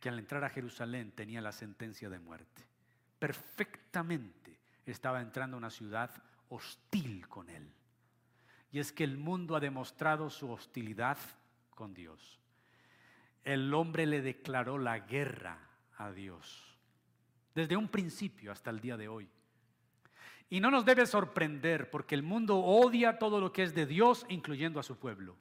que 0.00 0.08
al 0.08 0.18
entrar 0.18 0.44
a 0.44 0.50
Jerusalén 0.50 1.12
tenía 1.12 1.40
la 1.40 1.52
sentencia 1.52 2.08
de 2.08 2.18
muerte. 2.18 2.66
Perfectamente 3.18 4.58
estaba 4.86 5.20
entrando 5.20 5.56
a 5.56 5.58
una 5.58 5.70
ciudad 5.70 6.10
hostil 6.48 7.28
con 7.28 7.50
él. 7.50 7.70
Y 8.70 8.78
es 8.78 8.92
que 8.92 9.04
el 9.04 9.16
mundo 9.16 9.56
ha 9.56 9.60
demostrado 9.60 10.30
su 10.30 10.50
hostilidad 10.50 11.18
con 11.70 11.94
Dios. 11.94 12.38
El 13.44 13.72
hombre 13.72 14.06
le 14.06 14.20
declaró 14.20 14.78
la 14.78 14.98
guerra 15.00 15.58
a 15.96 16.10
Dios, 16.12 16.76
desde 17.54 17.76
un 17.76 17.88
principio 17.88 18.52
hasta 18.52 18.70
el 18.70 18.80
día 18.80 18.96
de 18.96 19.08
hoy. 19.08 19.28
Y 20.50 20.60
no 20.60 20.70
nos 20.70 20.84
debe 20.84 21.06
sorprender 21.06 21.90
porque 21.90 22.14
el 22.14 22.22
mundo 22.22 22.58
odia 22.58 23.18
todo 23.18 23.40
lo 23.40 23.52
que 23.52 23.62
es 23.62 23.74
de 23.74 23.86
Dios, 23.86 24.24
incluyendo 24.28 24.80
a 24.80 24.82
su 24.82 24.98
pueblo. 24.98 25.36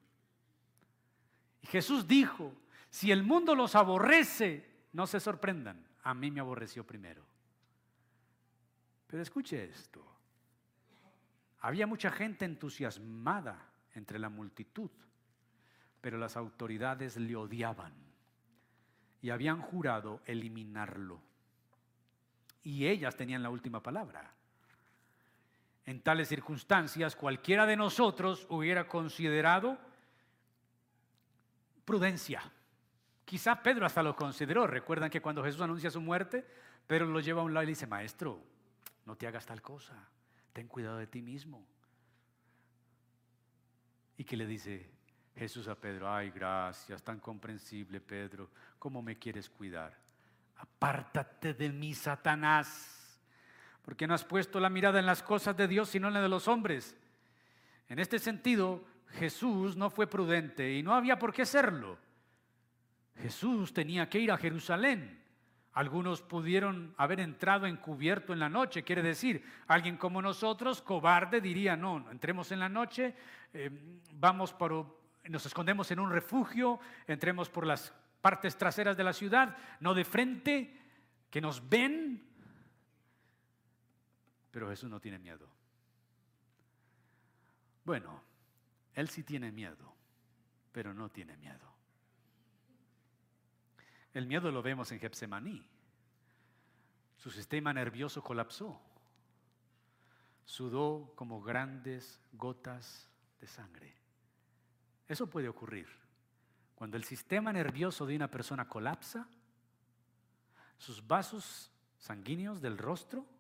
Y 1.61 1.67
Jesús 1.67 2.07
dijo, 2.07 2.53
si 2.89 3.11
el 3.11 3.23
mundo 3.23 3.55
los 3.55 3.75
aborrece, 3.75 4.69
no 4.93 5.07
se 5.07 5.19
sorprendan, 5.19 5.85
a 6.03 6.13
mí 6.13 6.31
me 6.31 6.39
aborreció 6.39 6.85
primero. 6.85 7.23
Pero 9.07 9.23
escuche 9.23 9.63
esto, 9.63 10.05
había 11.59 11.87
mucha 11.87 12.11
gente 12.11 12.45
entusiasmada 12.45 13.57
entre 13.95 14.19
la 14.19 14.29
multitud, 14.29 14.91
pero 16.01 16.17
las 16.17 16.37
autoridades 16.37 17.17
le 17.17 17.35
odiaban 17.35 17.93
y 19.21 19.29
habían 19.29 19.61
jurado 19.61 20.21
eliminarlo. 20.25 21.21
Y 22.63 22.87
ellas 22.87 23.15
tenían 23.15 23.43
la 23.43 23.49
última 23.49 23.81
palabra. 23.81 24.36
En 25.87 26.01
tales 26.01 26.27
circunstancias, 26.27 27.15
cualquiera 27.15 27.65
de 27.65 27.77
nosotros 27.77 28.45
hubiera 28.49 28.89
considerado 28.89 29.77
prudencia. 31.85 32.43
Quizá 33.23 33.63
Pedro 33.63 33.85
hasta 33.85 34.03
lo 34.03 34.13
consideró. 34.13 34.67
Recuerdan 34.67 35.09
que 35.09 35.21
cuando 35.21 35.41
Jesús 35.41 35.61
anuncia 35.61 35.89
su 35.89 36.01
muerte, 36.01 36.45
Pedro 36.85 37.05
lo 37.05 37.21
lleva 37.21 37.41
a 37.41 37.45
un 37.45 37.53
lado 37.53 37.63
y 37.63 37.67
le 37.67 37.71
dice, 37.71 37.87
maestro, 37.87 38.43
no 39.05 39.15
te 39.15 39.27
hagas 39.27 39.45
tal 39.45 39.61
cosa, 39.61 39.95
ten 40.51 40.67
cuidado 40.67 40.97
de 40.97 41.07
ti 41.07 41.21
mismo. 41.21 41.65
Y 44.17 44.25
que 44.25 44.35
le 44.35 44.45
dice 44.45 44.89
Jesús 45.37 45.69
a 45.69 45.75
Pedro, 45.75 46.13
ay, 46.13 46.31
gracias, 46.31 47.01
tan 47.01 47.21
comprensible 47.21 48.01
Pedro, 48.01 48.49
¿cómo 48.77 49.01
me 49.01 49.17
quieres 49.17 49.49
cuidar? 49.49 49.97
Apártate 50.57 51.53
de 51.53 51.69
mí, 51.69 51.93
Satanás 51.93 52.96
porque 53.87 54.05
no 54.05 54.13
has 54.13 54.25
puesto 54.25 54.59
la 54.59 54.69
mirada 54.69 54.99
en 54.99 55.05
las 55.05 55.23
cosas 55.23 55.55
de 55.55 55.65
Dios, 55.65 55.87
sino 55.87 56.09
en 56.09 56.15
la 56.15 56.21
de 56.21 56.27
los 56.27 56.49
hombres. 56.49 56.93
En 57.87 57.99
este 57.99 58.19
sentido, 58.19 58.83
Jesús 59.11 59.77
no 59.77 59.89
fue 59.89 60.07
prudente 60.07 60.73
y 60.73 60.83
no 60.83 60.93
había 60.93 61.17
por 61.17 61.31
qué 61.31 61.45
serlo. 61.45 61.97
Jesús 63.15 63.71
tenía 63.71 64.09
que 64.09 64.19
ir 64.19 64.29
a 64.29 64.37
Jerusalén. 64.37 65.23
Algunos 65.71 66.21
pudieron 66.21 66.93
haber 66.97 67.21
entrado 67.21 67.65
encubierto 67.65 68.33
en 68.33 68.39
la 68.39 68.49
noche, 68.49 68.83
quiere 68.83 69.01
decir, 69.01 69.41
alguien 69.67 69.95
como 69.95 70.21
nosotros, 70.21 70.81
cobarde, 70.81 71.39
diría, 71.39 71.77
no, 71.77 72.11
entremos 72.11 72.51
en 72.51 72.59
la 72.59 72.67
noche, 72.67 73.15
eh, 73.53 73.69
vamos 74.15 74.51
por, 74.51 74.99
nos 75.29 75.45
escondemos 75.45 75.89
en 75.91 76.01
un 76.01 76.11
refugio, 76.11 76.81
entremos 77.07 77.49
por 77.49 77.65
las 77.65 77.93
partes 78.21 78.57
traseras 78.57 78.97
de 78.97 79.05
la 79.05 79.13
ciudad, 79.13 79.55
no 79.79 79.93
de 79.93 80.03
frente, 80.03 80.77
que 81.29 81.39
nos 81.39 81.69
ven, 81.69 82.27
pero 84.57 84.69
Jesús 84.69 84.89
no 84.89 84.99
tiene 84.99 85.19
miedo. 85.19 85.47
Bueno, 87.85 88.23
Él 88.95 89.07
sí 89.07 89.21
tiene 89.21 89.51
miedo, 89.51 89.93
pero 90.71 90.95
no 90.95 91.09
tiene 91.09 91.37
miedo. 91.37 91.71
El 94.15 94.25
miedo 94.25 94.51
lo 94.51 94.63
vemos 94.63 94.91
en 94.91 94.99
Getsemaní. 94.99 95.63
Su 97.17 97.29
sistema 97.29 97.71
nervioso 97.71 98.23
colapsó. 98.23 98.81
Sudó 100.43 101.13
como 101.13 101.39
grandes 101.39 102.19
gotas 102.31 103.11
de 103.39 103.45
sangre. 103.45 103.95
Eso 105.07 105.29
puede 105.29 105.49
ocurrir. 105.49 105.87
Cuando 106.73 106.97
el 106.97 107.03
sistema 107.03 107.53
nervioso 107.53 108.07
de 108.07 108.15
una 108.15 108.31
persona 108.31 108.67
colapsa, 108.67 109.29
sus 110.79 111.05
vasos 111.05 111.71
sanguíneos 111.99 112.59
del 112.59 112.79
rostro 112.79 113.36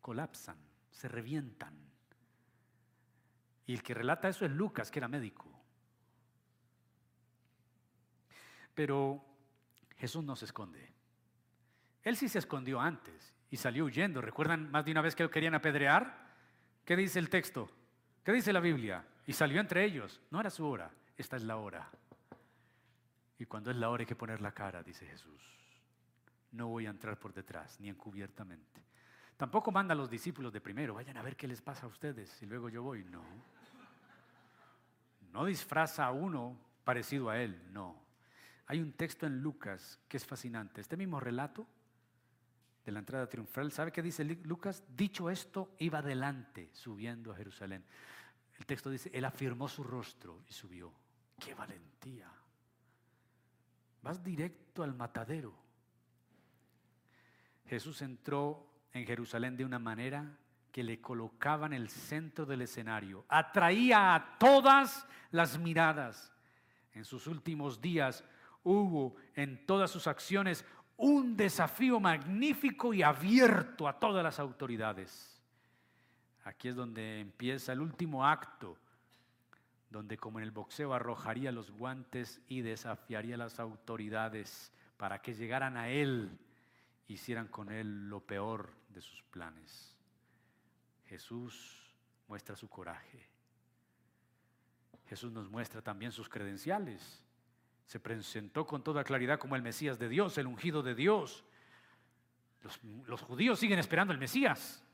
colapsan, 0.00 0.56
se 0.90 1.08
revientan. 1.08 1.74
Y 3.66 3.74
el 3.74 3.82
que 3.82 3.94
relata 3.94 4.28
eso 4.28 4.44
es 4.44 4.50
Lucas, 4.50 4.90
que 4.90 4.98
era 4.98 5.08
médico. 5.08 5.46
Pero 8.74 9.24
Jesús 9.96 10.24
no 10.24 10.36
se 10.36 10.46
esconde. 10.46 10.92
Él 12.02 12.16
sí 12.16 12.28
se 12.28 12.38
escondió 12.38 12.80
antes 12.80 13.34
y 13.50 13.56
salió 13.56 13.84
huyendo. 13.84 14.20
¿Recuerdan 14.20 14.70
más 14.70 14.84
de 14.84 14.92
una 14.92 15.02
vez 15.02 15.14
que 15.14 15.24
lo 15.24 15.30
querían 15.30 15.54
apedrear? 15.54 16.28
¿Qué 16.84 16.96
dice 16.96 17.18
el 17.18 17.28
texto? 17.28 17.70
¿Qué 18.24 18.32
dice 18.32 18.52
la 18.52 18.60
Biblia? 18.60 19.04
Y 19.26 19.32
salió 19.32 19.60
entre 19.60 19.84
ellos. 19.84 20.20
No 20.30 20.40
era 20.40 20.48
su 20.48 20.64
hora, 20.66 20.90
esta 21.16 21.36
es 21.36 21.42
la 21.42 21.56
hora. 21.56 21.90
Y 23.38 23.46
cuando 23.46 23.70
es 23.70 23.76
la 23.76 23.90
hora 23.90 24.02
hay 24.02 24.06
que 24.06 24.16
poner 24.16 24.40
la 24.40 24.52
cara, 24.52 24.82
dice 24.82 25.06
Jesús. 25.06 25.42
No 26.52 26.68
voy 26.68 26.86
a 26.86 26.90
entrar 26.90 27.18
por 27.18 27.34
detrás, 27.34 27.78
ni 27.80 27.88
encubiertamente. 27.88 28.87
Tampoco 29.38 29.70
manda 29.70 29.94
a 29.94 29.96
los 29.96 30.10
discípulos 30.10 30.52
de 30.52 30.60
primero, 30.60 30.94
vayan 30.94 31.16
a 31.16 31.22
ver 31.22 31.36
qué 31.36 31.46
les 31.46 31.62
pasa 31.62 31.86
a 31.86 31.88
ustedes 31.88 32.42
y 32.42 32.46
luego 32.46 32.68
yo 32.68 32.82
voy. 32.82 33.04
No. 33.04 33.22
No 35.32 35.44
disfraza 35.44 36.06
a 36.06 36.10
uno 36.10 36.58
parecido 36.82 37.30
a 37.30 37.38
él, 37.38 37.70
no. 37.70 38.02
Hay 38.66 38.80
un 38.80 38.92
texto 38.94 39.26
en 39.26 39.40
Lucas 39.40 40.00
que 40.08 40.16
es 40.16 40.26
fascinante. 40.26 40.80
Este 40.80 40.96
mismo 40.96 41.20
relato 41.20 41.68
de 42.84 42.90
la 42.90 42.98
entrada 42.98 43.28
triunfal, 43.28 43.70
¿sabe 43.70 43.92
qué 43.92 44.02
dice 44.02 44.24
Lucas? 44.24 44.82
Dicho 44.88 45.30
esto, 45.30 45.72
iba 45.78 46.00
adelante 46.00 46.70
subiendo 46.72 47.30
a 47.30 47.36
Jerusalén. 47.36 47.84
El 48.58 48.66
texto 48.66 48.90
dice, 48.90 49.08
él 49.14 49.24
afirmó 49.24 49.68
su 49.68 49.84
rostro 49.84 50.42
y 50.48 50.52
subió. 50.52 50.92
¡Qué 51.38 51.54
valentía! 51.54 52.28
Vas 54.02 54.20
directo 54.24 54.82
al 54.82 54.96
matadero. 54.96 55.54
Jesús 57.66 58.02
entró 58.02 58.68
en 58.98 59.06
Jerusalén 59.06 59.56
de 59.56 59.64
una 59.64 59.78
manera 59.78 60.36
que 60.72 60.82
le 60.82 61.00
colocaba 61.00 61.66
en 61.66 61.72
el 61.72 61.88
centro 61.88 62.44
del 62.44 62.62
escenario, 62.62 63.24
atraía 63.28 64.14
a 64.14 64.38
todas 64.38 65.06
las 65.30 65.58
miradas. 65.58 66.32
En 66.92 67.04
sus 67.04 67.26
últimos 67.26 67.80
días 67.80 68.24
hubo 68.62 69.16
en 69.34 69.64
todas 69.66 69.90
sus 69.90 70.06
acciones 70.06 70.64
un 70.96 71.36
desafío 71.36 72.00
magnífico 72.00 72.92
y 72.92 73.02
abierto 73.02 73.88
a 73.88 73.98
todas 73.98 74.22
las 74.22 74.38
autoridades. 74.38 75.40
Aquí 76.44 76.68
es 76.68 76.76
donde 76.76 77.20
empieza 77.20 77.72
el 77.72 77.80
último 77.80 78.26
acto, 78.26 78.76
donde 79.90 80.16
como 80.18 80.38
en 80.38 80.44
el 80.44 80.50
boxeo 80.50 80.92
arrojaría 80.92 81.52
los 81.52 81.70
guantes 81.70 82.40
y 82.48 82.62
desafiaría 82.62 83.36
a 83.36 83.38
las 83.38 83.60
autoridades 83.60 84.72
para 84.96 85.20
que 85.20 85.34
llegaran 85.34 85.76
a 85.76 85.88
él 85.88 86.38
hicieran 87.08 87.48
con 87.48 87.70
él 87.70 88.08
lo 88.08 88.20
peor 88.20 88.77
de 88.98 89.02
sus 89.02 89.22
planes. 89.30 89.96
Jesús 91.06 91.94
muestra 92.26 92.56
su 92.56 92.68
coraje. 92.68 93.28
Jesús 95.08 95.32
nos 95.32 95.48
muestra 95.48 95.80
también 95.80 96.10
sus 96.10 96.28
credenciales. 96.28 97.22
Se 97.86 98.00
presentó 98.00 98.66
con 98.66 98.82
toda 98.82 99.04
claridad 99.04 99.38
como 99.38 99.56
el 99.56 99.62
Mesías 99.62 99.98
de 99.98 100.08
Dios, 100.08 100.36
el 100.36 100.48
ungido 100.48 100.82
de 100.82 100.94
Dios. 100.94 101.44
Los, 103.06 103.22
judíos 103.22 103.58
siguen 103.60 103.78
esperando 103.78 104.12
el 104.12 104.18
Mesías. 104.18 104.84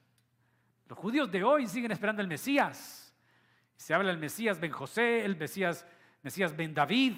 Los 0.87 0.99
judíos 0.99 1.33
de 1.33 1.43
hoy 1.43 1.67
siguen 1.67 1.91
esperando 1.91 2.21
el 2.21 2.29
Mesías. 2.29 3.13
Se 3.75 3.95
habla 3.95 4.11
del 4.11 4.19
Mesías 4.19 4.61
Ben 4.61 4.71
José, 4.71 5.25
el 5.25 5.37
Mesías, 5.37 5.87
Mesías 6.23 6.55
Ben 6.55 6.75
David, 6.75 7.17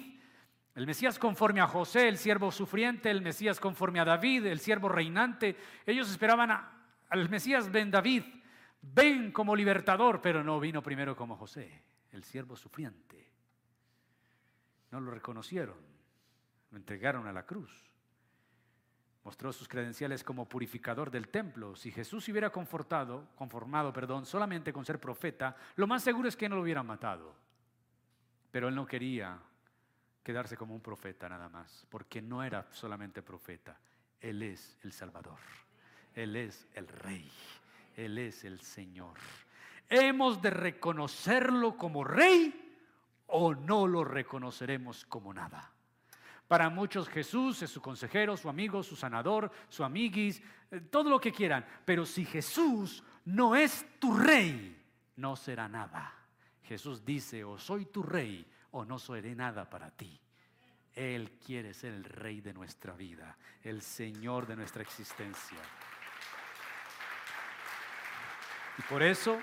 el 0.73 0.87
Mesías 0.87 1.19
conforme 1.19 1.59
a 1.59 1.67
José, 1.67 2.07
el 2.07 2.17
siervo 2.17 2.51
sufriente, 2.51 3.11
el 3.11 3.21
Mesías 3.21 3.59
conforme 3.59 3.99
a 3.99 4.05
David, 4.05 4.45
el 4.45 4.59
siervo 4.59 4.87
reinante. 4.87 5.57
Ellos 5.85 6.09
esperaban 6.09 6.76
al 7.09 7.29
Mesías 7.29 7.71
Ben 7.71 7.91
David, 7.91 8.23
ven 8.81 9.31
como 9.31 9.55
libertador, 9.55 10.21
pero 10.21 10.43
no 10.43 10.59
vino 10.59 10.81
primero 10.81 11.15
como 11.15 11.37
José, 11.37 11.83
el 12.11 12.23
siervo 12.23 12.55
sufriente. 12.55 13.31
No 14.91 14.99
lo 14.99 15.11
reconocieron, 15.11 15.77
lo 16.71 16.77
entregaron 16.77 17.27
a 17.27 17.33
la 17.33 17.45
cruz. 17.45 17.91
Mostró 19.23 19.51
sus 19.51 19.67
credenciales 19.67 20.23
como 20.23 20.47
purificador 20.47 21.11
del 21.11 21.27
templo. 21.27 21.75
Si 21.75 21.91
Jesús 21.91 22.23
se 22.23 22.31
hubiera 22.31 22.49
confortado, 22.49 23.27
conformado 23.35 23.91
perdón, 23.91 24.25
solamente 24.25 24.71
con 24.71 24.85
ser 24.85 24.99
profeta, 25.01 25.57
lo 25.75 25.85
más 25.85 26.03
seguro 26.03 26.29
es 26.29 26.37
que 26.37 26.47
no 26.47 26.55
lo 26.55 26.61
hubieran 26.61 26.87
matado. 26.87 27.35
Pero 28.51 28.69
él 28.69 28.75
no 28.75 28.85
quería 28.85 29.37
quedarse 30.27 30.57
como 30.57 30.75
un 30.75 30.81
profeta 30.81 31.29
nada 31.29 31.47
más, 31.47 31.85
porque 31.89 32.21
no 32.21 32.43
era 32.43 32.67
solamente 32.71 33.21
profeta, 33.21 33.79
Él 34.19 34.43
es 34.43 34.77
el 34.83 34.91
Salvador, 34.91 35.39
Él 36.17 36.35
es 36.35 36.67
el 36.73 36.87
Rey, 36.87 37.31
Él 37.95 38.17
es 38.17 38.43
el 38.43 38.59
Señor. 38.59 39.13
Hemos 39.87 40.41
de 40.41 40.49
reconocerlo 40.49 41.77
como 41.77 42.03
Rey 42.03 42.75
o 43.27 43.53
no 43.53 43.85
lo 43.85 44.03
reconoceremos 44.03 45.05
como 45.05 45.31
nada. 45.31 45.71
Para 46.47 46.71
muchos 46.71 47.07
Jesús 47.07 47.61
es 47.61 47.69
su 47.69 47.81
consejero, 47.83 48.35
su 48.35 48.49
amigo, 48.49 48.81
su 48.81 48.95
sanador, 48.95 49.51
su 49.69 49.83
amiguis, 49.83 50.41
eh, 50.71 50.81
todo 50.81 51.11
lo 51.11 51.19
que 51.19 51.31
quieran. 51.31 51.63
Pero 51.85 52.03
si 52.03 52.25
Jesús 52.25 53.03
no 53.25 53.55
es 53.55 53.85
tu 53.99 54.17
rey, 54.17 54.75
no 55.17 55.35
será 55.35 55.69
nada. 55.69 56.15
Jesús 56.63 57.05
dice, 57.05 57.43
o 57.43 57.59
soy 57.59 57.85
tu 57.85 58.01
rey 58.01 58.43
o 58.71 58.83
no 58.83 58.97
seré 58.97 59.35
nada 59.35 59.69
para 59.69 59.91
ti. 59.91 60.19
Él 60.95 61.37
quiere 61.45 61.75
ser 61.75 61.93
el 61.93 62.05
rey 62.05 62.41
de 62.41 62.55
nuestra 62.55 62.93
vida, 62.93 63.37
el 63.61 63.83
Señor 63.83 64.47
de 64.47 64.55
nuestra 64.55 64.81
existencia. 64.81 65.59
Y 68.77 68.81
por 68.83 69.01
eso, 69.03 69.39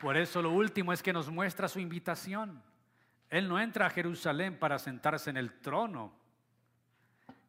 por 0.00 0.16
eso 0.16 0.42
lo 0.42 0.50
último 0.50 0.92
es 0.92 1.02
que 1.02 1.12
nos 1.12 1.30
muestra 1.30 1.68
su 1.68 1.80
invitación. 1.80 2.62
Él 3.30 3.48
no 3.48 3.60
entra 3.60 3.86
a 3.86 3.90
Jerusalén 3.90 4.58
para 4.58 4.78
sentarse 4.78 5.30
en 5.30 5.36
el 5.36 5.60
trono. 5.60 6.12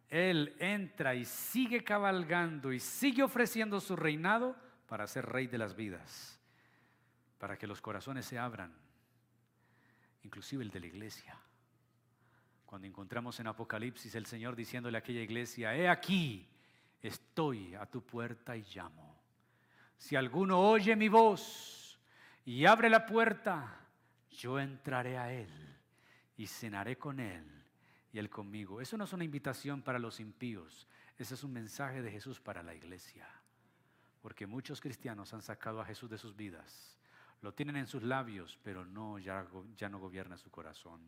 Él 0.09 0.55
entra 0.59 1.15
y 1.15 1.25
sigue 1.25 1.83
cabalgando 1.83 2.71
y 2.73 2.79
sigue 2.79 3.23
ofreciendo 3.23 3.79
su 3.79 3.95
reinado 3.95 4.55
para 4.87 5.05
ser 5.05 5.25
rey 5.25 5.47
de 5.47 5.59
las 5.59 5.75
vidas, 5.75 6.39
para 7.37 7.57
que 7.57 7.67
los 7.67 7.79
corazones 7.79 8.25
se 8.25 8.39
abran 8.39 8.73
inclusive 10.23 10.63
el 10.63 10.69
de 10.69 10.79
la 10.79 10.87
iglesia. 10.87 11.37
Cuando 12.65 12.87
encontramos 12.87 13.39
en 13.39 13.47
Apocalipsis 13.47 14.13
el 14.15 14.25
Señor 14.25 14.55
diciéndole 14.55 14.97
a 14.97 14.99
aquella 14.99 15.21
iglesia, 15.21 15.75
he 15.75 15.89
aquí, 15.89 16.47
estoy 17.01 17.75
a 17.75 17.85
tu 17.85 18.05
puerta 18.05 18.55
y 18.55 18.63
llamo. 18.73 19.21
Si 19.97 20.15
alguno 20.15 20.59
oye 20.59 20.95
mi 20.95 21.09
voz 21.09 21.99
y 22.45 22.65
abre 22.65 22.89
la 22.89 23.05
puerta, 23.05 23.87
yo 24.31 24.59
entraré 24.59 25.17
a 25.17 25.33
él 25.33 25.77
y 26.37 26.47
cenaré 26.47 26.97
con 26.97 27.19
él 27.19 27.45
y 28.11 28.19
él 28.19 28.29
conmigo. 28.29 28.81
Eso 28.81 28.97
no 28.97 29.03
es 29.03 29.13
una 29.13 29.23
invitación 29.23 29.81
para 29.81 29.99
los 29.99 30.19
impíos, 30.19 30.87
ese 31.17 31.33
es 31.33 31.43
un 31.43 31.53
mensaje 31.53 32.01
de 32.01 32.11
Jesús 32.11 32.39
para 32.39 32.63
la 32.63 32.73
iglesia. 32.73 33.27
Porque 34.21 34.47
muchos 34.47 34.81
cristianos 34.81 35.33
han 35.33 35.41
sacado 35.41 35.81
a 35.81 35.85
Jesús 35.85 36.09
de 36.09 36.17
sus 36.17 36.35
vidas 36.35 36.99
lo 37.41 37.53
tienen 37.53 37.77
en 37.77 37.87
sus 37.87 38.03
labios, 38.03 38.59
pero 38.63 38.85
no, 38.85 39.17
ya, 39.17 39.47
ya 39.77 39.89
no 39.89 39.99
gobierna 39.99 40.37
su 40.37 40.51
corazón. 40.51 41.01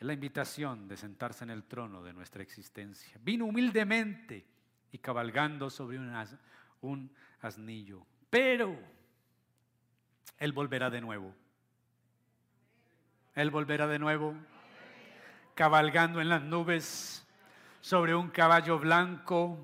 Es 0.00 0.06
la 0.06 0.14
invitación 0.14 0.88
de 0.88 0.96
sentarse 0.96 1.44
en 1.44 1.50
el 1.50 1.64
trono 1.64 2.02
de 2.02 2.14
nuestra 2.14 2.42
existencia. 2.42 3.20
Vino 3.22 3.44
humildemente 3.44 4.46
y 4.92 4.96
cabalgando 4.96 5.68
sobre 5.68 5.98
un, 5.98 6.10
un 6.80 7.12
asnillo. 7.42 8.06
Pero 8.30 8.74
Él 10.38 10.52
volverá 10.52 10.88
de 10.88 11.02
nuevo. 11.02 11.34
Él 13.34 13.50
volverá 13.50 13.86
de 13.86 13.98
nuevo, 13.98 14.34
cabalgando 15.54 16.22
en 16.22 16.30
las 16.30 16.42
nubes 16.42 17.26
sobre 17.82 18.14
un 18.14 18.30
caballo 18.30 18.78
blanco 18.78 19.58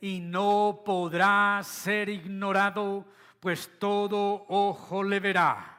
y 0.00 0.18
no 0.18 0.82
podrá 0.84 1.60
ser 1.62 2.08
ignorado 2.08 3.06
pues 3.38 3.78
todo 3.78 4.46
ojo 4.48 5.04
le 5.04 5.20
verá. 5.20 5.78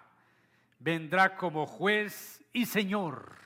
Vendrá 0.79 1.35
como 1.35 1.67
juez 1.67 2.41
y 2.53 2.65
señor. 2.65 3.40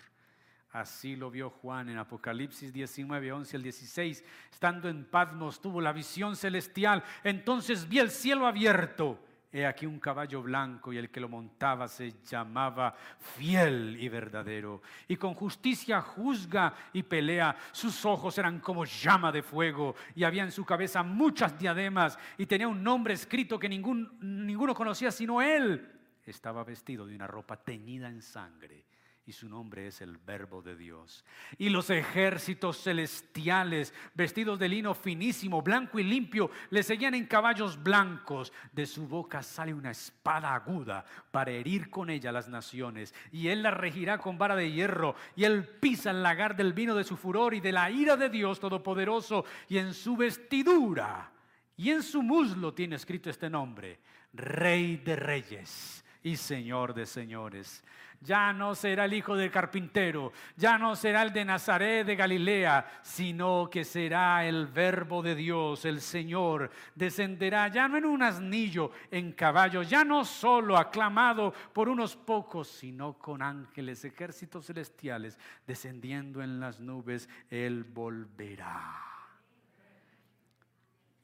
Así 0.75 1.15
lo 1.15 1.31
vio 1.31 1.49
Juan 1.49 1.87
en 1.87 1.97
Apocalipsis 1.97 2.73
19, 2.73 3.31
11 3.31 3.55
al 3.55 3.63
16. 3.63 4.25
Estando 4.51 4.89
en 4.89 5.05
Patmos 5.05 5.61
tuvo 5.61 5.79
la 5.79 5.93
visión 5.93 6.35
celestial. 6.35 7.01
Entonces 7.23 7.87
vi 7.87 7.99
el 7.99 8.11
cielo 8.11 8.45
abierto 8.45 9.17
He 9.53 9.65
aquí 9.65 9.85
un 9.85 10.01
caballo 10.01 10.41
blanco 10.41 10.91
y 10.91 10.97
el 10.97 11.09
que 11.09 11.21
lo 11.21 11.29
montaba 11.29 11.87
se 11.87 12.15
llamaba 12.25 12.93
fiel 13.37 13.95
y 13.97 14.09
verdadero. 14.09 14.81
Y 15.07 15.15
con 15.15 15.33
justicia 15.33 16.01
juzga 16.01 16.73
y 16.91 17.03
pelea. 17.03 17.55
Sus 17.71 18.03
ojos 18.03 18.37
eran 18.37 18.59
como 18.59 18.83
llama 18.83 19.31
de 19.31 19.41
fuego 19.41 19.95
y 20.13 20.25
había 20.25 20.43
en 20.43 20.51
su 20.51 20.65
cabeza 20.65 21.03
muchas 21.03 21.57
diademas 21.57 22.19
y 22.37 22.47
tenía 22.47 22.67
un 22.67 22.83
nombre 22.83 23.13
escrito 23.13 23.57
que 23.57 23.69
ningún, 23.69 24.17
ninguno 24.45 24.75
conocía 24.75 25.09
sino 25.09 25.41
él. 25.41 25.89
Estaba 26.25 26.65
vestido 26.65 27.05
de 27.05 27.15
una 27.15 27.27
ropa 27.27 27.55
teñida 27.55 28.09
en 28.09 28.21
sangre 28.21 28.83
y 29.27 29.31
su 29.31 29.49
nombre 29.49 29.87
es 29.87 30.01
el 30.01 30.17
Verbo 30.17 30.61
de 30.61 30.75
Dios. 30.75 31.25
Y 31.57 31.69
los 31.69 31.89
ejércitos 31.89 32.83
celestiales, 32.83 33.91
vestidos 34.13 34.59
de 34.59 34.69
lino 34.69 34.93
finísimo, 34.93 35.63
blanco 35.63 35.97
y 35.97 36.03
limpio, 36.03 36.51
le 36.69 36.83
seguían 36.83 37.15
en 37.15 37.25
caballos 37.25 37.81
blancos. 37.81 38.53
De 38.71 38.85
su 38.85 39.07
boca 39.07 39.41
sale 39.41 39.73
una 39.73 39.91
espada 39.91 40.53
aguda 40.53 41.03
para 41.31 41.51
herir 41.51 41.89
con 41.89 42.11
ella 42.11 42.31
las 42.31 42.47
naciones. 42.47 43.15
Y 43.31 43.47
él 43.47 43.63
la 43.63 43.71
regirá 43.71 44.19
con 44.19 44.37
vara 44.37 44.55
de 44.55 44.71
hierro. 44.71 45.15
Y 45.35 45.43
él 45.43 45.67
pisa 45.67 46.11
el 46.11 46.21
lagar 46.21 46.55
del 46.55 46.73
vino 46.73 46.93
de 46.93 47.03
su 47.03 47.17
furor 47.17 47.55
y 47.55 47.61
de 47.61 47.71
la 47.71 47.89
ira 47.89 48.15
de 48.15 48.29
Dios 48.29 48.59
Todopoderoso. 48.59 49.43
Y 49.67 49.79
en 49.79 49.95
su 49.95 50.15
vestidura 50.15 51.31
y 51.77 51.89
en 51.89 52.03
su 52.03 52.21
muslo 52.21 52.75
tiene 52.75 52.95
escrito 52.95 53.31
este 53.31 53.49
nombre, 53.49 53.99
Rey 54.33 54.97
de 54.97 55.15
Reyes 55.15 56.05
y 56.21 56.35
Señor 56.35 56.93
de 56.93 57.07
Señores 57.07 57.83
ya 58.21 58.53
no 58.53 58.75
será 58.75 59.05
el 59.05 59.13
hijo 59.13 59.35
del 59.35 59.51
carpintero, 59.51 60.31
ya 60.55 60.77
no 60.77 60.95
será 60.95 61.23
el 61.23 61.33
de 61.33 61.45
Nazaret 61.45 62.05
de 62.05 62.15
Galilea, 62.15 62.99
sino 63.01 63.69
que 63.69 63.83
será 63.83 64.45
el 64.45 64.67
verbo 64.67 65.21
de 65.21 65.35
Dios, 65.35 65.85
el 65.85 66.01
Señor. 66.01 66.71
Descenderá 66.93 67.67
ya 67.67 67.87
no 67.87 67.97
en 67.97 68.05
un 68.05 68.23
asnillo, 68.23 68.91
en 69.11 69.31
caballo, 69.33 69.83
ya 69.83 70.03
no 70.03 70.25
solo 70.25 70.77
aclamado 70.77 71.53
por 71.73 71.89
unos 71.89 72.15
pocos, 72.15 72.67
sino 72.67 73.17
con 73.17 73.41
ángeles, 73.41 74.05
ejércitos 74.05 74.65
celestiales, 74.65 75.37
descendiendo 75.65 76.41
en 76.41 76.59
las 76.59 76.79
nubes, 76.79 77.29
Él 77.49 77.83
volverá. 77.83 79.01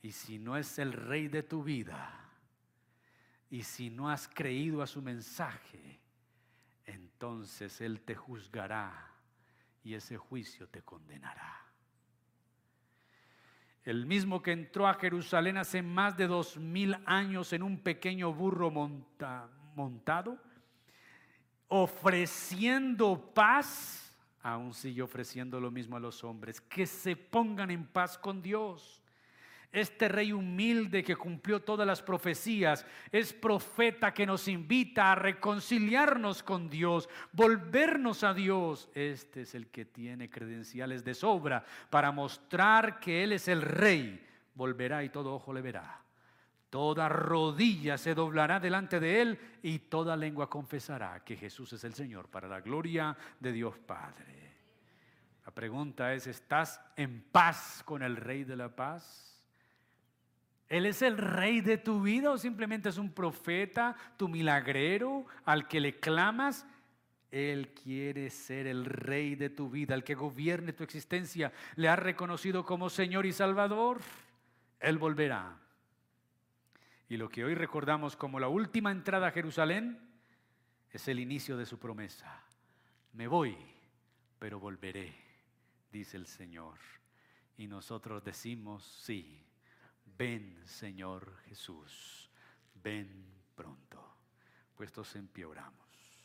Y 0.01 0.11
si 0.11 0.39
no 0.39 0.57
es 0.57 0.79
el 0.79 0.93
rey 0.93 1.27
de 1.27 1.43
tu 1.43 1.63
vida, 1.63 2.17
y 3.51 3.63
si 3.63 3.89
no 3.89 4.09
has 4.09 4.27
creído 4.27 4.81
a 4.81 4.87
su 4.87 5.01
mensaje, 5.01 6.00
entonces 6.91 7.81
Él 7.81 8.01
te 8.01 8.15
juzgará 8.15 9.11
y 9.83 9.93
ese 9.95 10.17
juicio 10.17 10.67
te 10.67 10.81
condenará. 10.81 11.57
El 13.83 14.05
mismo 14.05 14.43
que 14.43 14.51
entró 14.51 14.87
a 14.87 14.93
Jerusalén 14.93 15.57
hace 15.57 15.81
más 15.81 16.15
de 16.15 16.27
dos 16.27 16.57
mil 16.57 16.95
años 17.05 17.51
en 17.51 17.63
un 17.63 17.79
pequeño 17.79 18.31
burro 18.31 18.69
montado, 18.69 20.37
ofreciendo 21.67 23.33
paz, 23.33 24.15
aún 24.43 24.73
sigue 24.73 25.01
ofreciendo 25.01 25.59
lo 25.59 25.71
mismo 25.71 25.97
a 25.97 25.99
los 25.99 26.23
hombres, 26.23 26.61
que 26.61 26.85
se 26.85 27.15
pongan 27.15 27.71
en 27.71 27.87
paz 27.87 28.17
con 28.19 28.41
Dios 28.41 29.00
este 29.71 30.09
rey 30.09 30.33
humilde 30.33 31.03
que 31.03 31.15
cumplió 31.15 31.61
todas 31.61 31.87
las 31.87 32.01
profecías, 32.01 32.85
es 33.11 33.33
profeta 33.33 34.13
que 34.13 34.25
nos 34.25 34.47
invita 34.47 35.11
a 35.11 35.15
reconciliarnos 35.15 36.43
con 36.43 36.69
Dios, 36.69 37.07
volvernos 37.31 38.23
a 38.23 38.33
Dios. 38.33 38.89
Este 38.93 39.41
es 39.41 39.55
el 39.55 39.67
que 39.67 39.85
tiene 39.85 40.29
credenciales 40.29 41.03
de 41.03 41.13
sobra 41.13 41.63
para 41.89 42.11
mostrar 42.11 42.99
que 42.99 43.23
Él 43.23 43.31
es 43.31 43.47
el 43.47 43.61
rey. 43.61 44.27
Volverá 44.55 45.03
y 45.03 45.09
todo 45.09 45.33
ojo 45.33 45.53
le 45.53 45.61
verá. 45.61 46.01
Toda 46.69 47.09
rodilla 47.09 47.97
se 47.97 48.15
doblará 48.15 48.59
delante 48.59 48.99
de 48.99 49.21
Él 49.21 49.39
y 49.61 49.79
toda 49.79 50.15
lengua 50.15 50.49
confesará 50.49 51.21
que 51.23 51.35
Jesús 51.35 51.73
es 51.73 51.83
el 51.83 51.93
Señor 51.93 52.29
para 52.29 52.47
la 52.47 52.61
gloria 52.61 53.15
de 53.39 53.51
Dios 53.51 53.77
Padre. 53.77 54.41
La 55.45 55.51
pregunta 55.51 56.13
es, 56.13 56.27
¿estás 56.27 56.79
en 56.95 57.23
paz 57.23 57.81
con 57.83 58.03
el 58.03 58.15
Rey 58.15 58.43
de 58.43 58.55
la 58.55 58.73
Paz? 58.73 59.30
¿Él 60.71 60.85
es 60.85 61.01
el 61.01 61.17
rey 61.17 61.59
de 61.59 61.77
tu 61.77 62.01
vida 62.01 62.31
o 62.31 62.37
simplemente 62.37 62.87
es 62.87 62.97
un 62.97 63.11
profeta, 63.11 63.93
tu 64.15 64.29
milagrero 64.29 65.25
al 65.43 65.67
que 65.67 65.81
le 65.81 65.99
clamas? 65.99 66.65
Él 67.29 67.73
quiere 67.73 68.29
ser 68.29 68.67
el 68.67 68.85
rey 68.85 69.35
de 69.35 69.49
tu 69.49 69.69
vida, 69.69 69.95
el 69.95 70.05
que 70.05 70.15
gobierne 70.15 70.71
tu 70.71 70.85
existencia. 70.85 71.51
¿Le 71.75 71.89
has 71.89 71.99
reconocido 71.99 72.63
como 72.63 72.89
Señor 72.89 73.25
y 73.25 73.33
Salvador? 73.33 73.99
Él 74.79 74.97
volverá. 74.97 75.57
Y 77.09 77.17
lo 77.17 77.27
que 77.27 77.43
hoy 77.43 77.53
recordamos 77.53 78.15
como 78.15 78.39
la 78.39 78.47
última 78.47 78.91
entrada 78.91 79.27
a 79.27 79.31
Jerusalén 79.31 79.99
es 80.89 81.05
el 81.09 81.19
inicio 81.19 81.57
de 81.57 81.65
su 81.65 81.79
promesa. 81.79 82.45
Me 83.11 83.27
voy, 83.27 83.57
pero 84.39 84.57
volveré, 84.57 85.13
dice 85.91 86.15
el 86.15 86.27
Señor. 86.27 86.79
Y 87.57 87.67
nosotros 87.67 88.23
decimos, 88.23 88.85
sí, 89.03 89.43
Ven, 90.21 90.55
Señor 90.67 91.35
Jesús, 91.47 92.29
ven 92.75 93.25
pronto. 93.55 93.99
Puestos 94.75 95.15
en 95.15 95.27
pie. 95.27 95.47